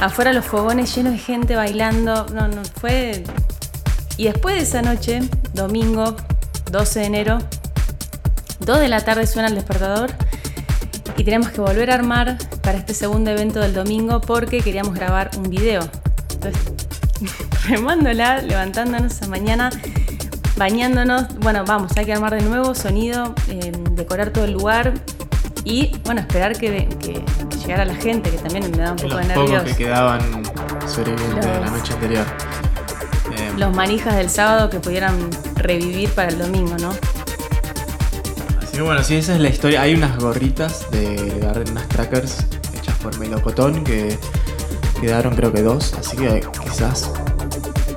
Afuera 0.00 0.32
los 0.32 0.44
fogones 0.44 0.94
llenos 0.94 1.12
de 1.12 1.18
gente 1.18 1.56
bailando. 1.56 2.26
No, 2.32 2.46
no, 2.46 2.62
fue. 2.80 3.24
Y 4.16 4.24
después 4.24 4.54
de 4.54 4.62
esa 4.62 4.80
noche, 4.80 5.20
domingo 5.54 6.16
12 6.70 7.00
de 7.00 7.06
enero, 7.06 7.38
2 8.60 8.80
de 8.80 8.88
la 8.88 9.00
tarde 9.00 9.26
suena 9.26 9.48
el 9.48 9.54
despertador 9.54 10.10
y 11.16 11.24
tenemos 11.24 11.48
que 11.50 11.60
volver 11.60 11.90
a 11.90 11.94
armar 11.94 12.38
para 12.62 12.78
este 12.78 12.94
segundo 12.94 13.30
evento 13.30 13.60
del 13.60 13.74
domingo 13.74 14.20
porque 14.20 14.60
queríamos 14.60 14.94
grabar 14.94 15.30
un 15.36 15.50
video. 15.50 15.88
Entonces, 16.32 16.62
remándola, 17.68 18.40
levantándonos 18.42 19.20
a 19.22 19.26
mañana, 19.26 19.70
bañándonos. 20.56 21.34
Bueno, 21.38 21.64
vamos, 21.66 21.96
hay 21.96 22.04
que 22.04 22.12
armar 22.12 22.34
de 22.34 22.42
nuevo 22.42 22.74
sonido, 22.74 23.34
eh, 23.48 23.72
decorar 23.92 24.30
todo 24.30 24.44
el 24.44 24.52
lugar 24.52 24.94
y, 25.64 25.96
bueno, 26.04 26.20
esperar 26.20 26.56
que, 26.56 26.88
que 27.00 27.24
llegara 27.58 27.84
la 27.84 27.94
gente, 27.94 28.30
que 28.30 28.38
también 28.38 28.70
me 28.70 28.78
da 28.78 28.92
un 28.92 28.96
poco 28.96 29.14
los 29.14 29.28
de 29.28 29.34
pocos 29.34 29.50
nervios. 29.50 29.76
que 29.76 29.84
quedaban 29.84 30.20
sobrevivientes 30.86 31.44
de 31.44 31.60
la 31.60 31.70
noche 31.70 31.92
anterior. 31.94 32.26
Los 33.58 33.74
manijas 33.74 34.14
del 34.14 34.30
sábado 34.30 34.70
que 34.70 34.78
pudieran 34.78 35.30
revivir 35.56 36.10
para 36.10 36.28
el 36.28 36.38
domingo, 36.38 36.76
¿no? 36.78 36.90
Así 38.62 38.76
que 38.76 38.82
bueno, 38.82 39.02
sí, 39.02 39.16
esa 39.16 39.34
es 39.34 39.40
la 39.40 39.48
historia. 39.48 39.82
Hay 39.82 39.94
unas 39.94 40.16
gorritas 40.16 40.88
de 40.92 41.40
Garden, 41.40 41.72
unas 41.72 41.88
trackers 41.88 42.36
hechas 42.78 42.96
por 42.98 43.18
melocotón 43.18 43.82
que 43.82 44.16
quedaron 45.00 45.34
creo 45.34 45.52
que 45.52 45.62
dos. 45.62 45.92
Así 45.94 46.16
que 46.16 46.46
quizás 46.62 47.10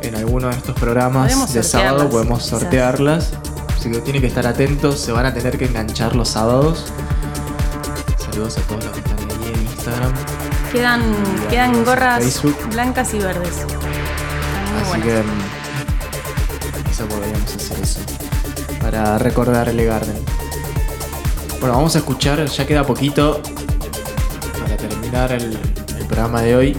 en 0.01 0.15
alguno 0.15 0.47
de 0.47 0.55
estos 0.55 0.75
programas 0.79 1.53
de 1.53 1.61
sábado 1.61 1.99
sortearlas, 1.99 2.11
podemos 2.11 2.39
quizás. 2.39 2.59
sortearlas. 2.59 3.33
Así 3.77 3.91
que 3.91 3.99
tienen 3.99 4.21
que 4.21 4.27
estar 4.29 4.47
atentos, 4.47 4.99
se 4.99 5.11
van 5.11 5.27
a 5.27 5.33
tener 5.33 5.59
que 5.59 5.65
enganchar 5.65 6.15
los 6.15 6.29
sábados. 6.29 6.91
Saludos 8.17 8.57
a 8.57 8.61
todos 8.61 8.83
los 8.85 8.93
que 8.93 8.99
están 8.99 9.17
ahí 9.19 9.53
en 9.53 9.61
Instagram. 9.61 10.11
Quedan, 10.71 11.01
quedan 11.51 11.83
gorras 11.85 12.23
Facebook. 12.23 12.57
blancas 12.71 13.13
y 13.13 13.19
verdes. 13.19 13.65
Así 14.81 14.87
buenas. 14.89 15.05
que 15.05 15.23
podríamos 17.07 17.55
hacer 17.55 17.79
eso 17.81 17.99
para 18.81 19.17
recordar 19.17 19.69
el 19.69 19.85
Garden. 19.85 20.17
Bueno, 21.59 21.75
vamos 21.75 21.95
a 21.95 21.99
escuchar, 21.99 22.43
ya 22.45 22.65
queda 22.65 22.83
poquito 22.83 23.41
para 24.59 24.77
terminar 24.77 25.31
el, 25.31 25.57
programa 26.07 26.41
de 26.41 26.55
hoy, 26.55 26.77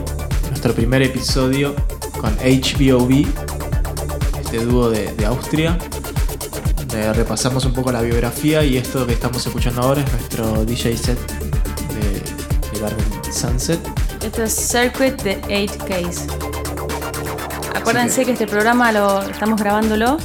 nuestro 0.51 0.75
primer 0.75 1.01
episodio 1.01 1.75
con 2.21 2.35
HBOB, 2.37 3.27
este 4.43 4.65
dúo 4.65 4.91
de, 4.91 5.15
Austria. 5.25 5.79
donde 6.77 7.13
repasamos 7.15 7.65
un 7.65 7.73
poco 7.73 7.91
la 7.91 8.03
biografía 8.03 8.63
y 8.63 8.77
esto 8.77 9.07
que 9.07 9.15
estamos 9.15 9.47
escuchando 9.47 9.81
ahora 9.81 10.03
es 10.03 10.13
nuestro 10.13 10.67
DJ 10.67 10.97
set 10.99 11.19
de, 11.95 12.73
de 12.73 12.81
Garden 12.81 13.33
Sunset. 13.33 13.81
Esto 14.23 14.43
es 14.43 14.53
Circuit 14.55 15.21
de 15.23 15.41
8Ks. 15.43 16.62
Acuérdense 17.75 18.25
que 18.25 18.33
este 18.33 18.47
programa 18.47 18.93
lo 18.93 19.23
estamos 19.23 19.61
grabándolo 19.61 20.19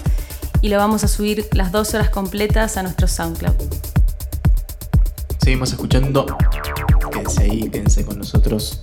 y 0.62 0.70
lo 0.70 0.78
vamos 0.78 1.04
a 1.04 1.08
subir 1.08 1.48
las 1.54 1.72
dos 1.72 1.94
horas 1.94 2.10
completas 2.10 2.78
a 2.78 2.84
nuestro 2.84 3.08
SoundCloud. 3.08 3.56
Seguimos 5.42 5.72
escuchando. 5.72 6.26
Quédense 7.12 7.44
ahí, 7.44 7.70
quédense 7.70 8.06
con 8.06 8.18
nosotros. 8.18 8.80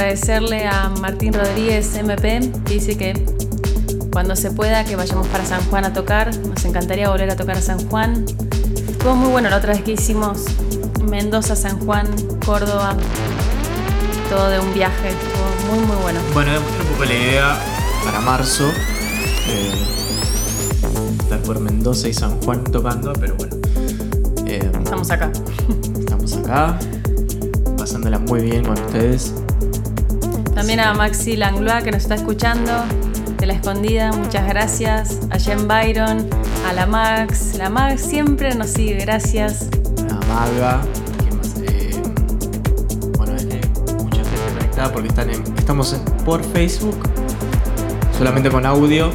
Agradecerle 0.00 0.66
a 0.66 0.88
Martín 0.88 1.34
Rodríguez 1.34 1.94
MP, 1.94 2.40
que 2.64 2.74
dice 2.74 2.96
que 2.96 3.12
cuando 4.10 4.34
se 4.34 4.50
pueda 4.50 4.82
que 4.84 4.96
vayamos 4.96 5.26
para 5.28 5.44
San 5.44 5.62
Juan 5.68 5.84
a 5.84 5.92
tocar. 5.92 6.34
Nos 6.38 6.64
encantaría 6.64 7.10
volver 7.10 7.28
a 7.30 7.36
tocar 7.36 7.58
a 7.58 7.60
San 7.60 7.86
Juan. 7.88 8.24
Estuvo 8.88 9.14
muy 9.14 9.30
bueno 9.30 9.50
la 9.50 9.58
otra 9.58 9.74
vez 9.74 9.82
que 9.82 9.92
hicimos 9.92 10.44
Mendoza, 11.02 11.54
San 11.54 11.78
Juan, 11.84 12.06
Córdoba. 12.46 12.96
Todo 14.30 14.48
de 14.48 14.58
un 14.60 14.72
viaje. 14.72 15.08
Estuvo 15.10 15.74
muy 15.76 15.86
muy 15.86 15.96
bueno. 15.96 16.20
Bueno, 16.32 16.52
un 16.58 16.86
poco 16.92 17.04
la 17.04 17.12
idea 17.14 17.58
para 18.02 18.20
marzo. 18.20 18.68
eh, 19.48 19.72
estar 21.20 21.40
por 21.42 21.60
Mendoza 21.60 22.08
y 22.08 22.14
San 22.14 22.40
Juan 22.40 22.64
tocando, 22.64 23.12
pero 23.12 23.34
bueno. 23.36 23.54
eh, 24.46 24.70
Estamos 24.82 25.10
acá. 25.10 25.30
estamos 25.98 26.36
acá, 26.38 26.78
pasándola 27.76 28.18
muy 28.18 28.40
bien 28.40 28.64
con 28.64 28.72
ustedes. 28.82 29.34
También 30.60 30.80
a 30.80 30.92
Maxi 30.92 31.36
Langlois 31.36 31.82
que 31.82 31.90
nos 31.90 32.02
está 32.02 32.16
escuchando 32.16 32.70
de 33.38 33.46
la 33.46 33.54
escondida, 33.54 34.12
muchas 34.12 34.46
gracias. 34.46 35.18
A 35.30 35.38
Jen 35.38 35.66
Byron, 35.66 36.28
a 36.68 36.74
la 36.74 36.84
Max. 36.84 37.54
La 37.56 37.70
Max 37.70 38.02
siempre 38.02 38.54
nos 38.54 38.68
sigue, 38.68 38.96
gracias. 38.96 39.68
A 40.10 40.26
Maga. 40.26 40.82
Eh, 41.66 42.02
bueno, 43.16 43.32
eh, 43.38 43.60
mucha 44.04 44.18
gente 44.22 44.52
conectada 44.58 44.92
porque 44.92 45.08
están 45.08 45.30
en- 45.30 45.42
estamos 45.56 45.94
en- 45.94 46.04
por 46.26 46.44
Facebook, 46.44 47.08
solamente 48.18 48.50
con 48.50 48.66
audio. 48.66 49.10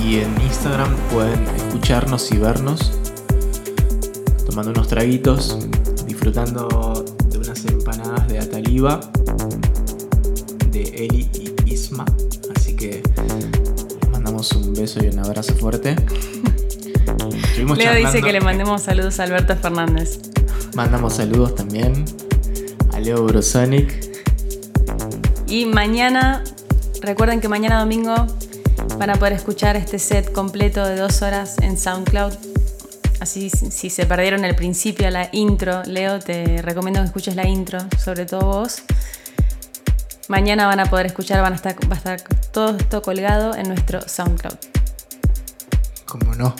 Y 0.00 0.16
en 0.18 0.34
Instagram 0.42 0.96
pueden 1.12 1.46
escucharnos 1.56 2.32
y 2.32 2.38
vernos, 2.38 2.90
tomando 4.46 4.72
unos 4.72 4.88
traguitos, 4.88 5.58
disfrutando 6.08 7.04
de 7.28 7.38
unas 7.38 7.64
empanadas 7.66 8.26
de 8.26 8.40
Ataliba, 8.40 8.98
fuerte. 15.62 15.94
Leo 17.76 17.94
dice 17.94 18.20
que 18.20 18.32
le 18.32 18.40
mandemos 18.40 18.82
saludos 18.82 19.20
a 19.20 19.22
Alberto 19.22 19.54
Fernández. 19.56 20.18
Mandamos 20.74 21.14
saludos 21.14 21.54
también 21.54 22.04
a 22.92 22.98
Leo 22.98 23.24
Brosonic. 23.24 24.10
Y 25.46 25.66
mañana, 25.66 26.42
recuerden 27.00 27.40
que 27.40 27.48
mañana 27.48 27.78
domingo 27.78 28.14
van 28.98 29.10
a 29.10 29.14
poder 29.14 29.34
escuchar 29.34 29.76
este 29.76 30.00
set 30.00 30.32
completo 30.32 30.84
de 30.84 30.96
dos 30.96 31.22
horas 31.22 31.56
en 31.62 31.78
SoundCloud. 31.78 32.32
Así, 33.20 33.48
si 33.48 33.70
si 33.70 33.88
se 33.88 34.04
perdieron 34.04 34.44
el 34.44 34.56
principio, 34.56 35.08
la 35.10 35.28
intro, 35.30 35.84
Leo, 35.84 36.18
te 36.18 36.60
recomiendo 36.60 37.00
que 37.00 37.06
escuches 37.06 37.36
la 37.36 37.46
intro, 37.46 37.78
sobre 38.02 38.26
todo 38.26 38.40
vos. 38.46 38.82
Mañana 40.26 40.66
van 40.66 40.80
a 40.80 40.86
poder 40.86 41.06
escuchar, 41.06 41.40
van 41.40 41.52
a 41.52 41.56
estar, 41.56 41.76
va 41.88 41.94
a 41.94 41.98
estar 41.98 42.20
todo 42.50 42.76
esto 42.76 43.00
colgado 43.00 43.54
en 43.54 43.68
nuestro 43.68 44.00
SoundCloud. 44.00 44.71
Como 46.12 46.34
no. 46.34 46.54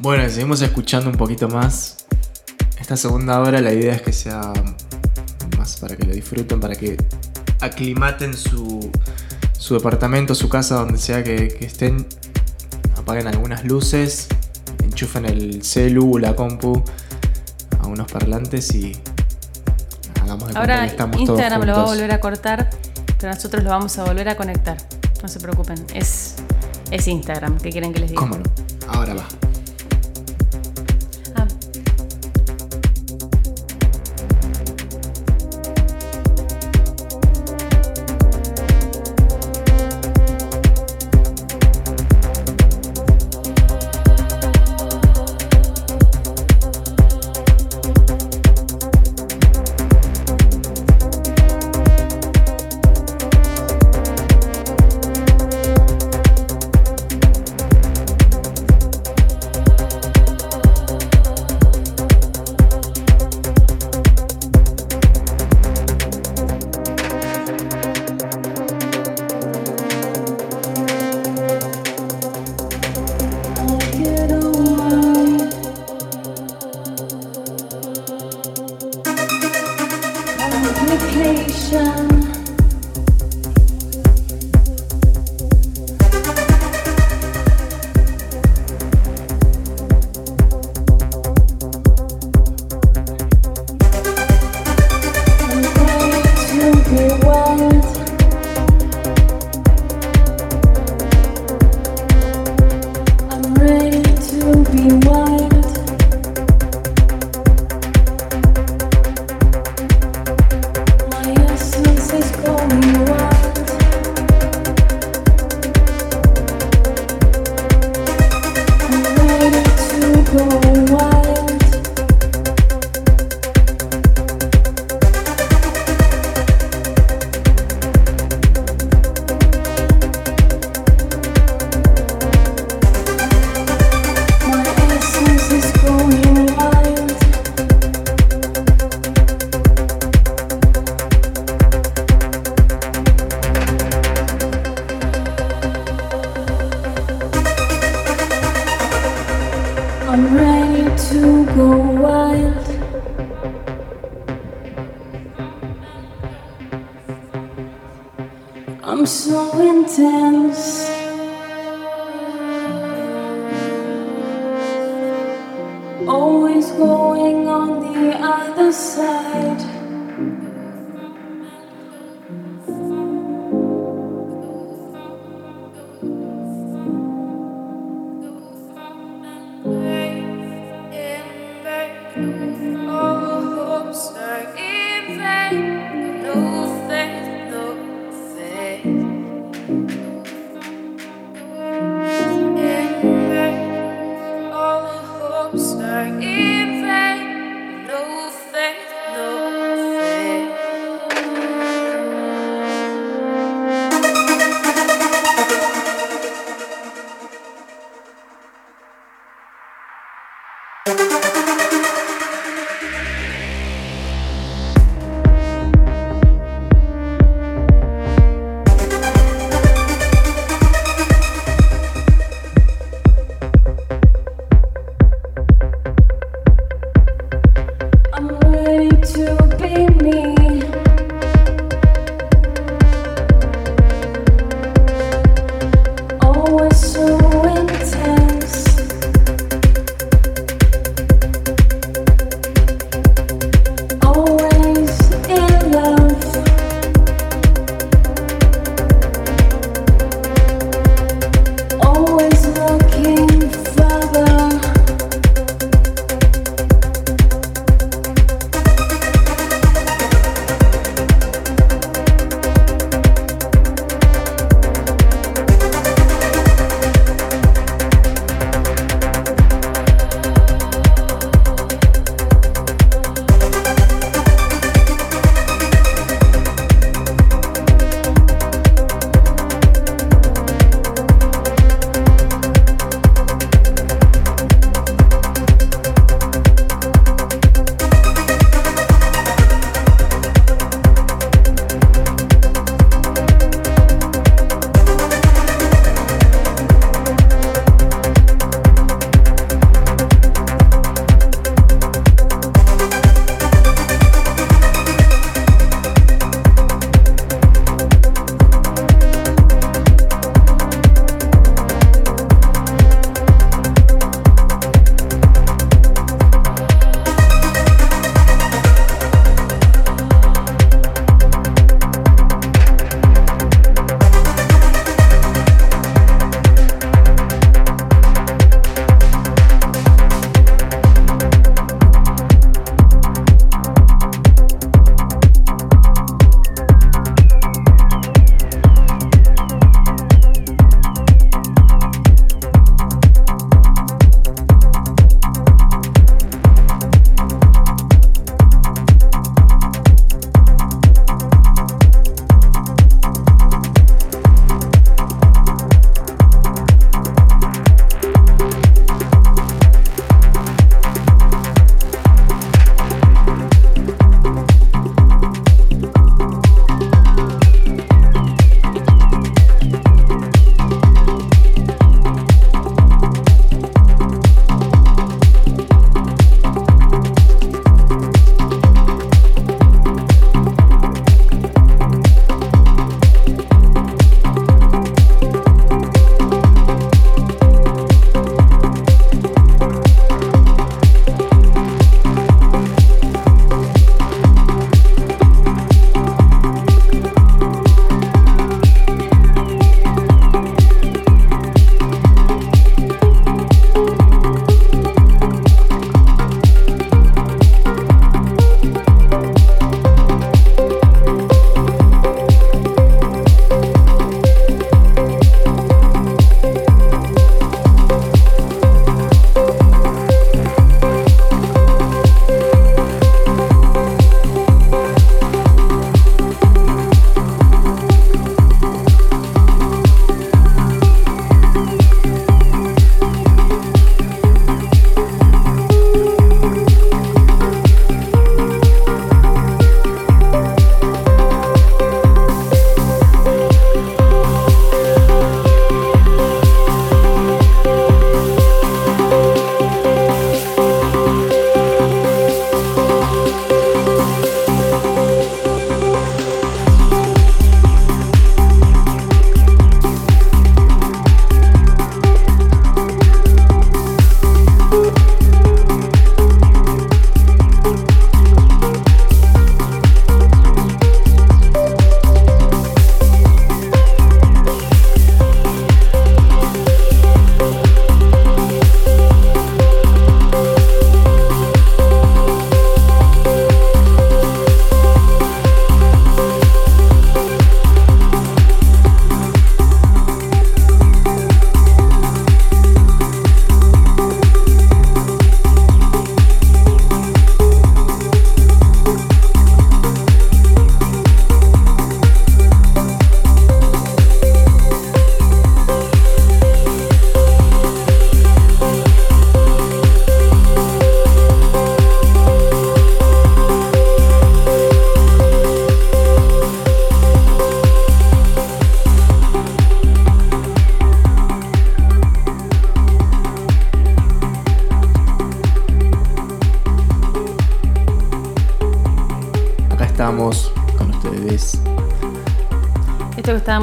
Bueno, 0.00 0.28
seguimos 0.28 0.60
escuchando 0.60 1.08
un 1.08 1.16
poquito 1.16 1.48
más. 1.48 2.04
Esta 2.78 2.94
segunda 2.94 3.40
hora 3.40 3.62
la 3.62 3.72
idea 3.72 3.94
es 3.94 4.02
que 4.02 4.12
sea 4.12 4.52
más 5.56 5.78
para 5.78 5.96
que 5.96 6.04
lo 6.04 6.12
disfruten, 6.12 6.60
para 6.60 6.74
que 6.74 6.98
aclimaten 7.60 8.34
su, 8.34 8.90
su 9.58 9.72
departamento, 9.72 10.34
su 10.34 10.50
casa, 10.50 10.74
donde 10.74 10.98
sea 10.98 11.24
que, 11.24 11.48
que 11.48 11.64
estén. 11.64 12.06
Apaguen 12.98 13.28
algunas 13.28 13.64
luces, 13.64 14.28
enchufen 14.82 15.24
el 15.24 15.62
celu, 15.64 16.18
la 16.18 16.36
compu 16.36 16.84
a 17.80 17.86
unos 17.86 18.12
parlantes 18.12 18.74
y 18.74 18.92
hagamos 20.20 20.52
de 20.52 20.58
Ahora 20.58 20.84
estamos 20.84 21.18
Instagram 21.18 21.62
todos 21.62 21.66
lo 21.66 21.76
va 21.76 21.82
a 21.84 21.94
volver 21.94 22.12
a 22.12 22.20
cortar, 22.20 22.68
pero 23.18 23.32
nosotros 23.32 23.64
lo 23.64 23.70
vamos 23.70 23.96
a 23.96 24.04
volver 24.04 24.28
a 24.28 24.36
conectar. 24.36 24.76
No 25.22 25.28
se 25.28 25.40
preocupen, 25.40 25.82
es, 25.94 26.34
es 26.92 27.08
Instagram. 27.08 27.58
¿Qué 27.58 27.70
quieren 27.70 27.92
que 27.92 28.00
les 28.00 28.10
diga? 28.10 28.20
¿Cómo 28.20 28.36
no? 28.36 28.44
Ahora 28.88 29.14
va. 29.14 29.51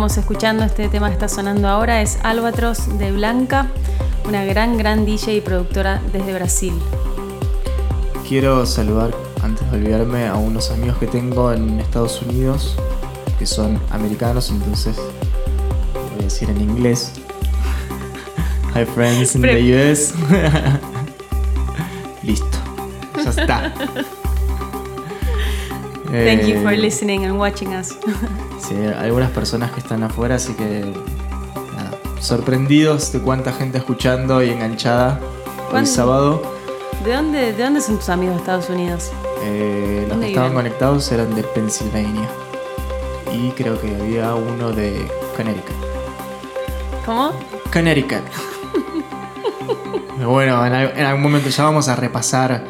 Estábamos 0.09 0.25
escuchando, 0.25 0.63
este 0.63 0.89
tema 0.89 1.09
que 1.09 1.13
está 1.13 1.27
sonando 1.27 1.67
ahora, 1.67 2.01
es 2.01 2.17
Albatros 2.23 2.97
de 2.97 3.11
Blanca, 3.11 3.67
una 4.27 4.43
gran, 4.43 4.75
gran 4.75 5.05
DJ 5.05 5.35
y 5.35 5.41
productora 5.41 6.01
desde 6.11 6.33
Brasil. 6.33 6.73
Quiero 8.27 8.65
saludar, 8.65 9.11
antes 9.43 9.69
de 9.69 9.77
olvidarme, 9.77 10.25
a 10.25 10.33
unos 10.33 10.71
amigos 10.71 10.97
que 10.97 11.05
tengo 11.05 11.53
en 11.53 11.79
Estados 11.79 12.23
Unidos, 12.23 12.75
que 13.37 13.45
son 13.45 13.79
americanos, 13.91 14.49
entonces 14.49 14.95
voy 14.95 16.21
a 16.21 16.23
decir 16.23 16.49
en 16.49 16.59
inglés. 16.59 17.11
Hi 18.73 18.85
friends 18.85 19.35
in 19.35 19.43
the 19.43 19.91
US. 19.91 20.15
Listo, 22.23 22.57
ya 23.23 23.29
está. 23.29 23.71
Thank 26.11 26.47
you 26.47 26.61
for 26.63 26.73
Eh, 26.73 26.77
listening 26.77 27.25
and 27.25 27.37
watching 27.39 27.73
us. 27.75 27.95
Sí, 28.59 28.75
algunas 28.99 29.31
personas 29.31 29.71
que 29.71 29.79
están 29.79 30.03
afuera, 30.03 30.35
así 30.35 30.53
que 30.53 30.81
nada, 31.75 31.91
sorprendidos 32.19 33.11
de 33.13 33.19
cuánta 33.19 33.51
gente 33.53 33.77
escuchando 33.79 34.43
y 34.43 34.49
enganchada 34.49 35.19
¿Cuán- 35.71 35.87
sábado. 35.87 36.41
¿De 37.05 37.13
dónde, 37.13 37.53
¿De 37.53 37.63
dónde 37.63 37.79
son 37.81 37.97
tus 37.97 38.09
amigos 38.09 38.35
de 38.35 38.39
Estados 38.41 38.69
Unidos? 38.69 39.11
Eh, 39.43 39.99
los 40.01 40.09
¿Dónde 40.09 40.25
que 40.27 40.31
estaban 40.33 40.51
viven? 40.51 40.63
conectados 40.65 41.11
eran 41.11 41.33
de 41.33 41.43
Pensilvania. 41.43 42.27
Y 43.33 43.51
creo 43.51 43.79
que 43.79 43.95
había 43.95 44.35
uno 44.35 44.71
de 44.71 45.07
Connecticut. 45.37 45.75
¿Cómo? 47.05 47.31
Connecticut. 47.71 48.19
Bueno, 50.25 50.65
en 50.65 50.73
algún 51.05 51.21
momento 51.23 51.47
ya 51.49 51.63
vamos 51.63 51.87
a 51.87 51.95
repasar 51.95 52.61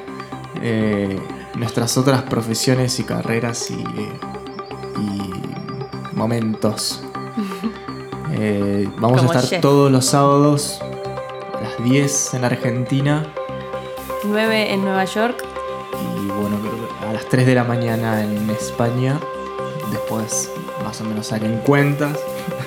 eh, 0.62 1.20
nuestras 1.60 1.98
otras 1.98 2.24
profesiones 2.24 3.00
y 3.00 3.04
carreras 3.04 3.70
y, 3.72 3.76
y 5.00 5.34
momentos. 6.14 7.04
Eh, 8.42 8.88
vamos 9.00 9.20
Como 9.20 9.32
a 9.32 9.36
estar 9.36 9.50
chef. 9.50 9.60
todos 9.62 9.92
los 9.92 10.06
sábados 10.06 10.80
a 11.58 11.62
las 11.62 11.84
10 11.84 12.36
en 12.36 12.46
Argentina 12.46 13.26
9 14.24 14.72
en 14.72 14.84
Nueva 14.84 15.04
York. 15.06 15.44
y 16.16 16.28
bueno, 16.28 16.58
a 17.10 17.12
las 17.12 17.26
3 17.28 17.46
de 17.48 17.56
la 17.56 17.64
mañana 17.64 18.24
en 18.24 18.50
España. 18.52 19.20
Después 19.92 20.52
más 20.86 21.02
o 21.02 21.06
menos 21.06 21.28
salen 21.28 21.58
cuentas. 21.66 22.18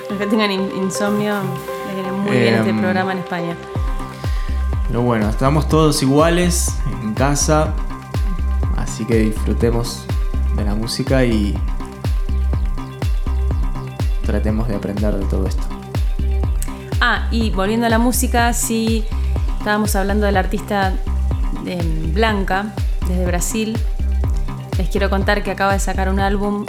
Los 0.09 0.19
que 0.19 0.27
tengan 0.27 0.51
in- 0.51 0.69
insomnio, 0.75 1.35
les 1.87 1.95
viene 1.95 2.11
muy 2.11 2.31
bien 2.37 2.53
este 2.55 2.69
Em, 2.69 2.79
programa 2.81 3.13
en 3.13 3.19
España. 3.19 3.55
Pero 4.89 5.01
bueno, 5.01 5.29
estamos 5.29 5.67
todos 5.69 6.03
iguales 6.03 6.75
en 7.01 7.13
casa, 7.13 7.73
así 8.93 9.05
que 9.05 9.17
disfrutemos 9.17 10.05
de 10.55 10.63
la 10.63 10.75
música 10.75 11.25
y 11.25 11.57
tratemos 14.23 14.67
de 14.67 14.75
aprender 14.75 15.15
de 15.15 15.25
todo 15.25 15.47
esto. 15.47 15.63
Ah, 17.01 17.27
y 17.31 17.49
volviendo 17.49 17.87
a 17.87 17.89
la 17.89 17.97
música, 17.97 18.53
sí, 18.53 19.03
estábamos 19.57 19.95
hablando 19.95 20.27
del 20.27 20.37
artista 20.37 20.93
em, 21.65 22.13
Blanca, 22.13 22.71
desde 23.07 23.25
Brasil. 23.25 23.75
Les 24.77 24.89
quiero 24.89 25.09
contar 25.09 25.41
que 25.41 25.49
acaba 25.49 25.73
de 25.73 25.79
sacar 25.79 26.07
un 26.07 26.19
álbum 26.19 26.63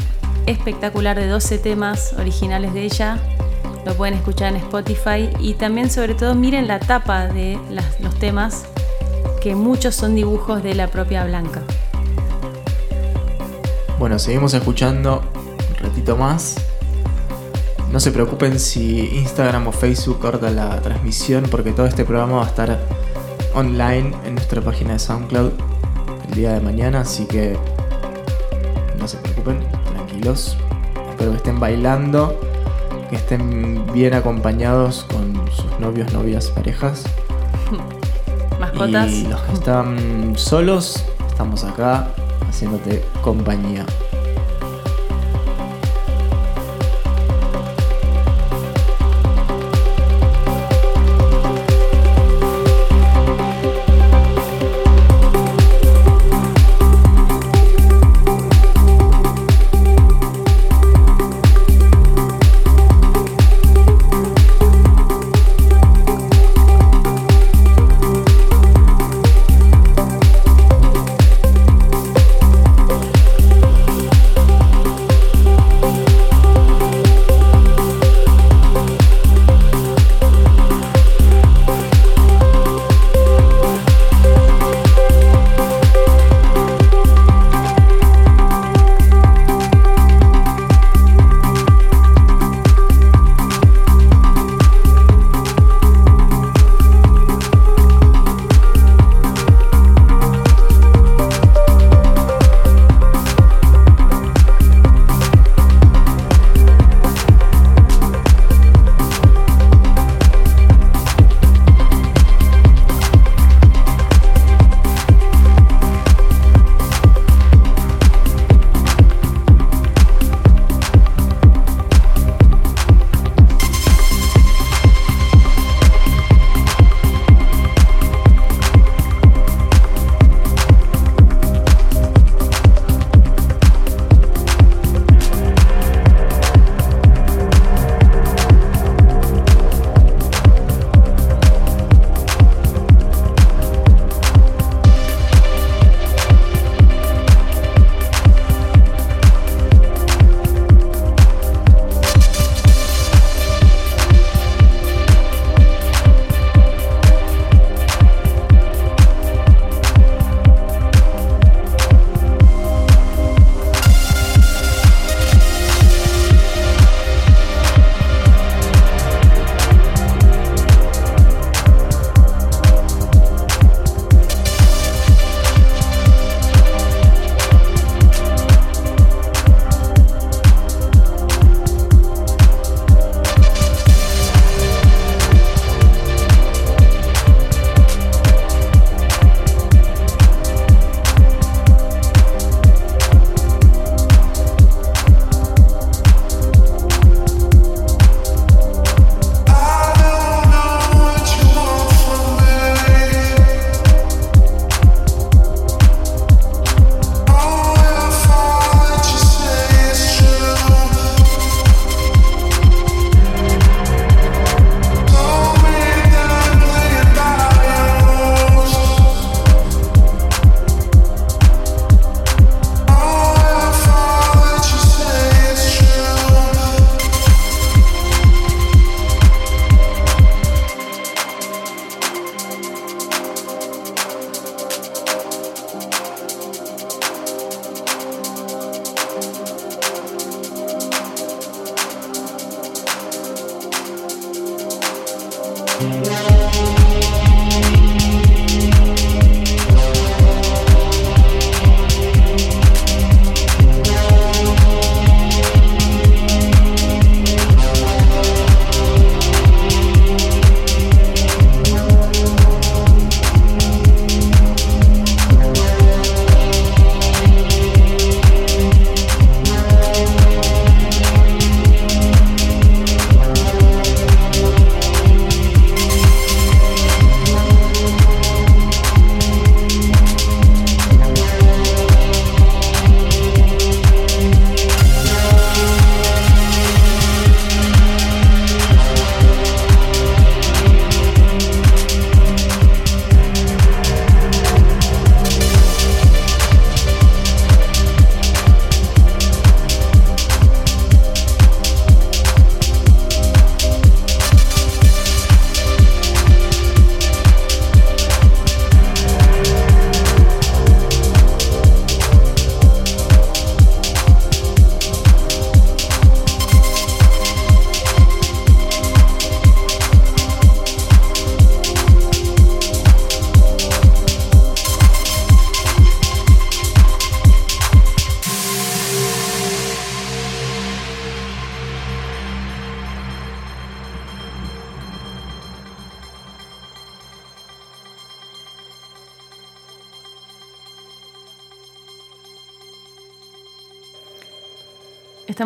espectacular 0.46 1.18
de 1.18 1.26
12 1.26 1.58
temas 1.58 2.14
originales 2.14 2.72
de 2.72 2.84
ella. 2.84 3.18
Lo 3.84 3.94
pueden 3.96 4.14
escuchar 4.14 4.54
en 4.54 4.56
Spotify. 4.56 5.28
Y 5.40 5.54
también, 5.54 5.90
sobre 5.90 6.14
todo, 6.14 6.34
miren 6.34 6.68
la 6.68 6.80
tapa 6.80 7.26
de 7.26 7.58
los 8.00 8.14
temas, 8.18 8.64
que 9.42 9.54
muchos 9.54 9.94
son 9.94 10.14
dibujos 10.14 10.62
de 10.62 10.74
la 10.74 10.86
propia 10.86 11.22
Blanca. 11.26 11.60
Bueno, 14.04 14.18
seguimos 14.18 14.52
escuchando 14.52 15.22
un 15.70 15.76
ratito 15.82 16.14
más. 16.14 16.56
No 17.90 17.98
se 17.98 18.10
preocupen 18.10 18.60
si 18.60 19.16
Instagram 19.16 19.68
o 19.68 19.72
Facebook 19.72 20.20
corta 20.20 20.50
la 20.50 20.78
transmisión 20.82 21.44
porque 21.50 21.72
todo 21.72 21.86
este 21.86 22.04
programa 22.04 22.34
va 22.34 22.44
a 22.44 22.48
estar 22.48 22.78
online 23.54 24.12
en 24.26 24.34
nuestra 24.34 24.60
página 24.60 24.92
de 24.92 24.98
SoundCloud 24.98 25.52
el 26.28 26.34
día 26.34 26.52
de 26.52 26.60
mañana, 26.60 27.00
así 27.00 27.24
que 27.24 27.56
no 28.98 29.08
se 29.08 29.16
preocupen, 29.16 29.60
tranquilos. 29.94 30.58
Espero 31.08 31.30
que 31.30 31.38
estén 31.38 31.58
bailando, 31.58 32.38
que 33.08 33.16
estén 33.16 33.90
bien 33.94 34.12
acompañados 34.12 35.04
con 35.04 35.50
sus 35.50 35.80
novios, 35.80 36.12
novias, 36.12 36.50
parejas. 36.50 37.04
Mascotas. 38.60 39.10
Y 39.10 39.28
los 39.28 39.40
que 39.40 39.52
están 39.54 40.34
solos, 40.36 41.02
estamos 41.26 41.64
acá 41.64 42.10
haciéndote 42.54 43.02
compañía. 43.20 43.84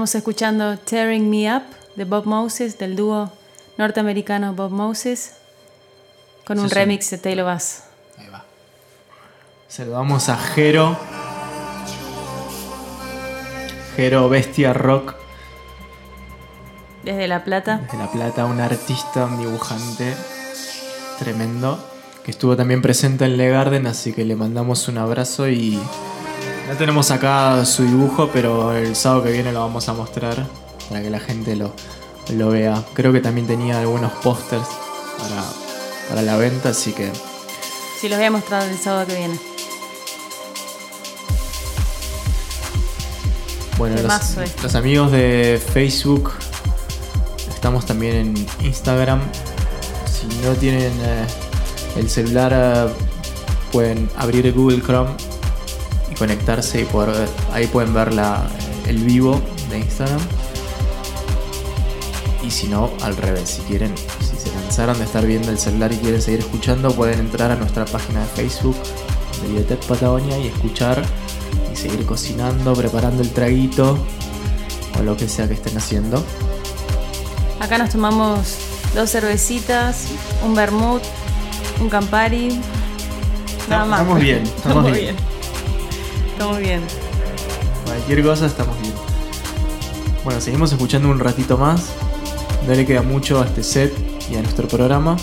Estamos 0.08 0.22
escuchando 0.22 0.78
Tearing 0.78 1.28
Me 1.28 1.54
Up 1.54 1.64
de 1.94 2.06
Bob 2.06 2.24
Moses, 2.24 2.78
del 2.78 2.96
dúo 2.96 3.30
norteamericano 3.76 4.54
Bob 4.54 4.70
Moses, 4.70 5.34
con 6.46 6.58
un 6.58 6.64
Sí, 6.64 6.70
sí. 6.70 6.74
remix 6.76 7.10
de 7.10 7.18
Taylor 7.18 7.44
Bass. 7.44 7.82
Ahí 8.16 8.26
va. 8.32 8.42
Saludamos 9.68 10.30
a 10.30 10.38
Jero. 10.38 10.96
Jero 13.96 14.30
Bestia 14.30 14.72
Rock 14.72 15.14
Desde 17.04 17.28
La 17.28 17.44
Plata. 17.44 17.86
de 17.92 17.98
La 17.98 18.10
Plata, 18.10 18.46
un 18.46 18.60
artista, 18.62 19.26
un 19.26 19.38
dibujante 19.38 20.14
tremendo, 21.18 21.78
que 22.24 22.30
estuvo 22.30 22.56
también 22.56 22.80
presente 22.80 23.26
en 23.26 23.36
Le 23.36 23.50
Garden, 23.50 23.86
así 23.86 24.14
que 24.14 24.24
le 24.24 24.36
mandamos 24.36 24.88
un 24.88 24.96
abrazo 24.96 25.50
y 25.50 25.78
no 26.68 26.76
tenemos 26.76 27.10
acá 27.10 27.64
su 27.64 27.82
dibujo, 27.82 28.28
pero 28.30 28.76
el 28.76 28.94
sábado 28.94 29.24
que 29.24 29.32
viene 29.32 29.52
lo 29.52 29.60
vamos 29.60 29.88
a 29.88 29.94
mostrar 29.94 30.46
para 30.88 31.02
que 31.02 31.08
la 31.08 31.18
gente 31.18 31.56
lo, 31.56 31.72
lo 32.30 32.50
vea. 32.50 32.84
Creo 32.92 33.12
que 33.12 33.20
también 33.20 33.46
tenía 33.46 33.80
algunos 33.80 34.12
pósters 34.12 34.66
para, 35.18 35.44
para 36.10 36.22
la 36.22 36.36
venta, 36.36 36.70
así 36.70 36.92
que 36.92 37.10
Sí, 37.98 38.08
los 38.08 38.18
voy 38.18 38.26
a 38.26 38.30
mostrar 38.30 38.68
el 38.68 38.78
sábado 38.78 39.06
que 39.06 39.16
viene. 39.16 39.38
Bueno, 43.78 44.02
los, 44.02 44.36
este. 44.36 44.62
los 44.62 44.74
amigos 44.74 45.10
de 45.10 45.60
Facebook, 45.72 46.32
estamos 47.48 47.86
también 47.86 48.14
en 48.14 48.46
Instagram. 48.66 49.20
Si 50.06 50.26
no 50.46 50.52
tienen 50.52 50.92
eh, 51.00 51.26
el 51.96 52.10
celular, 52.10 52.52
eh, 52.54 52.92
pueden 53.72 54.10
abrir 54.16 54.52
Google 54.52 54.82
Chrome 54.82 55.27
conectarse 56.18 56.80
y 56.82 56.84
poder 56.84 57.10
ver- 57.10 57.28
ahí 57.52 57.66
pueden 57.66 57.94
ver 57.94 58.12
la, 58.14 58.46
el 58.86 58.98
vivo 58.98 59.40
de 59.70 59.78
Instagram. 59.78 60.20
Y 62.42 62.50
si 62.50 62.66
no, 62.68 62.90
al 63.02 63.16
revés, 63.16 63.48
si 63.50 63.62
quieren, 63.62 63.94
si 64.20 64.36
se 64.36 64.50
cansaron 64.50 64.98
de 64.98 65.04
estar 65.04 65.26
viendo 65.26 65.50
el 65.50 65.58
celular 65.58 65.92
y 65.92 65.96
quieren 65.98 66.22
seguir 66.22 66.40
escuchando, 66.40 66.90
pueden 66.92 67.18
entrar 67.20 67.50
a 67.50 67.56
nuestra 67.56 67.84
página 67.84 68.20
de 68.20 68.26
Facebook 68.26 68.76
de 69.42 69.48
Biotech 69.52 69.84
Patagonia 69.86 70.38
y 70.38 70.46
escuchar 70.48 71.02
y 71.72 71.76
seguir 71.76 72.06
cocinando, 72.06 72.72
preparando 72.74 73.22
el 73.22 73.30
traguito 73.30 73.98
o 74.98 75.02
lo 75.02 75.16
que 75.16 75.28
sea 75.28 75.46
que 75.46 75.54
estén 75.54 75.76
haciendo. 75.76 76.24
Acá 77.60 77.76
nos 77.78 77.90
tomamos 77.90 78.56
dos 78.94 79.10
cervecitas, 79.10 80.04
un 80.44 80.54
vermut, 80.54 81.02
un 81.80 81.88
Campari. 81.90 82.60
Nada 83.68 83.84
más. 83.84 84.00
estamos 84.00 84.22
bien, 84.22 84.42
estamos 84.44 84.92
bien. 84.92 85.16
Estamos 86.38 86.58
bien. 86.60 86.80
Cualquier 87.84 88.22
cosa 88.22 88.46
estamos 88.46 88.80
bien. 88.80 88.94
Bueno, 90.22 90.40
seguimos 90.40 90.70
escuchando 90.70 91.08
un 91.08 91.18
ratito 91.18 91.58
más. 91.58 91.86
No 92.64 92.74
le 92.74 92.86
queda 92.86 93.02
mucho 93.02 93.42
a 93.42 93.44
este 93.44 93.64
set 93.64 93.92
y 94.30 94.36
a 94.36 94.42
nuestro 94.42 94.68
programa. 94.68 95.16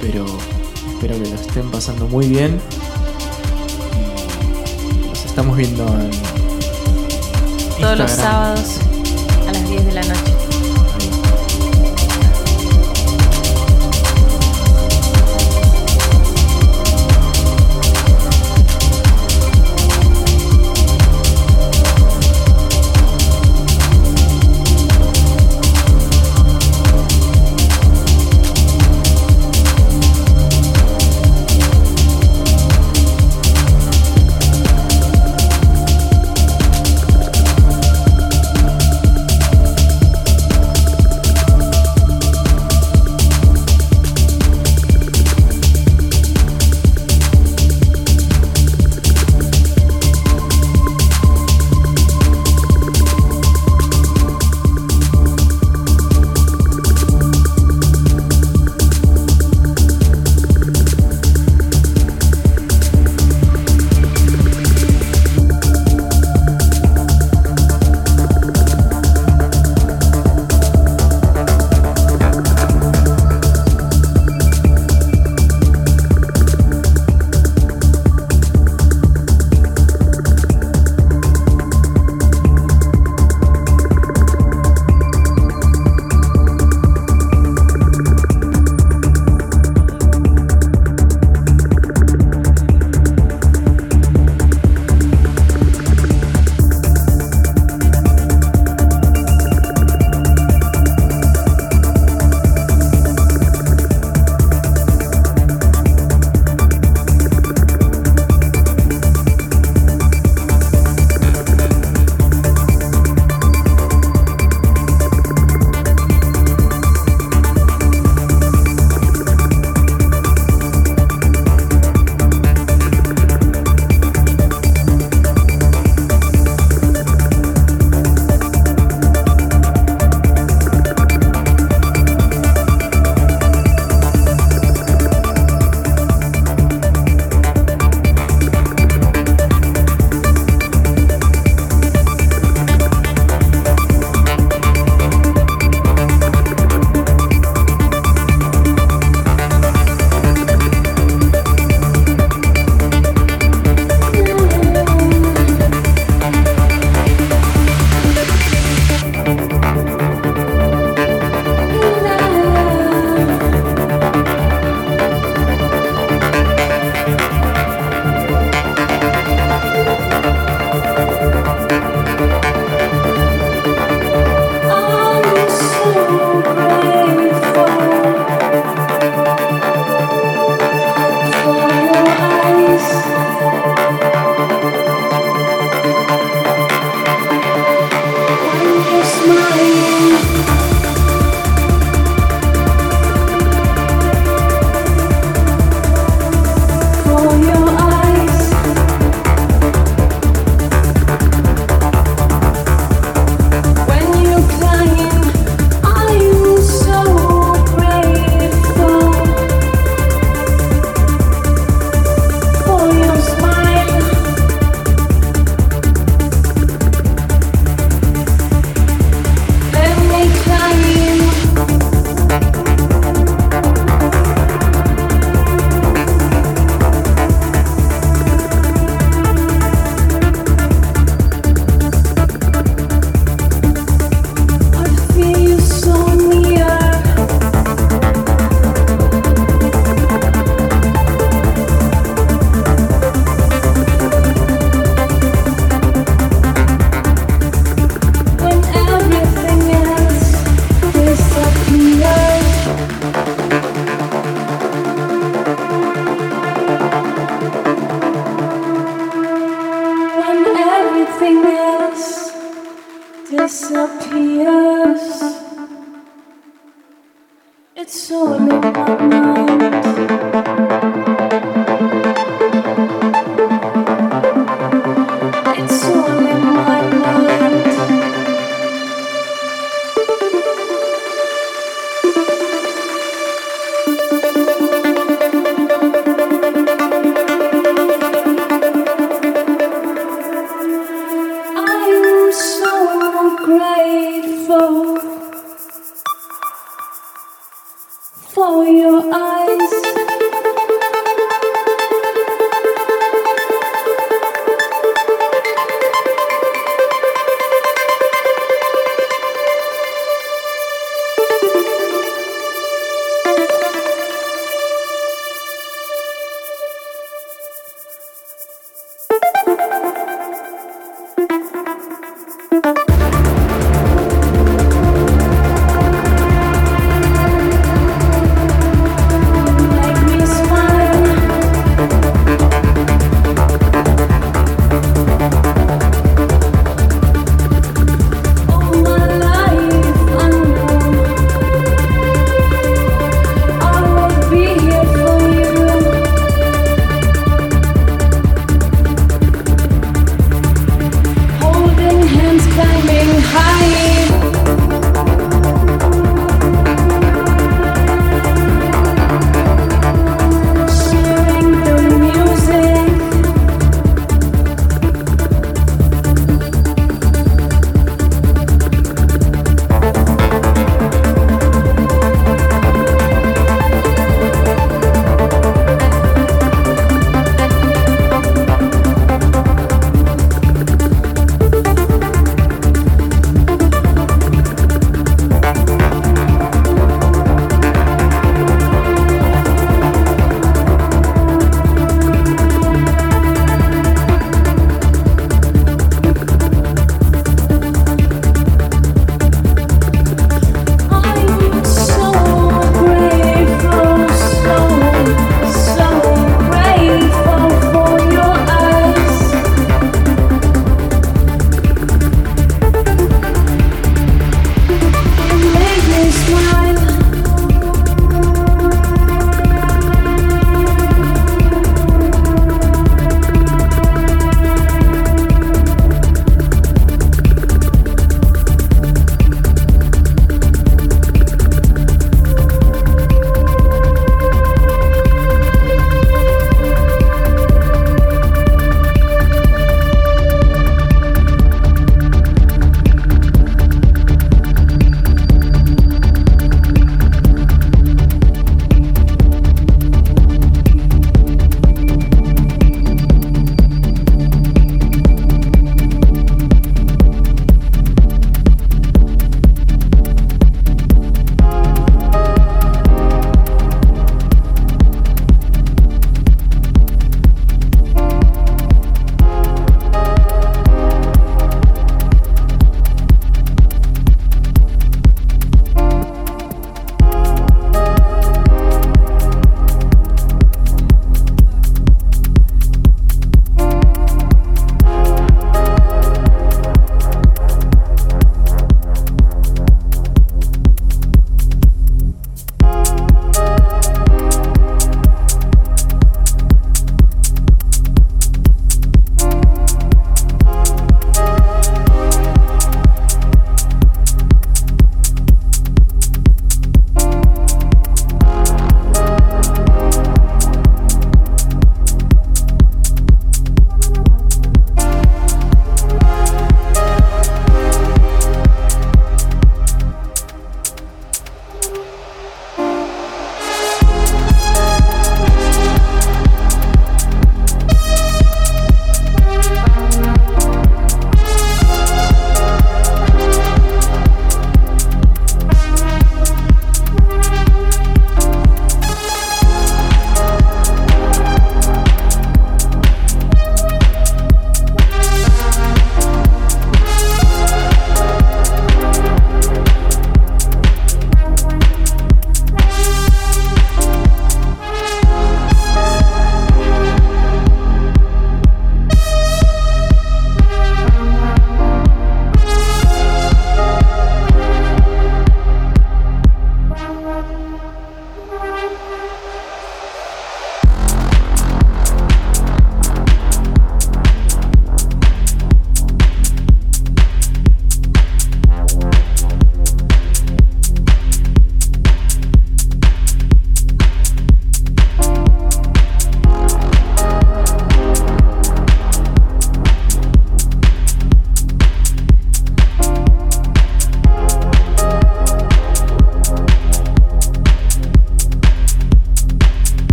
Pero 0.00 0.24
espero 0.94 1.22
que 1.22 1.28
lo 1.28 1.34
estén 1.34 1.70
pasando 1.70 2.08
muy 2.08 2.28
bien. 2.28 2.58
Y 5.04 5.08
nos 5.08 5.22
estamos 5.26 5.54
viendo 5.54 5.86
en 6.00 6.10
Todos 7.78 7.98
los 7.98 8.10
sábados 8.10 8.78
a 9.46 9.52
las 9.52 9.68
10 9.68 9.84
de 9.84 9.92
la 9.92 10.02
noche. 10.02 10.21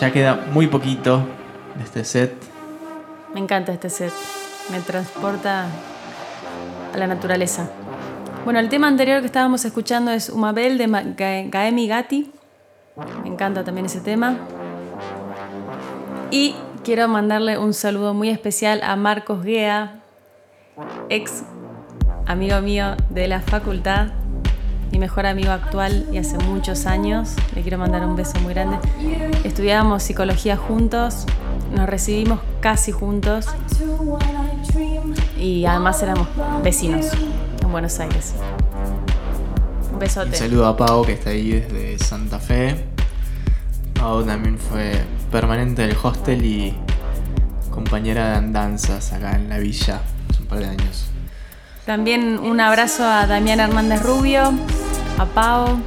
Ya 0.00 0.12
queda 0.12 0.46
muy 0.52 0.66
poquito 0.66 1.26
de 1.76 1.84
este 1.84 2.04
set. 2.04 2.32
Me 3.32 3.40
encanta 3.40 3.72
este 3.72 3.90
set. 3.90 4.12
Me 4.70 4.80
transporta 4.80 5.66
a 6.92 6.96
la 6.98 7.06
naturaleza. 7.06 7.68
Bueno, 8.44 8.60
el 8.60 8.68
tema 8.68 8.88
anterior 8.88 9.20
que 9.20 9.26
estábamos 9.26 9.64
escuchando 9.64 10.10
es 10.10 10.28
Umabel 10.28 10.78
de 10.78 11.48
Gaemi 11.50 11.88
Gatti. 11.88 12.30
Me 13.22 13.28
encanta 13.28 13.64
también 13.64 13.86
ese 13.86 14.00
tema. 14.00 14.36
Y 16.30 16.54
quiero 16.84 17.08
mandarle 17.08 17.58
un 17.58 17.74
saludo 17.74 18.14
muy 18.14 18.28
especial 18.30 18.80
a 18.82 18.96
Marcos 18.96 19.44
Guea, 19.44 20.00
ex 21.08 21.42
amigo 22.26 22.60
mío 22.60 22.96
de 23.10 23.28
la 23.28 23.40
facultad, 23.40 24.08
mi 24.96 25.00
mejor 25.00 25.26
amigo 25.26 25.52
actual 25.52 26.06
y 26.10 26.16
hace 26.16 26.38
muchos 26.38 26.86
años. 26.86 27.34
Le 27.54 27.60
quiero 27.60 27.76
mandar 27.76 28.02
un 28.06 28.16
beso 28.16 28.40
muy 28.40 28.54
grande. 28.54 28.78
Estudiábamos 29.44 30.02
psicología 30.02 30.56
juntos, 30.56 31.26
nos 31.70 31.86
recibimos 31.86 32.40
casi 32.60 32.92
juntos 32.92 33.44
y 35.38 35.66
además 35.66 36.02
éramos 36.02 36.28
vecinos 36.62 37.08
en 37.60 37.70
Buenos 37.70 38.00
Aires. 38.00 38.32
Un 39.88 39.94
Un 39.94 39.98
besote. 39.98 40.34
saludo 40.34 40.66
a 40.66 40.74
Pau 40.74 41.04
que 41.04 41.12
está 41.12 41.28
ahí 41.28 41.50
desde 41.50 41.98
Santa 41.98 42.38
Fe. 42.38 42.86
Pau 44.00 44.24
también 44.24 44.56
fue 44.58 44.92
permanente 45.30 45.86
del 45.86 45.94
hostel 46.02 46.42
y 46.42 46.74
compañera 47.70 48.30
de 48.30 48.36
andanzas 48.36 49.12
acá 49.12 49.36
en 49.36 49.50
la 49.50 49.58
villa 49.58 50.00
hace 50.30 50.40
un 50.40 50.48
par 50.48 50.60
de 50.60 50.68
años. 50.68 51.10
También 51.86 52.40
un 52.40 52.60
abrazo 52.60 53.04
a 53.04 53.28
Damián 53.28 53.60
Hernández 53.60 54.02
Rubio, 54.02 54.52
a 55.18 55.24
Pau. 55.24 55.78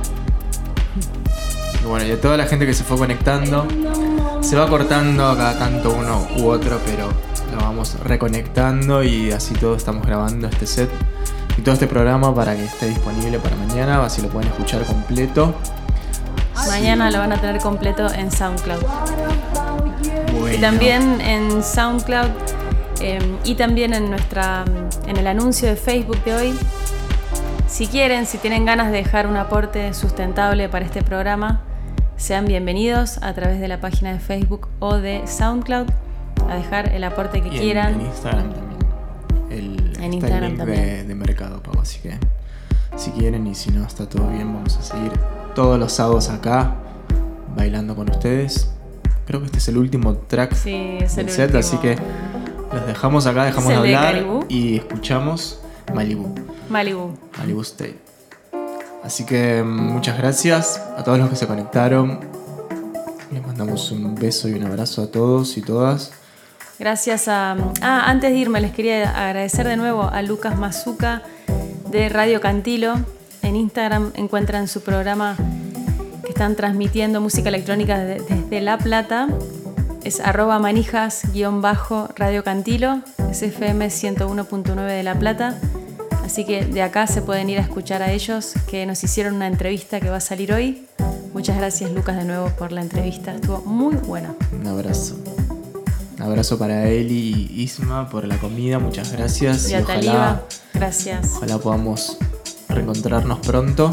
Y 1.82 1.86
bueno, 1.86 2.06
y 2.06 2.12
a 2.12 2.20
toda 2.20 2.38
la 2.38 2.46
gente 2.46 2.66
que 2.66 2.74
se 2.74 2.84
fue 2.84 2.98
conectando. 2.98 3.68
Se 4.42 4.56
va 4.56 4.68
cortando 4.68 5.36
cada 5.36 5.58
tanto 5.58 5.94
uno 5.94 6.28
u 6.38 6.48
otro, 6.48 6.80
pero 6.86 7.10
lo 7.56 7.62
vamos 7.62 8.00
reconectando 8.04 9.04
y 9.04 9.32
así 9.32 9.54
todos 9.54 9.78
estamos 9.78 10.06
grabando 10.06 10.48
este 10.48 10.66
set 10.66 10.90
y 11.58 11.62
todo 11.62 11.74
este 11.74 11.88
programa 11.88 12.34
para 12.34 12.56
que 12.56 12.64
esté 12.64 12.88
disponible 12.88 13.40
para 13.40 13.56
mañana, 13.58 14.04
así 14.04 14.22
lo 14.22 14.30
pueden 14.30 14.50
escuchar 14.50 14.84
completo. 14.84 15.54
Mañana 16.68 17.10
lo 17.10 17.20
van 17.20 17.32
a 17.32 17.42
tener 17.42 17.62
completo 17.62 18.08
en 18.14 18.32
SoundCloud. 18.32 18.84
Y 20.54 20.58
también 20.60 21.22
en 21.22 21.64
SoundCloud 21.64 22.30
eh, 23.02 23.20
y 23.44 23.56
también 23.56 23.94
en 23.94 24.10
nuestra 24.10 24.66
en 25.08 25.18
el 25.18 25.28
anuncio 25.28 25.68
de 25.68 25.76
Facebook 25.76 26.24
de 26.24 26.36
hoy. 26.36 26.60
Si 27.80 27.88
quieren, 27.88 28.26
si 28.26 28.38
tienen 28.40 28.66
ganas 28.66 28.92
de 28.92 28.98
dejar 28.98 29.26
un 29.26 29.38
aporte 29.38 29.94
sustentable 29.94 30.68
para 30.68 30.84
este 30.84 31.02
programa, 31.02 31.62
sean 32.18 32.44
bienvenidos 32.44 33.20
a 33.24 33.32
través 33.34 33.62
de 33.62 33.70
la 33.70 33.80
página 33.80 34.12
de 34.12 34.20
Facebook 34.20 34.68
o 34.80 34.98
de 34.98 35.26
SoundCloud 35.26 35.88
a 36.50 36.56
dejar 36.56 36.90
el 36.94 37.06
aporte 37.06 37.42
que 37.42 37.48
Y 37.48 37.52
en- 37.56 37.62
quieran. 37.62 37.94
En, 37.94 38.02
Instagram 38.02 38.54
también. 38.54 38.80
El, 39.50 39.80
En 39.80 39.88
está 39.92 40.06
el 40.06 40.14
Instagram 40.14 40.44
link 40.50 40.58
también. 40.58 40.82
De, 40.84 41.04
de 41.06 41.16
Mercado 41.16 41.64
Pago, 41.64 41.80
así 41.80 42.02
que 42.02 42.18
si 42.98 43.12
quieren 43.12 43.48
y 43.48 43.56
si 43.56 43.72
no 43.72 43.86
está 43.88 44.10
todo 44.10 44.28
bien, 44.28 44.54
vamos 44.54 44.76
a 44.76 44.84
seguir 44.84 45.14
todos 45.56 45.80
los 45.80 45.94
sábados 45.94 46.28
acá 46.28 46.76
bailando 47.56 47.96
con 47.96 48.10
ustedes. 48.12 48.74
Creo 49.26 49.40
que 49.40 49.46
este 49.46 49.60
es 49.60 49.70
el 49.70 49.78
último 49.78 50.16
track 50.18 50.54
Sí, 50.54 50.98
es 51.00 51.18
el 51.18 51.28
del 51.28 51.34
set, 51.34 51.46
último. 51.56 51.60
así 51.62 51.78
que 51.78 51.96
los 52.76 52.86
dejamos 52.88 53.26
acá, 53.26 53.46
dejamos 53.46 53.72
¿Es 53.72 53.78
de 53.82 53.86
el 53.86 53.90
de 53.90 53.96
hablar 53.96 54.46
y 54.50 54.76
escuchamos 54.76 55.62
Malibu, 55.94 56.34
Malibu. 56.70 57.18
Malibu 57.38 57.62
State. 57.62 57.98
Así 59.04 59.26
que 59.26 59.64
mm, 59.64 59.68
muchas 59.94 60.18
gracias 60.18 60.82
a 60.98 61.04
todos 61.04 61.18
los 61.20 61.30
que 61.30 61.36
se 61.36 61.48
conectaron. 61.48 62.20
Les 63.32 63.46
mandamos 63.46 63.92
un 63.92 64.16
beso 64.16 64.48
y 64.50 64.54
un 64.54 64.64
abrazo 64.66 65.04
a 65.04 65.08
todos 65.12 65.58
y 65.58 65.62
todas. 65.62 66.12
Gracias 66.80 67.28
a... 67.28 67.56
Ah, 67.82 68.04
antes 68.10 68.32
de 68.32 68.38
irme 68.38 68.62
les 68.62 68.72
quería 68.72 69.10
agradecer 69.28 69.68
de 69.68 69.76
nuevo 69.78 70.04
a 70.04 70.22
Lucas 70.22 70.58
Mazuca 70.58 71.22
de 71.92 72.10
Radio 72.10 72.40
Cantilo. 72.42 72.96
En 73.42 73.56
Instagram 73.56 74.12
encuentran 74.16 74.68
su 74.68 74.82
programa 74.82 75.36
que 76.24 76.30
están 76.30 76.56
transmitiendo 76.56 77.20
música 77.22 77.50
electrónica 77.50 77.98
de- 78.00 78.20
desde 78.22 78.62
La 78.62 78.78
Plata. 78.78 79.28
Es 80.04 80.20
arroba 80.22 80.60
manijas-radio 80.60 82.44
Cantilo. 82.44 83.00
Es 83.30 83.42
FM 83.44 83.88
101.9 83.88 84.76
de 84.88 85.04
La 85.04 85.16
Plata. 85.16 85.56
Así 86.30 86.46
que 86.46 86.64
de 86.64 86.84
acá 86.84 87.08
se 87.08 87.24
pueden 87.24 87.50
ir 87.50 87.58
a 87.58 87.62
escuchar 87.62 88.04
a 88.04 88.12
ellos 88.12 88.54
que 88.70 88.86
nos 88.86 89.04
hicieron 89.04 89.34
una 89.34 89.48
entrevista 89.48 90.00
que 90.00 90.12
va 90.12 90.18
a 90.18 90.22
salir 90.22 90.54
hoy. 90.54 90.86
Muchas 91.34 91.58
gracias 91.58 91.92
Lucas 91.92 92.18
de 92.18 92.24
nuevo 92.24 92.50
por 92.50 92.72
la 92.72 92.82
entrevista. 92.82 93.34
Estuvo 93.34 93.62
muy 93.62 93.96
buena. 93.96 94.36
Un 94.52 94.68
abrazo. 94.68 95.16
Un 96.18 96.22
abrazo 96.22 96.60
para 96.60 96.88
Eli 96.88 97.48
y 97.50 97.64
Isma 97.64 98.08
por 98.12 98.28
la 98.28 98.38
comida, 98.38 98.78
muchas 98.78 99.12
gracias. 99.12 99.72
Y 99.72 99.74
a 99.74 99.80
ojalá, 99.80 99.96
Taliba, 99.96 100.44
gracias. 100.76 101.32
ojalá 101.38 101.58
podamos 101.58 102.20
reencontrarnos 102.68 103.40
pronto. 103.40 103.90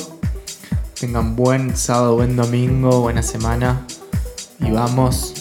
Tengan 1.01 1.37
buen 1.37 1.75
sábado, 1.75 2.17
buen 2.17 2.37
domingo, 2.37 3.01
buena 3.01 3.23
semana. 3.23 3.87
Y 4.61 4.71
vamos. 4.71 5.33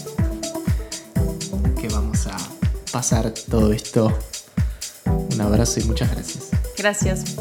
Que 1.78 1.90
vamos 1.90 2.26
a 2.28 2.38
pasar 2.94 3.34
todo 3.52 3.74
esto. 3.74 4.18
Un 5.06 5.42
abrazo 5.42 5.82
y 5.82 5.84
muchas 5.84 6.10
gracias. 6.10 6.45
Gracias. 6.78 7.36